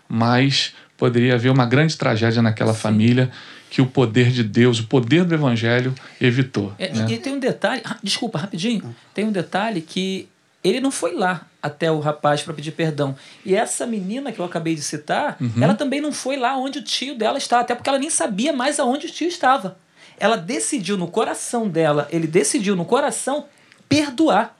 [0.08, 2.80] mas poderia haver uma grande tragédia naquela Sim.
[2.80, 3.30] família
[3.68, 6.72] que o poder de Deus, o poder do Evangelho evitou.
[6.78, 7.06] É, né?
[7.10, 10.28] E tem um detalhe, desculpa, rapidinho, tem um detalhe que
[10.64, 13.14] ele não foi lá até o rapaz para pedir perdão.
[13.44, 15.62] E essa menina que eu acabei de citar, uhum.
[15.62, 18.52] ela também não foi lá onde o tio dela estava, até porque ela nem sabia
[18.52, 19.76] mais aonde o tio estava.
[20.18, 23.44] Ela decidiu no coração dela, ele decidiu no coração
[23.88, 24.56] perdoar.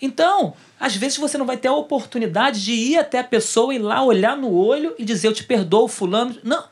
[0.00, 3.78] Então, às vezes você não vai ter a oportunidade de ir até a pessoa e
[3.78, 6.36] lá olhar no olho e dizer eu te perdoo, fulano.
[6.44, 6.64] Não,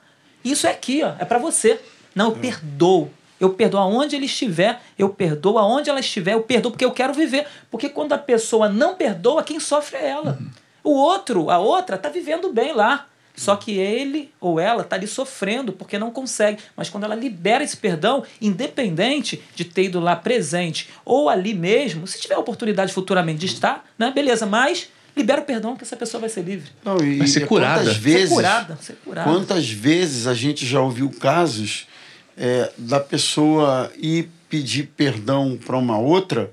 [0.44, 1.80] isso é aqui, ó, é para você.
[2.14, 3.10] Não, eu perdoo.
[3.44, 7.12] Eu perdoo aonde ele estiver, eu perdoo aonde ela estiver, eu perdoo porque eu quero
[7.12, 7.46] viver.
[7.70, 10.38] Porque quando a pessoa não perdoa, quem sofre é ela.
[10.40, 10.50] Uhum.
[10.82, 13.06] O outro, a outra, está vivendo bem lá.
[13.36, 16.62] Só que ele ou ela está ali sofrendo porque não consegue.
[16.76, 22.06] Mas quando ela libera esse perdão, independente de ter ido lá presente ou ali mesmo,
[22.06, 26.20] se tiver oportunidade futuramente de estar, né, beleza, mas libera o perdão que essa pessoa
[26.20, 26.70] vai ser livre.
[26.84, 27.80] Não, e vai ser curada.
[27.80, 29.30] Quantas vezes, ser curada, ser curada.
[29.30, 31.88] Quantas vezes a gente já ouviu casos
[32.36, 36.50] é, da pessoa ir pedir perdão para uma outra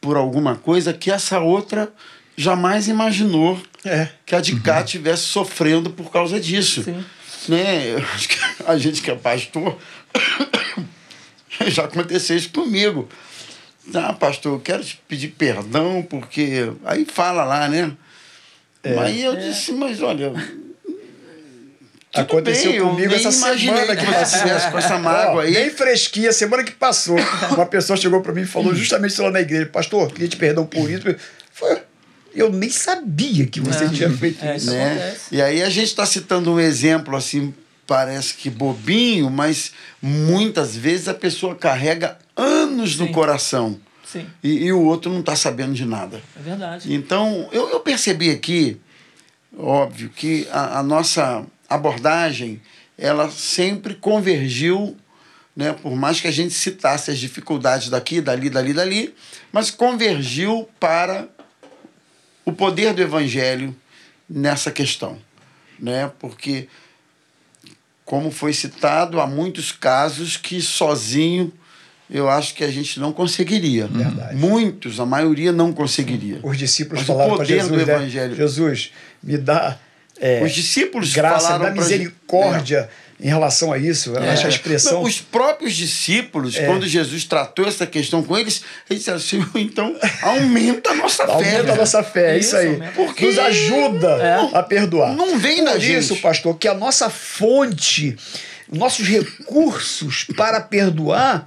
[0.00, 1.92] por alguma coisa que essa outra
[2.36, 4.08] jamais imaginou é.
[4.24, 5.44] que a de cá estivesse uhum.
[5.44, 6.82] sofrendo por causa disso.
[6.82, 7.04] Sim.
[7.48, 7.96] né?
[8.66, 9.78] A gente que é pastor,
[11.68, 13.08] já aconteceu isso comigo.
[13.94, 16.72] Ah, pastor, eu quero te pedir perdão, porque.
[16.84, 17.92] Aí fala lá, né?
[18.84, 20.32] Aí eu disse, mas olha.
[22.12, 25.52] Tudo Aconteceu bem, comigo nem essa semana que estivesse com essa mágoa aí.
[25.54, 27.16] Bem fresquinha, semana que passou.
[27.52, 29.66] Uma pessoa chegou para mim e falou justamente isso lá na igreja.
[29.66, 31.04] Pastor, queria te perdão por isso.
[31.52, 31.78] Foi,
[32.34, 33.88] eu nem sabia que você É.
[33.88, 34.70] tinha feito É, isso.
[34.72, 34.86] né?
[34.92, 35.20] acontece.
[35.30, 37.54] E aí a gente está citando um exemplo assim,
[37.86, 39.72] parece que bobinho, mas
[40.02, 43.12] muitas vezes a pessoa carrega anos no Sim.
[43.12, 46.20] coração Sim, e, e o outro não está sabendo de nada.
[46.36, 46.92] é verdade.
[46.92, 48.80] Então, eu, eu percebi aqui,
[49.56, 52.60] óbvio, que a, a nossa abordagem,
[52.98, 54.96] ela sempre convergiu,
[55.56, 59.14] né, por mais que a gente citasse as dificuldades daqui, dali, dali, dali,
[59.52, 61.28] mas convergiu para
[62.44, 63.74] o poder do evangelho
[64.28, 65.18] nessa questão,
[65.78, 66.10] né?
[66.18, 66.68] Porque
[68.04, 71.52] como foi citado, há muitos casos que sozinho
[72.10, 73.86] eu acho que a gente não conseguiria.
[73.86, 74.34] Verdade.
[74.34, 76.40] Muitos, a maioria não conseguiria.
[76.42, 77.82] Os discípulos Mas falaram para Jesus, do né?
[77.82, 78.34] evangelho.
[78.34, 78.90] Jesus,
[79.22, 79.78] me dá
[80.20, 82.88] é, Os discípulos graça, falaram pra gente- misericórdia
[83.22, 84.16] em relação a isso.
[84.16, 84.92] Acho a expressão...
[84.94, 86.64] Não, os próprios discípulos, É.
[86.64, 91.32] quando Jesus tratou essa questão com eles, eles disseram assim, então aumenta a nossa fé.
[91.32, 92.90] Aumenta a velho." nossa fé, é isso, Isso, aí.
[92.94, 95.14] Porque- Nos ajuda a perdoar.
[95.14, 96.22] Não vem Por da isso, gente.
[96.22, 98.16] pastor, que a nossa fonte,
[98.72, 101.46] nossos recursos para perdoar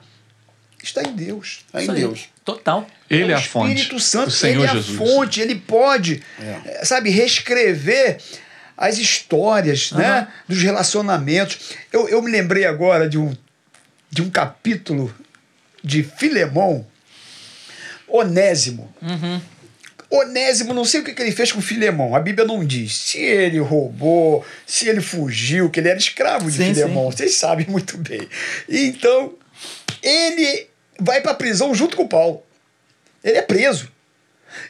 [0.84, 1.62] está em Deus.
[1.74, 2.00] É em Isso aí.
[2.00, 2.20] Deus.
[2.46, 2.86] Total.
[3.10, 3.74] Ele é o a fonte.
[3.74, 5.00] Espírito Santo, o Senhor ele é Jesus.
[5.00, 6.60] a fonte, ele pode, É.
[6.66, 8.18] eh, sabe, reescrever
[8.78, 11.72] as histórias, né, dos relacionamentos.
[11.92, 13.36] Eu, eu me lembrei agora de um,
[14.10, 15.14] de um capítulo
[15.84, 16.86] de Filemão,
[18.08, 18.94] Onésimo.
[19.02, 19.42] Uhum.
[20.10, 22.16] Onésimo, não sei o que, que ele fez com Filemão.
[22.16, 26.58] A Bíblia não diz se ele roubou, se ele fugiu, que ele era escravo de
[26.58, 27.10] Sim, Filemão.
[27.12, 27.18] sim.
[27.18, 28.28] Vocês sabem muito bem.
[28.70, 29.34] Então,
[30.02, 30.68] ele
[31.00, 32.44] vai para a prisão junto com Paulo.
[33.24, 33.92] Ele é preso.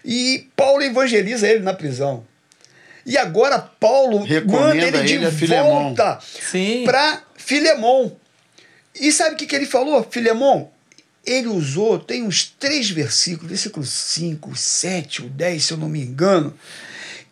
[0.05, 2.25] E Paulo evangeliza ele na prisão.
[3.05, 6.19] E agora Paulo Recomenda manda ele de ele volta
[6.85, 8.15] para Filemão.
[8.95, 10.07] E sabe o que, que ele falou?
[10.09, 10.69] Filemão,
[11.25, 16.01] ele usou, tem uns três versículos, versículo 5, 7, o 10, se eu não me
[16.01, 16.53] engano,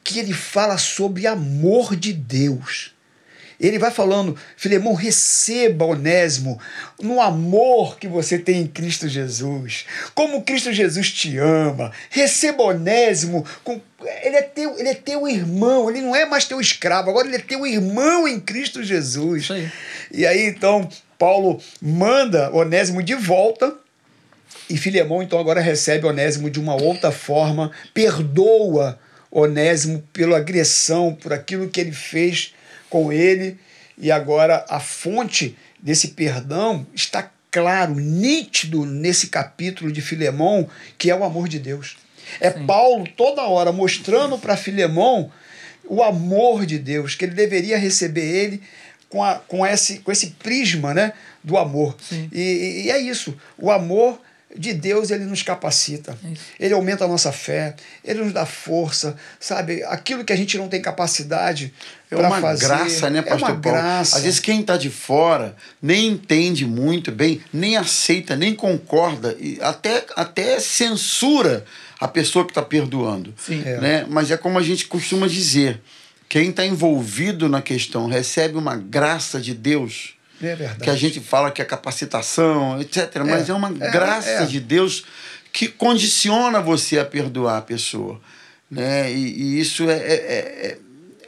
[0.03, 2.93] que ele fala sobre amor de Deus.
[3.61, 6.59] Ele vai falando, Filemão, receba Onésimo
[6.99, 9.85] no amor que você tem em Cristo Jesus.
[10.15, 11.91] Como Cristo Jesus te ama.
[12.09, 13.45] Receba Onésimo.
[13.63, 13.79] Com,
[14.23, 17.35] ele, é teu, ele é teu irmão, ele não é mais teu escravo, agora ele
[17.35, 19.51] é teu irmão em Cristo Jesus.
[19.51, 19.71] Aí.
[20.11, 20.89] E aí, então,
[21.19, 23.75] Paulo manda Onésimo de volta.
[24.67, 28.97] E Filemão, então, agora recebe Onésimo de uma outra forma, perdoa
[29.29, 32.55] Onésimo pela agressão, por aquilo que ele fez
[32.91, 33.57] com ele.
[33.97, 41.15] E agora a fonte desse perdão está claro, nítido nesse capítulo de Filemão, que é
[41.15, 41.97] o amor de Deus.
[42.39, 45.31] É Paulo toda hora mostrando para Filemão
[45.85, 48.61] o amor de Deus, que ele deveria receber ele
[49.09, 51.13] com, a, com, esse, com esse prisma né,
[51.43, 51.97] do amor.
[52.01, 52.29] Sim.
[52.31, 53.35] E, e é isso.
[53.57, 54.21] O amor
[54.57, 56.17] de Deus, ele nos capacita.
[56.23, 56.41] É isso.
[56.59, 59.83] Ele aumenta a nossa fé, ele nos dá força, sabe?
[59.83, 61.73] Aquilo que a gente não tem capacidade
[62.09, 62.65] É para uma fazer.
[62.67, 63.77] graça, né, pastor É uma Paulo?
[63.77, 64.17] graça.
[64.17, 69.57] Às vezes quem está de fora nem entende muito bem, nem aceita, nem concorda, e
[69.61, 71.63] até, até censura
[71.99, 73.33] a pessoa que está perdoando.
[73.37, 73.61] Sim.
[73.65, 73.77] É.
[73.79, 74.05] Né?
[74.09, 75.79] Mas é como a gente costuma dizer:
[76.27, 80.15] quem está envolvido na questão recebe uma graça de Deus.
[80.41, 80.83] É verdade.
[80.83, 83.17] Que a gente fala que é capacitação, etc.
[83.25, 84.45] Mas é, uma é, graça é.
[84.45, 85.05] de Deus
[85.51, 88.19] que condiciona você a perdoar a pessoa.
[88.69, 89.11] Né?
[89.13, 90.77] E, e isso é, é- é- é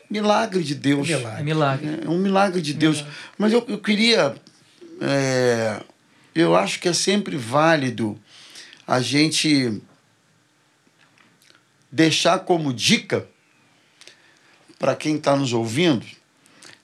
[0.09, 1.09] milagre de Deus.
[1.09, 1.39] É milagre.
[1.39, 1.99] É milagre.
[2.05, 3.05] É um milagre de Deus.
[3.37, 4.35] Mas eu, eu queria.
[5.01, 5.81] é,
[6.33, 8.19] eu acho que é sempre válido
[8.87, 9.81] a gente
[11.91, 13.27] deixar como dica
[14.79, 16.05] para quem está nos ouvindo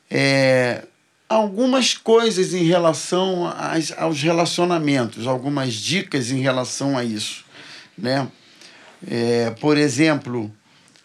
[0.10, 0.84] é,
[1.30, 7.46] algumas coisas em relação às, aos relacionamentos, algumas dicas em relação a isso.
[7.96, 8.28] Né?
[9.08, 10.52] É, por exemplo,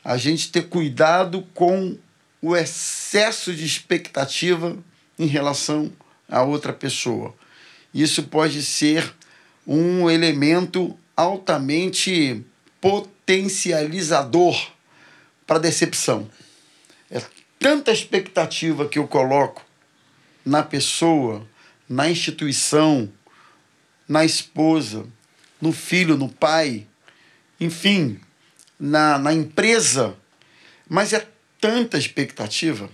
[0.02, 1.98] a gente ter cuidado com
[2.40, 4.76] o excesso de expectativa
[5.18, 5.92] em relação
[6.28, 7.34] a outra pessoa.
[7.92, 9.14] Isso pode ser
[9.66, 12.44] um elemento altamente
[12.80, 14.70] potencializador
[15.46, 16.28] para decepção.
[17.10, 17.22] É
[17.59, 19.62] tanta expectativa que eu coloco
[20.45, 21.47] na pessoa,
[21.89, 23.11] na instituição,
[24.09, 25.07] na esposa,
[25.61, 26.87] no filho, no pai,
[27.59, 28.21] enfim,
[28.79, 30.16] na, na empresa,
[30.89, 31.27] mas é
[31.61, 32.91] tanta expectativa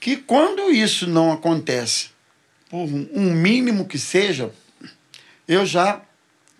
[0.00, 2.10] que quando isso não acontece,
[2.68, 4.50] por um mínimo que seja,
[5.46, 6.00] eu já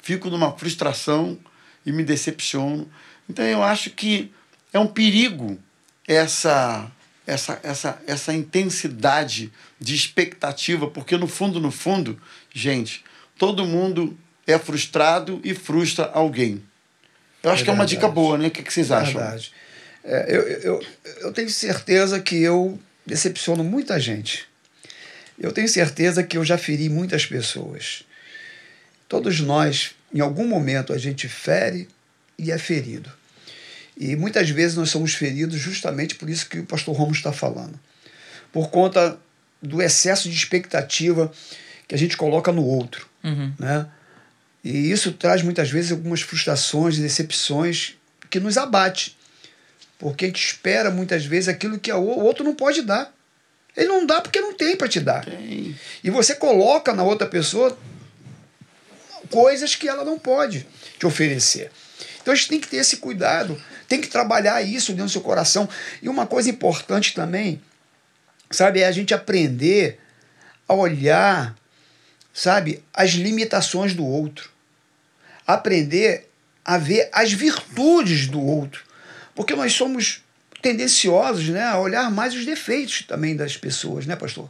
[0.03, 1.39] fico numa frustração
[1.87, 2.91] e me decepciono.
[3.29, 4.33] Então eu acho que
[4.73, 5.59] é um perigo
[6.07, 6.91] essa
[7.27, 12.20] essa, essa, essa intensidade de expectativa, porque no fundo, no fundo,
[12.53, 13.05] gente,
[13.39, 14.16] todo mundo
[14.47, 16.62] é frustrado e frustra alguém.
[17.43, 18.49] Eu acho é que é uma dica boa, né?
[18.49, 19.20] O que, que vocês acham?
[19.20, 19.53] Verdade.
[20.05, 20.86] É, eu, eu,
[21.20, 24.47] eu tenho certeza que eu decepciono muita gente.
[25.39, 28.05] Eu tenho certeza que eu já feri muitas pessoas.
[29.09, 31.89] Todos nós, em algum momento, a gente fere
[32.39, 33.12] e é ferido.
[33.97, 37.78] E muitas vezes nós somos feridos justamente por isso que o pastor Romo está falando.
[38.52, 39.19] Por conta
[39.60, 41.31] do excesso de expectativa
[41.86, 43.06] que a gente coloca no outro.
[43.23, 43.52] Uhum.
[43.59, 43.86] Né?
[44.64, 47.94] E isso traz muitas vezes algumas frustrações e decepções
[48.31, 49.16] que nos abate.
[49.98, 53.12] Porque a gente espera muitas vezes aquilo que o outro não pode dar.
[53.77, 55.24] Ele não dá porque não tem para te dar.
[55.24, 55.77] Tem.
[56.02, 57.78] E você coloca na outra pessoa
[59.31, 60.66] coisas que ela não pode
[60.98, 61.70] te oferecer.
[62.20, 63.60] Então a gente tem que ter esse cuidado,
[63.93, 65.69] tem que trabalhar isso dentro do seu coração.
[66.01, 67.60] E uma coisa importante também,
[68.51, 70.01] sabe, é a gente aprender
[70.66, 71.55] a olhar,
[72.32, 74.48] sabe, as limitações do outro.
[75.47, 76.31] Aprender
[76.64, 78.82] a ver as virtudes do outro.
[79.35, 80.23] Porque nós somos
[80.62, 84.48] tendenciosos né, a olhar mais os defeitos também das pessoas, né, pastor?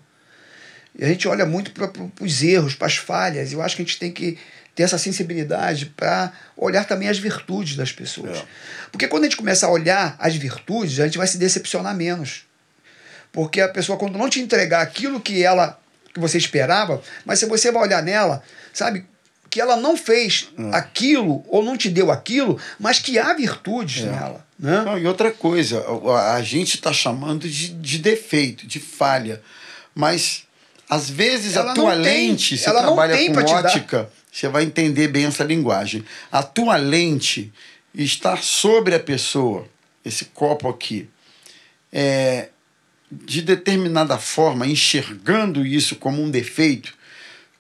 [0.97, 1.91] E a gente olha muito para
[2.21, 3.53] os erros, para as falhas.
[3.53, 4.39] Eu acho que a gente tem que
[4.75, 8.39] ter essa sensibilidade para olhar também as virtudes das pessoas.
[8.39, 8.45] É.
[8.91, 12.45] Porque quando a gente começa a olhar as virtudes, a gente vai se decepcionar menos.
[13.31, 15.79] Porque a pessoa, quando não te entregar aquilo que ela
[16.13, 18.43] que você esperava, mas se você vai olhar nela,
[18.73, 19.07] sabe,
[19.49, 20.77] que ela não fez é.
[20.77, 24.11] aquilo ou não te deu aquilo, mas que há virtudes é.
[24.11, 24.47] nela.
[24.59, 24.83] Né?
[24.83, 25.83] Não, e outra coisa,
[26.35, 29.43] a gente está chamando de, de defeito, de falha,
[29.95, 30.45] mas
[30.89, 35.45] às vezes ela a tua lente, você trabalha com ótica você vai entender bem essa
[35.45, 36.03] linguagem.
[36.31, 37.53] A tua lente
[37.95, 39.69] está sobre a pessoa,
[40.03, 41.07] esse copo aqui,
[41.93, 42.49] é,
[43.11, 46.95] de determinada forma, enxergando isso como um defeito,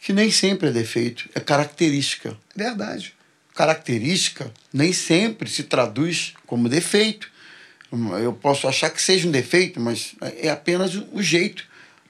[0.00, 2.36] que nem sempre é defeito, é característica.
[2.56, 3.14] Verdade.
[3.54, 7.30] Característica nem sempre se traduz como defeito.
[8.22, 11.64] Eu posso achar que seja um defeito, mas é apenas o jeito,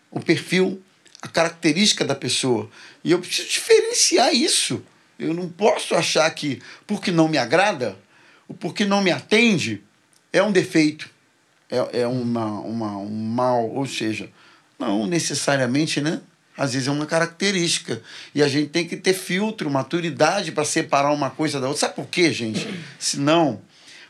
[0.08, 0.80] o perfil,
[1.20, 2.70] a característica da pessoa.
[3.04, 4.82] E eu preciso diferenciar isso.
[5.18, 7.96] Eu não posso achar que porque não me agrada,
[8.48, 9.82] ou porque não me atende,
[10.32, 11.08] é um defeito,
[11.70, 14.28] é, é uma, uma, um mal, ou seja,
[14.78, 16.20] não necessariamente, né?
[16.56, 18.02] Às vezes é uma característica.
[18.34, 21.80] E a gente tem que ter filtro, maturidade para separar uma coisa da outra.
[21.80, 22.68] Sabe por quê, gente?
[22.98, 23.60] Senão,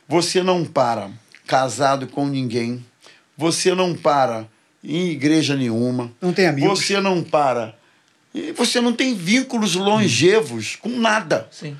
[0.08, 1.10] você não para
[1.46, 2.84] casado com ninguém,
[3.36, 4.46] você não para
[4.82, 6.80] em igreja nenhuma, não tem amigos.
[6.80, 7.76] Você não para
[8.34, 11.48] e você não tem vínculos longevos com nada.
[11.50, 11.76] Sim.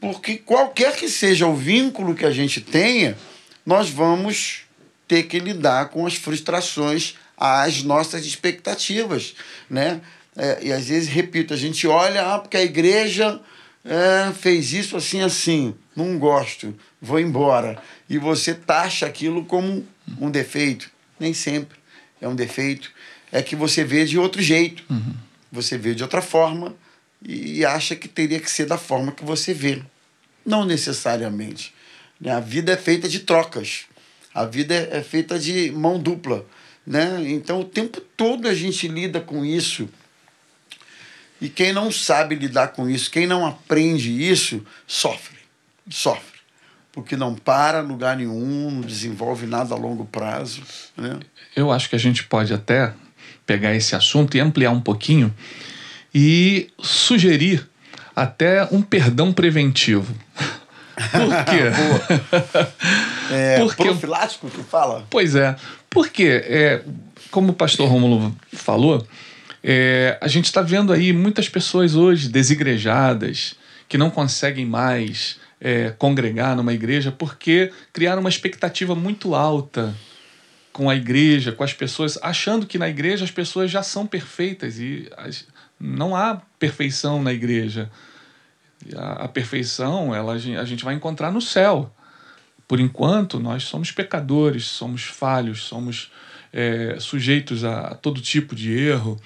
[0.00, 3.16] Porque qualquer que seja o vínculo que a gente tenha,
[3.64, 4.62] nós vamos
[5.06, 9.34] ter que lidar com as frustrações, as nossas expectativas,
[9.68, 10.00] né?
[10.36, 13.40] É, e às vezes, repito, a gente olha, ah, porque a igreja
[13.84, 17.80] é, fez isso assim, assim, não gosto, vou embora.
[18.08, 19.84] E você taxa aquilo como
[20.20, 20.90] um defeito.
[21.18, 21.76] Nem sempre
[22.20, 22.92] é um defeito.
[23.32, 24.84] É que você vê de outro jeito.
[24.88, 26.74] Uhum você vê de outra forma
[27.22, 29.82] e acha que teria que ser da forma que você vê.
[30.44, 31.74] Não necessariamente.
[32.20, 32.32] Né?
[32.32, 33.86] A vida é feita de trocas.
[34.34, 36.46] A vida é feita de mão dupla.
[36.86, 37.22] Né?
[37.26, 39.88] Então, o tempo todo a gente lida com isso.
[41.40, 45.38] E quem não sabe lidar com isso, quem não aprende isso, sofre.
[45.88, 46.38] Sofre.
[46.90, 50.62] Porque não para lugar nenhum, não desenvolve nada a longo prazo.
[50.96, 51.20] Né?
[51.54, 52.92] Eu acho que a gente pode até
[53.48, 55.34] pegar esse assunto e ampliar um pouquinho
[56.14, 57.66] e sugerir
[58.14, 60.14] até um perdão preventivo.
[60.94, 62.42] Por quê?
[63.32, 65.06] é, porque, profilático que fala?
[65.08, 65.56] Pois é.
[65.88, 66.82] Porque, é,
[67.30, 69.06] como o pastor Rômulo falou,
[69.64, 73.54] é, a gente está vendo aí muitas pessoas hoje desigrejadas
[73.88, 79.94] que não conseguem mais é, congregar numa igreja porque criaram uma expectativa muito alta
[80.72, 84.78] com a igreja, com as pessoas, achando que na igreja as pessoas já são perfeitas
[84.78, 85.46] e as,
[85.80, 87.90] não há perfeição na igreja.
[88.96, 91.92] A, a, perfeição ela, a gente vai encontrar no céu.
[92.66, 96.12] Por enquanto, nós somos pecadores, somos falhos, somos
[96.52, 99.18] é, sujeitos a, a todo tipo de erro.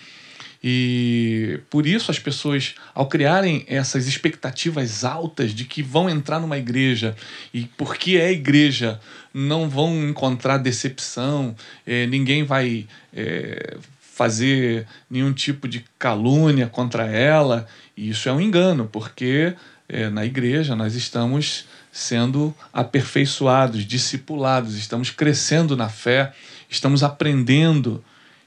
[0.64, 6.56] E por isso as pessoas, ao criarem essas expectativas altas de que vão entrar numa
[6.56, 7.16] igreja
[7.52, 9.00] e porque é igreja
[9.32, 11.54] não vão encontrar decepção,
[11.86, 17.66] é, ninguém vai é, fazer nenhum tipo de calúnia contra ela.
[17.96, 19.54] E isso é um engano, porque
[19.88, 26.32] é, na igreja nós estamos sendo aperfeiçoados, discipulados, estamos crescendo na fé,
[26.68, 28.02] estamos aprendendo.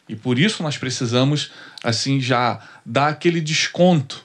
[0.08, 1.52] E por isso nós precisamos,
[1.84, 4.24] assim, já dar aquele desconto,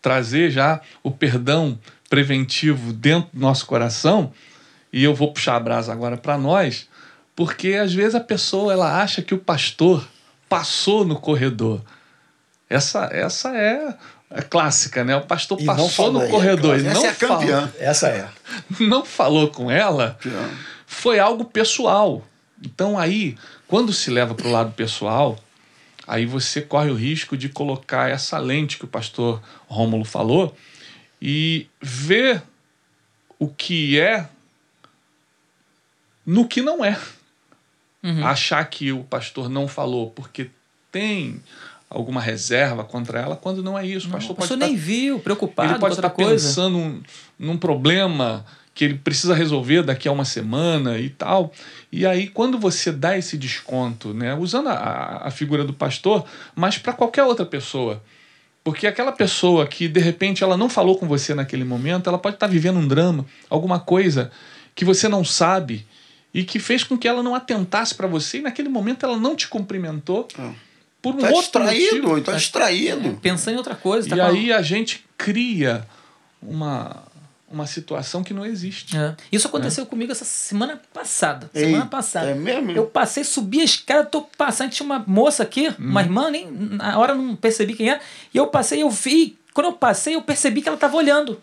[0.00, 1.78] trazer já o perdão
[2.10, 4.32] preventivo dentro do nosso coração.
[4.92, 6.88] E eu vou puxar a brasa agora para nós,
[7.34, 10.06] porque às vezes a pessoa ela acha que o pastor
[10.48, 11.80] passou no corredor.
[12.68, 13.94] Essa, essa é
[14.30, 15.16] a clássica, né?
[15.16, 17.60] O pastor E passou no é corredor e Essa não é a campeã.
[17.60, 18.28] falou, Essa é.
[18.80, 20.50] não falou com ela, Campeã.
[20.86, 22.22] foi algo pessoal.
[22.62, 23.36] Então aí,
[23.66, 25.38] quando se leva para o lado pessoal,
[26.06, 30.54] aí você corre o risco de colocar essa lente que o pastor Rômulo falou
[31.20, 32.42] e ver
[33.38, 34.28] o que é
[36.24, 36.98] no que não é.
[38.02, 38.26] Uhum.
[38.26, 40.50] Achar que o pastor não falou porque
[40.90, 41.40] tem
[41.88, 44.08] alguma reserva contra ela, quando não é isso.
[44.08, 46.46] o pastor o pastor pode nem viu, preocupado ele pode com outra estar coisa.
[46.48, 47.02] pensando num,
[47.38, 48.44] num problema
[48.74, 51.52] que ele precisa resolver daqui a uma semana e tal.
[51.92, 56.24] E aí, quando você dá esse desconto, né, usando a- a, a figura do pastor,
[56.56, 58.02] mas para qualquer outra pessoa.
[58.64, 62.36] Porque aquela pessoa que, de repente, ela não falou com você naquele momento, ela pode
[62.36, 64.30] estar vivendo um drama, alguma coisa
[64.74, 65.84] que você não sabe
[66.34, 69.34] e que fez com que ela não atentasse para você e naquele momento ela não
[69.36, 70.52] te cumprimentou Ah.
[71.00, 72.18] por um Tá outro distraído, motivo.
[72.18, 73.18] então distraído.
[73.20, 74.08] Pensando em outra coisa.
[74.08, 75.86] tá E aí a gente cria
[76.40, 77.02] uma,
[77.50, 78.96] uma situação que não existe.
[78.96, 79.14] É.
[79.30, 81.50] Isso aconteceu comigo essa semana passada.
[81.54, 82.30] Ei, semana passada.
[82.30, 82.70] é mesmo?
[82.72, 86.98] Eu passei, subi a escada, tô passando, tinha uma moça aqui, uma irmã, nem na
[86.98, 88.00] hora eu não percebi quem era.
[88.32, 91.40] E eu passei, eu vi, quando eu passei, eu percebi que ela tava olhando.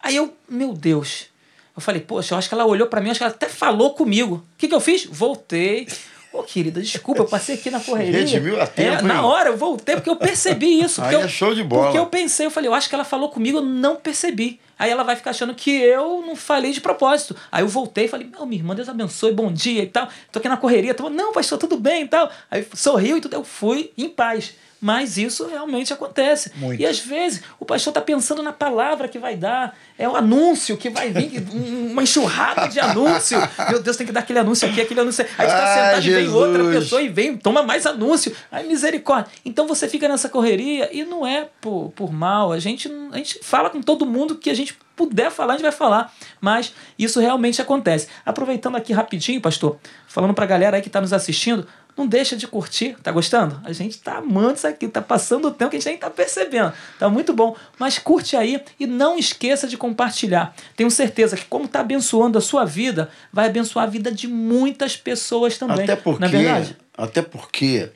[0.00, 1.26] Aí eu, meu Deus.
[1.76, 3.94] Eu falei, poxa, eu acho que ela olhou pra mim, acho que ela até falou
[3.94, 4.36] comigo.
[4.54, 5.06] O que, que eu fiz?
[5.06, 5.88] Voltei.
[6.32, 8.20] Ô, querida, desculpa, eu passei aqui na correria.
[8.20, 11.02] Redimiu a tempo, É, na hora, eu voltei, porque eu percebi isso.
[11.02, 11.84] Aí eu, é show de bola.
[11.84, 14.60] Porque eu pensei, eu falei, eu acho que ela falou comigo, eu não percebi.
[14.76, 17.36] Aí ela vai ficar achando que eu não falei de propósito.
[17.50, 20.08] Aí eu voltei e falei, meu, minha irmã, Deus abençoe, bom dia e tal.
[20.32, 20.92] Tô aqui na correria.
[20.92, 22.28] Tô, não, pastor, tudo bem e tal.
[22.50, 23.34] Aí sorriu e tudo.
[23.34, 24.54] Eu fui em paz.
[24.86, 26.52] Mas isso realmente acontece.
[26.56, 26.78] Muito.
[26.78, 30.76] E às vezes o pastor está pensando na palavra que vai dar, é o anúncio
[30.76, 33.38] que vai vir, um- uma enxurrada de anúncio.
[33.70, 35.24] Meu Deus, tem que dar aquele anúncio aqui, aquele anúncio.
[35.38, 36.78] Aí está Ai, sentado e vem outra Jesus.
[36.84, 38.36] pessoa e vem, toma mais anúncio.
[38.52, 39.32] Ai, misericórdia.
[39.42, 42.52] Então você fica nessa correria e não é por, por mal.
[42.52, 45.62] A gente, a gente fala com todo mundo que a gente puder falar, a gente
[45.64, 46.12] vai falar.
[46.42, 48.06] Mas isso realmente acontece.
[48.26, 52.46] Aproveitando aqui rapidinho, pastor, falando pra galera aí que tá nos assistindo, não deixa de
[52.46, 53.60] curtir, tá gostando?
[53.64, 56.10] A gente tá amando isso aqui, tá passando o tempo que a gente nem tá
[56.10, 56.72] percebendo.
[56.98, 57.56] Tá muito bom.
[57.78, 60.54] Mas curte aí e não esqueça de compartilhar.
[60.76, 64.96] Tenho certeza que como tá abençoando a sua vida, vai abençoar a vida de muitas
[64.96, 65.84] pessoas também.
[65.84, 66.76] Até porque, é verdade?
[66.96, 67.90] até porque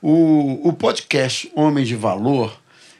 [0.00, 2.56] o, o podcast Homem de Valor,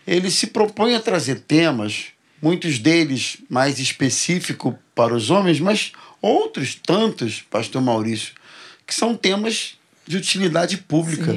[0.06, 2.06] ele se propõe a trazer temas,
[2.42, 8.34] muitos deles mais específicos para os homens, mas outros tantos, pastor Maurício,
[8.86, 9.78] que são temas
[10.10, 11.32] de utilidade pública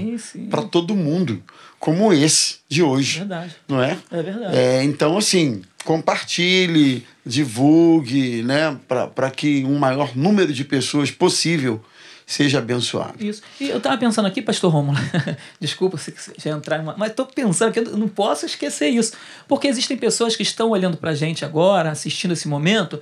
[0.50, 1.44] para todo mundo,
[1.80, 3.56] como esse de hoje, Verdade.
[3.68, 4.00] não é?
[4.10, 4.58] É verdade.
[4.58, 11.86] É, então, assim, compartilhe, divulgue, né, para que um maior número de pessoas possível
[12.26, 13.24] seja abençoado.
[13.24, 13.44] Isso.
[13.62, 14.98] E eu tava pensando aqui, pastor Rômulo,
[15.62, 16.12] desculpa se
[16.44, 16.96] já entrar em uma...
[16.98, 19.14] Mas tô pensando que eu não posso esquecer isso.
[19.48, 23.00] Porque existem pessoas que estão olhando pra gente agora, assistindo esse momento,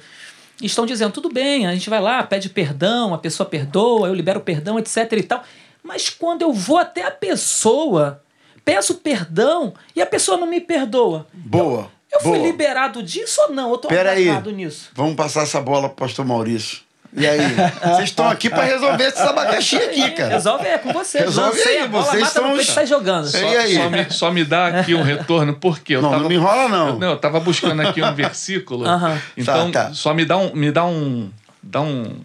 [0.61, 4.13] e estão dizendo, tudo bem, a gente vai lá, pede perdão, a pessoa perdoa, eu
[4.13, 5.43] libero perdão, etc e tal.
[5.83, 8.21] Mas quando eu vou até a pessoa,
[8.63, 11.27] peço perdão, e a pessoa não me perdoa.
[11.33, 11.89] Boa.
[12.11, 12.45] Eu fui boa.
[12.45, 13.71] liberado disso ou não?
[13.71, 14.29] Eu tô Pera aí.
[14.53, 14.91] nisso.
[14.93, 16.81] Vamos passar essa bola pro pastor Maurício.
[17.13, 17.39] E aí?
[17.83, 20.29] Vocês estão aqui para resolver esse abacaxi aqui, cara.
[20.29, 21.19] Resolve é com você.
[21.19, 23.29] Resolve Lancei aí, a bola, vocês mata são no os- e sai jogando.
[23.35, 23.75] E aí?
[23.75, 26.69] Só me, só me dá aqui um retorno, porque eu Não, tava, não me enrola,
[26.69, 26.97] não.
[26.97, 28.85] Não, eu tava buscando aqui um versículo.
[28.87, 29.21] Aham.
[29.35, 29.93] Então, Tá, tá.
[29.93, 30.53] só me dá um.
[30.53, 31.29] Me dá um.
[31.61, 32.15] Dá um.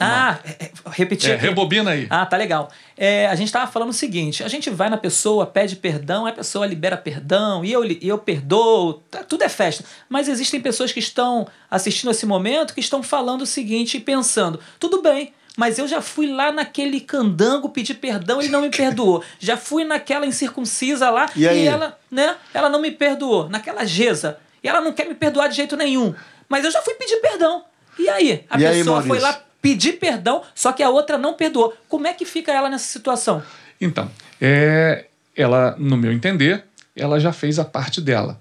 [0.00, 2.06] Ah, é, é, repetir É, rebobina aí.
[2.08, 2.70] Ah, tá legal.
[2.96, 6.32] É, a gente estava falando o seguinte: a gente vai na pessoa, pede perdão, a
[6.32, 9.84] pessoa libera perdão, e eu, e eu perdoo, tá- tudo é festa.
[10.08, 14.58] Mas existem pessoas que estão assistindo esse momento que estão falando o seguinte e pensando:
[14.78, 15.32] tudo bem.
[15.56, 19.22] Mas eu já fui lá naquele candango pedir perdão e não me perdoou.
[19.38, 21.66] Já fui naquela incircuncisa lá E aí?
[21.66, 23.48] ela, né, ela não me perdoou.
[23.48, 24.38] Naquela gesa.
[24.62, 26.14] E ela não quer me perdoar de jeito nenhum.
[26.48, 27.64] Mas eu já fui pedir perdão.
[27.98, 28.44] E aí?
[28.48, 29.28] A E aí, pessoa foi Maurício?
[29.28, 31.74] lá pedir perdão, só que a outra não perdoou.
[31.88, 33.42] Como é que fica ela nessa situação?
[33.80, 34.10] Então,
[34.40, 35.06] é,
[35.36, 36.64] ela, no meu entender,
[36.94, 38.40] ela já fez a parte dela.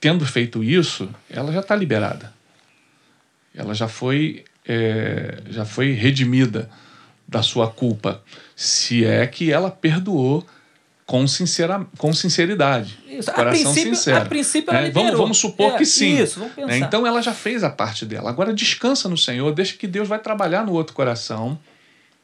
[0.00, 2.32] Tendo feito isso, ela já está liberada.
[3.54, 6.70] Ela já foi, é, já foi redimida
[7.26, 8.22] da sua culpa,
[8.54, 10.46] se é que ela perdoou
[11.06, 12.98] com, sincera, com sinceridade.
[13.08, 13.30] Isso.
[13.30, 14.16] A Coração princípio- sincero.
[14.22, 14.90] a princípio ela né?
[14.90, 16.20] vamos, vamos supor É, que sim.
[16.20, 16.68] isso, vamos pensar.
[16.68, 16.78] né?
[16.78, 18.28] Então ela já fez a parte dela.
[18.28, 21.58] Agora descansa no Senhor, deixa que Deus vai trabalhar no outro coração.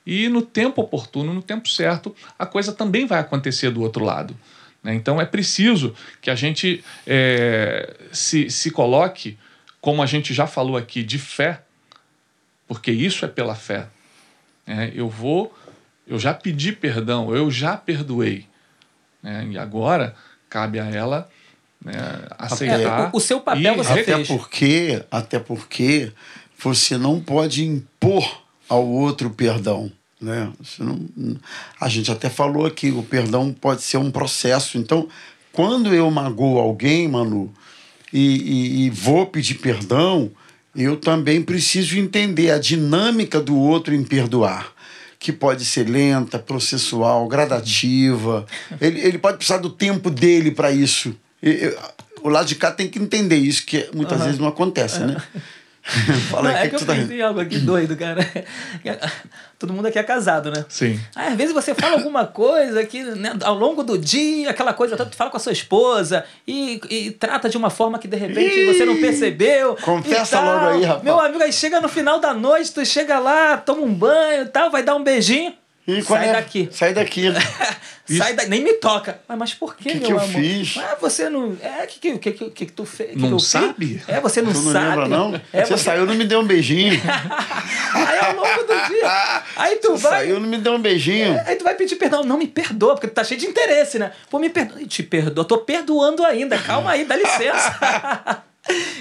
[0.05, 4.37] E no tempo oportuno, no tempo certo, a coisa também vai acontecer do outro lado.
[4.83, 4.93] né?
[4.95, 9.39] Então é preciso que a gente é, se, se coloque,
[9.81, 11.63] como a gente já falou aqui, de fé,
[12.67, 13.87] porque isso é pela fé.
[14.67, 14.91] né?
[14.93, 15.57] eu vou,
[16.05, 18.51] eu já pedi perdão, eu já perdoei.
[19.23, 19.47] Né?
[19.51, 20.15] E agora
[20.49, 21.29] cabe a ela
[21.85, 21.93] né,
[22.39, 22.81] aceitar.
[22.81, 24.29] É, o- o seu papel e você Até fez.
[24.29, 26.13] porque, até porque
[26.59, 29.91] você não pode impor ao outro perdão.
[30.21, 30.53] Né?
[30.63, 31.01] Você não,
[31.81, 34.79] a gente até falou aqui, o perdão pode ser um processo.
[34.79, 35.09] Então,
[35.53, 37.53] quando eu magoo alguém, Manu,
[38.13, 40.31] e, e- e vou pedir perdão,
[40.77, 44.72] eu também preciso entender a dinâmica do outro em perdoar.
[45.23, 48.45] Que pode ser lenta, processual, gradativa.
[48.81, 51.15] Ele, ele pode precisar do tempo dele para isso.
[51.41, 51.79] Eu-
[52.25, 55.17] o lado de cá tem que entender isso, que muitas vezes não acontece, né?
[56.31, 58.25] Fala aí, Não, é que, que eu tá pensei algo aqui doido, cara.
[59.59, 60.65] Todo mundo aqui é casado, né?
[60.69, 60.99] Sim.
[61.15, 64.97] Aí, às vezes você fala alguma coisa que né, ao longo do dia, aquela coisa
[64.97, 68.61] tu fala com a sua esposa e, e trata de uma forma que de repente
[68.61, 68.67] Ih!
[68.67, 69.77] você não percebeu.
[69.77, 71.03] Confessa logo aí, rapaz.
[71.03, 74.47] Meu amigo, aí chega no final da noite, tu chega lá, toma um banho e
[74.47, 75.53] tal, vai dar um beijinho.
[76.07, 76.33] Qual sai é?
[76.33, 76.69] daqui.
[76.71, 77.25] Sai daqui.
[78.19, 79.21] Sai daí, nem me toca.
[79.29, 80.29] Mas, mas por que, Que meu que eu amor?
[80.43, 80.75] fiz?
[80.77, 81.57] Mas você não.
[81.63, 83.17] É, que que, que, que, que tu fez?
[83.17, 83.49] Não que eu fiz?
[83.49, 84.03] sabe?
[84.09, 84.87] É, você não Tu não sabe.
[84.89, 85.41] lembra, não?
[85.53, 87.01] É, você você- saiu, não me deu um beijinho.
[87.95, 89.43] Aí ao longo do dia.
[89.57, 90.13] Aí tu Você vai.
[90.27, 91.41] saiu, não me deu um beijinho.
[91.47, 92.23] Aí tu vai pedir perdão.
[92.25, 94.13] Não me perdoa, porque tu tá cheio de interesse, né?
[94.29, 94.85] Pô, me perdoa.
[94.87, 95.45] Te perdoa.
[95.45, 96.59] Tô perdoando ainda.
[96.59, 98.43] Calma aí, dá licença.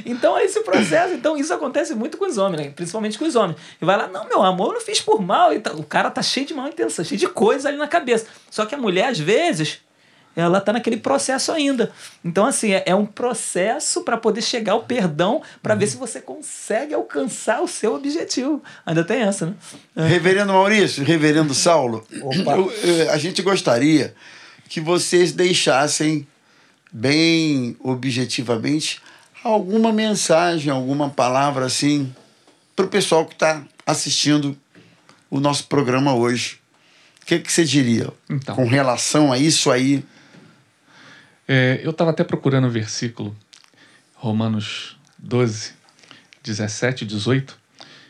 [0.06, 1.14] então é esse processo.
[1.14, 2.70] Então isso acontece muito com os homens, né?
[2.76, 3.58] Principalmente com os homens.
[3.82, 5.54] E vai lá, não, meu amor, eu não fiz por mal.
[5.54, 5.76] E tal.
[5.76, 8.26] O cara tá cheio de mal intenção, cheio de coisa ali na cabeça.
[8.50, 9.80] Só que a mulher, às vezes,
[10.36, 11.92] ela tá naquele processo ainda.
[12.24, 16.20] Então, assim, é, é um processo para poder chegar ao perdão, para ver se você
[16.22, 18.64] consegue alcançar o seu objetivo.
[18.86, 19.54] Ainda tem essa, né?
[20.08, 24.16] Reverendo Maurício, Reverendo Saulo, eu- a gente gostaria
[24.70, 26.26] que vocês deixassem
[26.94, 29.02] bem objetivamente
[29.44, 32.14] alguma mensagem, alguma palavra assim
[32.76, 34.58] para o pessoal que está assistindo
[35.30, 36.60] o nosso programa hoje.
[37.22, 38.56] O que, que você diria Então.
[38.56, 40.04] com relação a isso aí?
[41.48, 43.36] É, eu estava até procurando o versículo,
[44.16, 45.74] Romanos 12,
[46.44, 47.58] 17 e 18,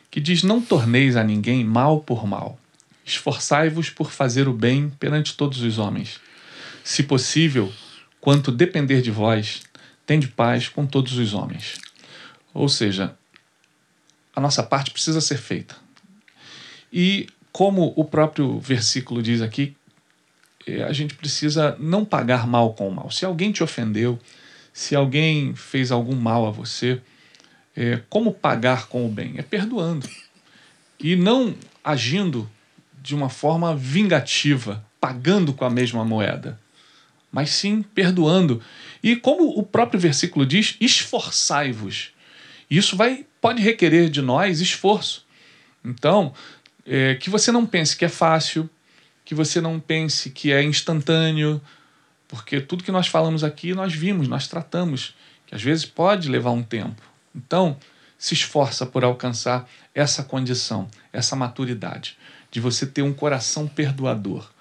[0.10, 2.60] que diz: Não torneis a ninguém mal por mal.
[3.06, 6.20] Esforçai-vos por fazer o bem perante todos os homens.
[6.84, 7.72] Se possível,
[8.20, 9.62] quanto depender de vós,
[10.12, 11.80] tende paz com todos os homens.
[12.54, 13.16] Ou seja,
[14.36, 15.74] a nossa parte precisa ser feita.
[16.92, 19.74] E como o próprio versículo diz aqui,
[20.68, 23.10] eh, a gente precisa não pagar mal com mal.
[23.10, 24.20] Se alguém te ofendeu,
[24.74, 27.02] se alguém fez algum mal a você,
[27.74, 29.36] eh, como pagar com o bem?
[29.38, 30.10] É perdoando.
[31.00, 32.52] E não agindo
[33.02, 36.60] de uma forma vingativa, pagando com a mesma moeda,
[37.32, 38.62] mas sim perdoando.
[39.02, 42.12] E como o próprio versículo diz, esforçai-vos.
[42.70, 45.26] Isso vai pode requerer de nós esforço.
[45.84, 46.34] Então,
[46.86, 48.70] é, que você não pense que é fácil,
[49.26, 51.62] que você não pense que é instantâneo,
[52.28, 55.16] porque tudo que nós falamos aqui nós vimos, nós tratamos,
[55.48, 57.02] que às vezes pode levar um tempo.
[57.36, 57.78] Então,
[58.18, 62.18] se esforça por alcançar essa condição, essa maturidade,
[62.52, 64.52] de você ter um coração perdoador,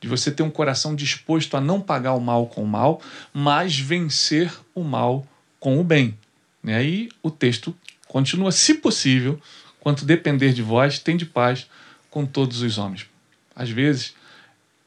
[0.00, 3.00] de você ter um coração disposto a não pagar o mal com o mal,
[3.32, 5.26] mas vencer o mal
[5.58, 6.16] com o bem.
[6.62, 7.76] E aí o texto
[8.06, 9.40] continua, se possível,
[9.80, 11.66] quanto depender de vós, tem de paz
[12.10, 13.06] com todos os homens.
[13.54, 14.14] Às vezes,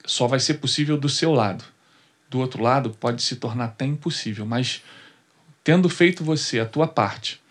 [0.06, 1.64] só vai ser possível do seu lado.
[2.30, 4.82] Do outro lado, pode se tornar até impossível, mas
[5.64, 7.42] tendo feito você a tua parte,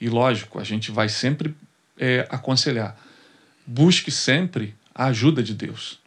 [0.00, 1.54] e lógico, a gente vai sempre
[1.98, 2.96] é, aconselhar,
[3.66, 5.99] busque sempre a ajuda de Deus.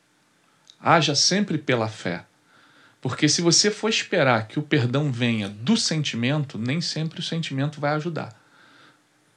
[0.84, 2.26] Haja sempre pela fé.
[3.02, 7.80] Porque se você for esperar que o perdão venha do sentimento, nem sempre o sentimento
[7.80, 8.38] vai ajudar.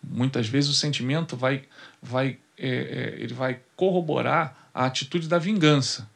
[0.02, 1.64] Muitas vezes o sentimento vai,
[2.02, 6.08] vai, é, é, ele vai corroborar a atitude da vingança.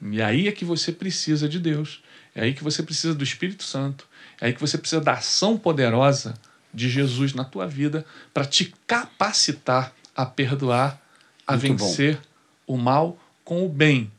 [0.00, 2.02] E aí é que você precisa de Deus.
[2.34, 4.06] É aí que você precisa do Espírito Santo.
[4.40, 6.34] É aí que você precisa da ação poderosa
[6.72, 11.00] de Jesus na tua vida para te capacitar a perdoar,
[11.46, 11.86] a Muito bom.
[11.86, 12.18] vencer
[12.66, 14.10] o mal com o bem.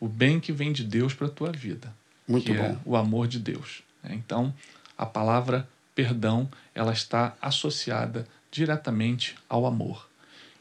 [0.00, 1.92] O bem que vem de Deus para a tua vida.
[2.26, 2.64] Muito que bom.
[2.64, 3.82] É o amor de Deus.
[4.02, 4.14] né?
[4.14, 4.54] Então,
[4.96, 10.08] a palavra perdão, ela está associada diretamente ao amor.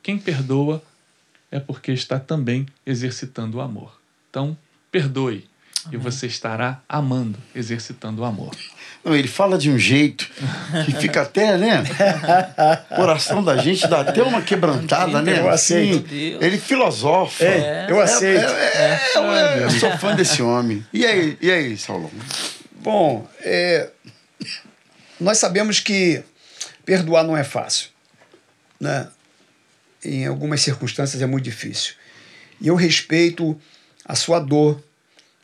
[0.01, 0.81] Quem perdoa
[1.51, 3.99] é porque está também exercitando o amor.
[4.29, 4.57] Então,
[4.91, 5.47] perdoe
[5.91, 8.55] e você estará amando, exercitando o amor.
[9.03, 10.29] Não, ele fala de um jeito
[10.85, 11.83] que fica até, né?
[12.91, 15.39] O coração da gente dá até uma quebrantada, né?
[15.39, 16.05] Eu aceito.
[16.05, 17.43] Assim, ele filosofa.
[17.43, 18.45] É, eu aceito.
[18.45, 20.85] É, é, é, eu sou fã desse homem.
[20.91, 22.11] E aí, e aí, Saulão?
[22.81, 23.89] Bom, é,
[25.19, 26.21] nós sabemos que
[26.85, 27.89] perdoar não é fácil.
[28.79, 29.07] Né?
[30.03, 31.93] Em algumas circunstâncias é muito difícil.
[32.59, 33.59] E eu respeito
[34.05, 34.81] a sua dor,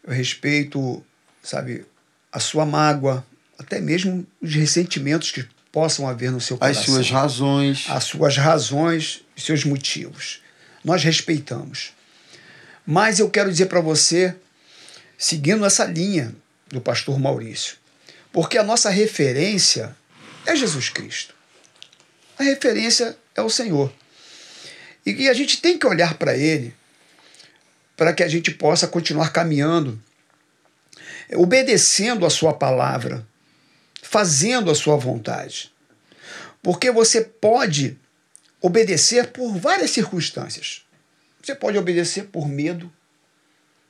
[0.04, 1.04] eu respeito,
[1.42, 1.86] sabe,
[2.32, 3.26] a sua mágoa,
[3.58, 6.84] até mesmo os ressentimentos que possam haver no seu As coração.
[6.84, 7.86] suas razões.
[7.90, 10.42] As suas razões e seus motivos.
[10.84, 11.94] Nós respeitamos.
[12.86, 14.36] Mas eu quero dizer para você,
[15.18, 16.36] seguindo essa linha
[16.68, 17.78] do pastor Maurício,
[18.32, 19.96] porque a nossa referência
[20.46, 21.34] é Jesus Cristo.
[22.38, 23.94] A referência é o Senhor.
[25.06, 26.74] E que a gente tem que olhar para Ele
[27.96, 30.02] para que a gente possa continuar caminhando,
[31.36, 33.26] obedecendo a Sua palavra,
[34.02, 35.72] fazendo a Sua vontade.
[36.62, 37.98] Porque você pode
[38.62, 40.84] obedecer por várias circunstâncias.
[41.42, 42.92] Você pode obedecer por medo,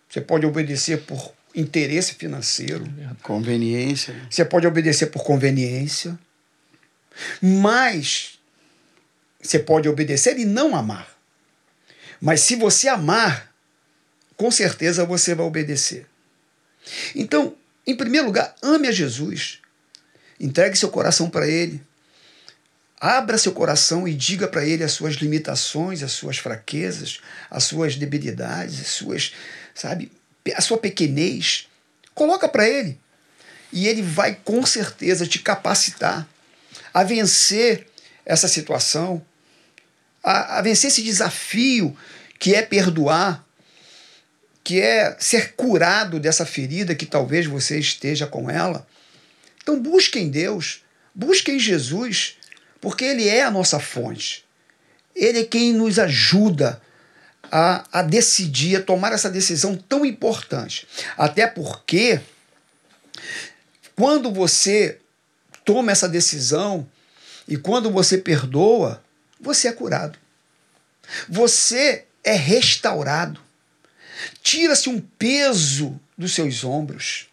[0.09, 2.83] você pode obedecer por interesse financeiro,
[3.21, 4.15] Conveniência.
[4.27, 6.17] você pode obedecer por conveniência,
[7.39, 8.39] mas
[9.39, 11.15] você pode obedecer e não amar.
[12.19, 13.52] Mas se você amar,
[14.43, 16.05] com certeza você vai obedecer.
[17.15, 17.55] Então,
[17.87, 19.59] em primeiro lugar, ame a Jesus.
[20.37, 21.81] Entregue seu coração para Ele.
[22.99, 27.95] Abra seu coração e diga para Ele as suas limitações, as suas fraquezas, as suas
[27.95, 29.31] debilidades, as suas,
[29.73, 30.11] sabe,
[30.53, 31.69] a sua pequenez.
[32.13, 32.99] Coloca para Ele.
[33.71, 36.27] E Ele vai com certeza te capacitar
[36.93, 37.87] a vencer
[38.25, 39.25] essa situação,
[40.21, 41.95] a, a vencer esse desafio
[42.37, 43.42] que é perdoar,
[44.63, 48.87] que é ser curado dessa ferida que talvez você esteja com ela.
[49.61, 50.81] Então busque em Deus,
[51.13, 52.37] busque em Jesus,
[52.79, 54.45] porque Ele é a nossa fonte.
[55.15, 56.81] Ele é quem nos ajuda
[57.51, 60.87] a, a decidir, a tomar essa decisão tão importante.
[61.17, 62.19] Até porque,
[63.95, 64.99] quando você
[65.63, 66.89] toma essa decisão
[67.47, 69.03] e quando você perdoa,
[69.39, 70.17] você é curado.
[71.29, 73.39] Você é restaurado.
[74.41, 77.27] Tira-se um peso dos seus ombros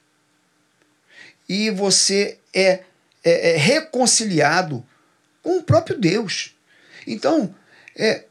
[1.49, 2.85] e você é,
[3.25, 4.87] é, é reconciliado
[5.43, 6.55] com o próprio Deus.
[7.07, 7.55] Então,
[7.97, 8.25] é,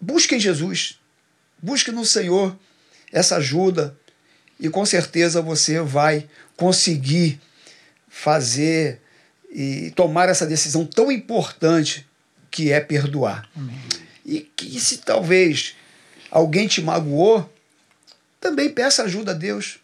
[0.00, 0.98] busque em Jesus,
[1.62, 2.58] busque no Senhor
[3.12, 3.96] essa ajuda
[4.58, 7.40] e com certeza você vai conseguir
[8.08, 9.00] fazer
[9.50, 12.06] e tomar essa decisão tão importante
[12.50, 13.48] que é perdoar.
[14.24, 15.74] E que se talvez
[16.30, 17.50] alguém te magoou,
[18.40, 19.78] também peça ajuda a Deus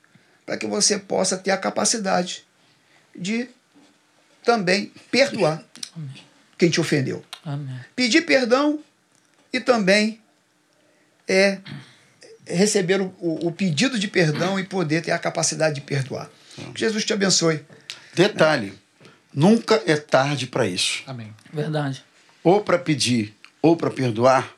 [0.45, 2.45] para que você possa ter a capacidade
[3.15, 3.49] de
[4.45, 5.63] também perdoar
[6.57, 7.25] quem te ofendeu.
[7.45, 7.79] Amém.
[7.95, 8.81] Pedir perdão
[9.53, 10.21] e também
[11.29, 11.59] é
[12.47, 16.31] receber o, o, o pedido de perdão e poder ter a capacidade de perdoar.
[16.75, 17.65] Que Jesus te abençoe.
[18.15, 18.73] Detalhe:
[19.35, 21.03] nunca é tarde para isso.
[21.07, 21.35] Amém.
[21.53, 22.05] Verdade.
[22.43, 24.56] Ou para pedir, ou para perdoar,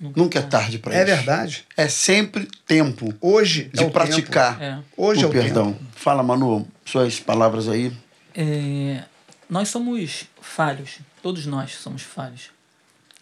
[0.00, 1.06] nunca, é tarde para É isso.
[1.16, 1.66] verdade.
[1.76, 4.64] É sempre tempo Hoje de é o praticar tempo.
[4.64, 4.82] É.
[4.96, 5.72] Hoje o é o perdão.
[5.72, 5.84] tempo.
[5.94, 7.92] Fala, Manu, suas palavras aí.
[8.34, 9.04] É,
[9.48, 12.50] nós somos falhos, todos nós somos falhos.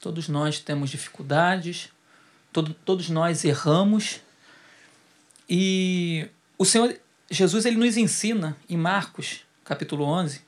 [0.00, 1.88] Todos nós temos dificuldades,
[2.52, 4.20] todo, todos nós erramos.
[5.48, 6.94] E o Senhor
[7.30, 10.40] Jesus ele nos ensina em Marcos, capítulo 11,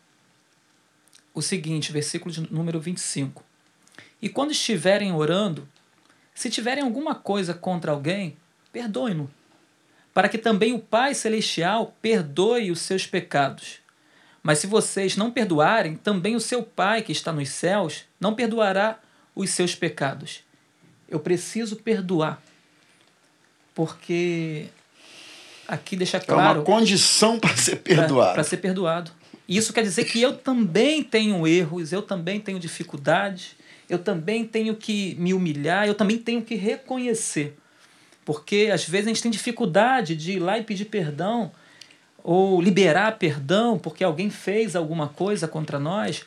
[1.34, 3.44] o seguinte, versículo de número 25.
[4.22, 5.66] E quando estiverem orando,
[6.40, 8.34] se tiverem alguma coisa contra alguém,
[8.72, 9.30] perdoem-no,
[10.14, 13.80] para que também o Pai Celestial perdoe os seus pecados.
[14.42, 18.98] Mas se vocês não perdoarem, também o seu Pai que está nos céus não perdoará
[19.36, 20.40] os seus pecados.
[21.10, 22.40] Eu preciso perdoar.
[23.74, 24.68] Porque
[25.68, 28.32] aqui deixa É claro uma condição para ser perdoado.
[28.32, 29.10] para ser perdoado.
[29.46, 33.56] E isso quer dizer que eu também tenho erros, eu também tenho dificuldades,
[33.90, 37.56] eu também tenho que me humilhar, eu também tenho que reconhecer.
[38.24, 41.50] Porque às vezes a gente tem dificuldade de ir lá e pedir perdão
[42.22, 46.24] ou liberar perdão porque alguém fez alguma coisa contra nós.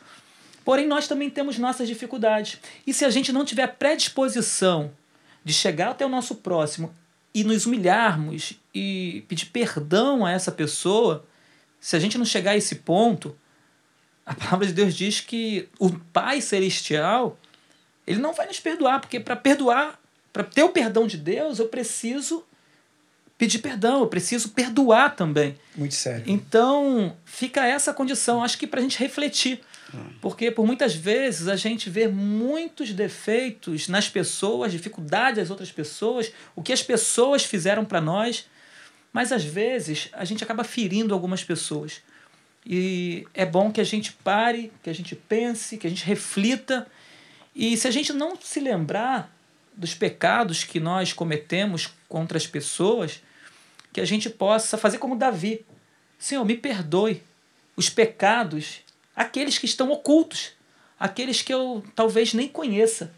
[0.65, 2.59] Porém, nós também temos nossas dificuldades.
[2.85, 4.91] E se a gente não tiver predisposição
[5.43, 6.93] de chegar até o nosso próximo
[7.33, 11.25] e nos humilharmos e pedir perdão a essa pessoa,
[11.79, 13.35] se a gente não chegar a esse ponto,
[14.25, 17.37] a palavra de Deus diz que o Pai Celestial,
[18.05, 19.99] ele não vai nos perdoar, porque para perdoar,
[20.31, 22.43] para ter o perdão de Deus, eu preciso
[23.37, 25.57] pedir perdão, eu preciso perdoar também.
[25.75, 26.23] Muito sério.
[26.27, 29.61] Então, fica essa condição, acho que para a gente refletir.
[30.21, 36.31] Porque por muitas vezes a gente vê muitos defeitos nas pessoas, dificuldades das outras pessoas,
[36.55, 38.47] o que as pessoas fizeram para nós,
[39.11, 42.01] mas às vezes a gente acaba ferindo algumas pessoas.
[42.65, 46.87] E é bom que a gente pare, que a gente pense, que a gente reflita.
[47.55, 49.31] E se a gente não se lembrar
[49.75, 53.21] dos pecados que nós cometemos contra as pessoas,
[53.91, 55.65] que a gente possa fazer como Davi.
[56.17, 57.21] Senhor, me perdoe
[57.75, 58.79] os pecados,
[59.15, 60.51] aqueles que estão ocultos,
[60.99, 63.13] aqueles que eu talvez nem conheça,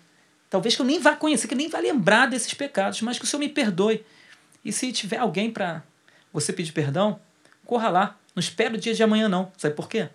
[0.49, 3.27] talvez que eu nem vá conhecer, que nem vá lembrar desses pecados, mas que o
[3.27, 4.05] Senhor me perdoe.
[4.63, 5.83] E se tiver alguém para
[6.33, 7.19] você pedir perdão,
[7.65, 8.19] corra lá.
[8.35, 9.51] Não espere o dia de amanhã, não.
[9.57, 10.09] Sabe por quê?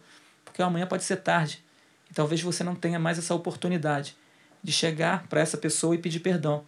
[0.45, 1.63] Porque amanhã pode ser tarde.
[2.11, 4.17] E talvez você não tenha mais essa oportunidade
[4.63, 6.65] de chegar para essa pessoa e pedir perdão.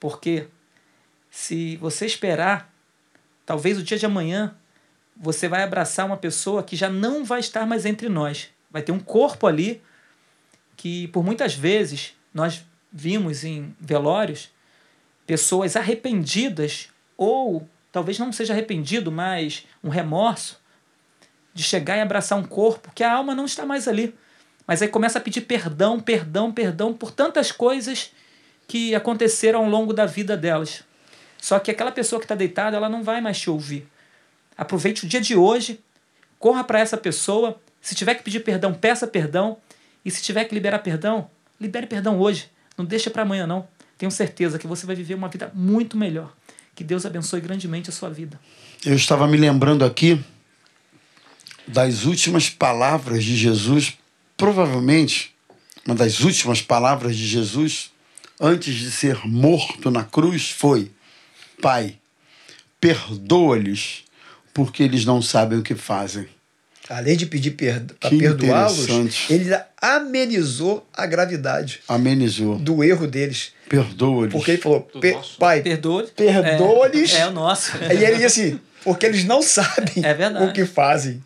[0.00, 0.48] Porque
[1.30, 2.72] se você esperar,
[3.46, 4.54] talvez o dia de amanhã
[5.16, 8.50] você vai abraçar uma pessoa que já não vai estar mais entre nós.
[8.70, 9.80] Vai ter um corpo ali
[10.76, 14.50] que, por muitas vezes, nós vimos em velórios
[15.26, 20.60] pessoas arrependidas, ou talvez não seja arrependido, mas um remorso,
[21.54, 24.14] de chegar e abraçar um corpo que a alma não está mais ali.
[24.66, 28.12] Mas aí começa a pedir perdão, perdão, perdão por tantas coisas
[28.66, 30.82] que aconteceram ao longo da vida delas.
[31.38, 33.86] Só que aquela pessoa que está deitada, ela não vai mais te ouvir.
[34.56, 35.80] Aproveite o dia de hoje,
[36.38, 37.60] corra para essa pessoa.
[37.80, 39.58] Se tiver que pedir perdão, peça perdão.
[40.04, 41.28] E se tiver que liberar perdão,
[41.60, 42.48] libere perdão hoje.
[42.78, 43.68] Não deixe para amanhã, não.
[43.98, 46.32] Tenho certeza que você vai viver uma vida muito melhor.
[46.74, 48.40] Que Deus abençoe grandemente a sua vida.
[48.84, 50.22] Eu estava me lembrando aqui
[51.66, 53.96] das últimas palavras de Jesus,
[54.36, 55.34] provavelmente
[55.86, 57.90] uma das últimas palavras de Jesus
[58.40, 60.90] antes de ser morto na cruz foi:
[61.60, 61.96] Pai,
[62.80, 64.04] perdoa-lhes,
[64.52, 66.26] porque eles não sabem o que fazem.
[66.88, 68.86] Além de pedir para perdoá-los,
[69.30, 72.58] ele amenizou a gravidade Amenizou.
[72.58, 73.52] do erro deles.
[73.70, 74.32] Perdoa-lhes.
[74.32, 75.38] Porque ele falou: Do "Pe- nosso.
[75.38, 76.06] Pai, Perdoa.
[76.14, 77.14] Perdoa-lhes.
[77.14, 77.72] É, é o nosso.
[77.80, 81.22] Aí ele diz assim, porque eles não sabem É o que fazem.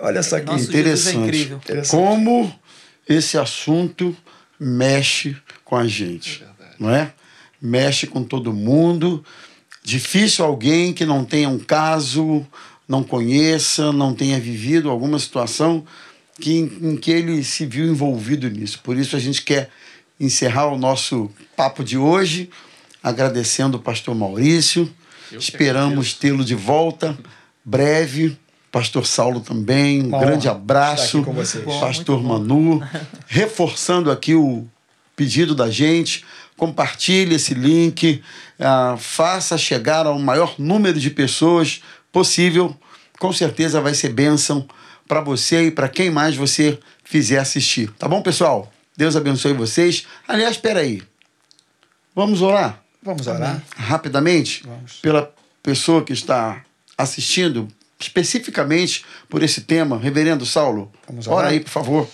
[0.00, 0.38] Olha só.
[0.38, 1.16] Nosso Jesus é Interessante.
[1.18, 1.56] incrível.
[1.58, 1.90] Interessante.
[1.90, 2.54] Como
[3.08, 4.16] esse assunto
[4.58, 6.44] mexe com a gente,
[6.78, 7.12] não é?
[7.60, 9.24] Mexe com todo mundo.
[9.82, 12.46] Difícil alguém que não tenha um caso,
[12.86, 15.84] não conheça, não tenha vivido alguma situação
[16.40, 18.80] que, em, em que ele se viu envolvido nisso.
[18.82, 19.70] Por isso a gente quer
[20.20, 22.50] encerrar o nosso papo de hoje
[23.02, 24.82] agradecendo o pastor Maurício.
[25.30, 27.16] Eu que Esperamos tê-lo de volta
[27.64, 28.36] breve.
[28.70, 31.04] Pastor Saulo também, um Uma grande abraço.
[31.04, 31.64] estar aqui com vocês.
[31.64, 32.82] Bom, Pastor muito Manu,
[33.26, 34.66] reforçando aqui o
[35.16, 36.24] pedido da gente.
[36.56, 38.22] Compartilhe esse link,
[38.58, 41.80] ah, faça chegar ao maior número de pessoas
[42.12, 42.76] possível.
[43.18, 44.66] Com certeza vai ser bênção
[45.06, 47.90] para você e para quem mais você fizer assistir.
[47.98, 48.70] Tá bom, pessoal?
[48.96, 50.06] Deus abençoe vocês.
[50.26, 51.02] Aliás, espera aí.
[52.14, 53.62] Vamos orar Vamos orar.
[53.76, 54.94] rapidamente Vamos.
[55.00, 55.32] pela
[55.62, 56.64] pessoa que está
[56.96, 57.68] assistindo,
[57.98, 59.98] especificamente por esse tema.
[59.98, 61.38] Reverendo Saulo, Vamos orar?
[61.38, 62.08] ora aí, por favor.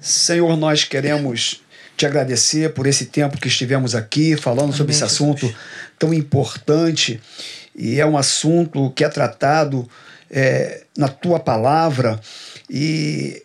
[0.00, 1.62] Senhor, nós queremos
[1.96, 5.54] te agradecer por esse tempo que estivemos aqui falando sobre esse assunto
[5.98, 7.20] tão importante.
[7.74, 9.88] E é um assunto que é tratado
[10.30, 12.20] é, na tua palavra.
[12.68, 13.42] E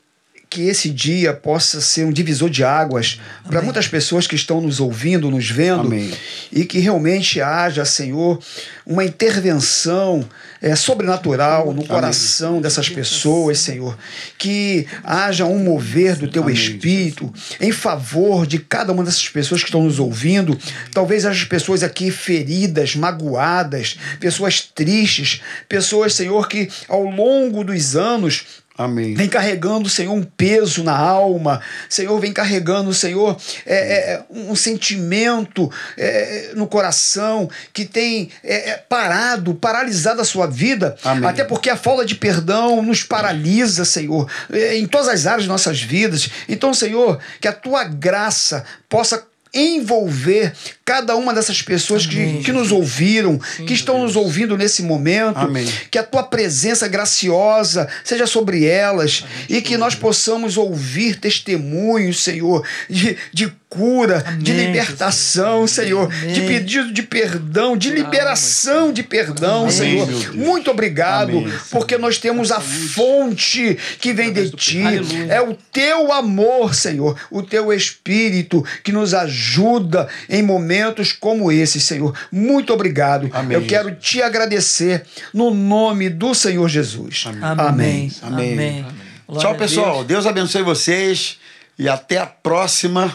[0.50, 4.80] que esse dia possa ser um divisor de águas para muitas pessoas que estão nos
[4.80, 6.12] ouvindo, nos vendo, Amém.
[6.52, 8.40] e que realmente haja, Senhor,
[8.86, 10.28] uma intervenção
[10.62, 13.98] é, sobrenatural no coração dessas pessoas, Senhor.
[14.38, 19.62] Que haja um mover do teu Amém, espírito em favor de cada uma dessas pessoas
[19.62, 20.58] que estão nos ouvindo.
[20.94, 28.46] Talvez as pessoas aqui feridas, magoadas, pessoas tristes, pessoas, Senhor, que ao longo dos anos
[28.78, 29.16] Amém.
[29.16, 31.60] Vem carregando, Senhor, um peso na alma.
[31.90, 33.36] Senhor, vem carregando, Senhor,
[33.66, 40.46] é, é, um sentimento é, no coração que tem é, é, parado, paralisado a sua
[40.46, 40.96] vida.
[41.04, 41.28] Amém.
[41.28, 45.50] Até porque a falta de perdão nos paralisa, Senhor, é, em todas as áreas de
[45.50, 46.30] nossas vidas.
[46.48, 50.54] Então, Senhor, que a tua graça possa envolver
[50.88, 54.06] cada uma dessas pessoas Amém, que, que nos ouviram, que estão Deus.
[54.08, 55.38] nos ouvindo nesse momento.
[55.38, 55.68] Amém.
[55.92, 62.66] Que a tua presença graciosa seja sobre elas e que nós possamos ouvir testemunhos, Senhor,
[62.90, 65.72] de, de cura, de Amém, libertação, Jesus.
[65.72, 66.34] Senhor, Amém.
[66.34, 70.36] de pedido de perdão, de liberação de perdão, Amém, Senhor.
[70.36, 74.82] Muito obrigado, Amém, porque nós temos a fonte que vem de ti.
[75.28, 80.77] É o teu amor, Senhor, o teu espírito que nos ajuda em momentos
[81.20, 82.18] como esse, Senhor.
[82.32, 83.30] Muito obrigado.
[83.34, 87.26] Amém, Eu quero te agradecer no nome do Senhor Jesus.
[87.42, 87.42] Amém.
[87.42, 88.12] Amém.
[88.22, 88.86] Amém.
[89.28, 89.96] Glória Tchau, pessoal.
[89.96, 90.08] Deus.
[90.08, 91.38] Deus abençoe vocês
[91.78, 93.14] e até a próxima.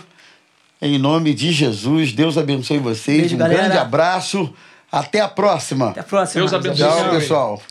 [0.80, 3.20] Em nome de Jesus, Deus abençoe vocês.
[3.20, 3.62] Beijo, um galera.
[3.62, 4.52] grande abraço.
[4.90, 5.90] Até a próxima.
[5.90, 6.40] Até a próxima.
[6.40, 6.86] Deus abençoe.
[6.86, 7.62] Tchau, pessoal.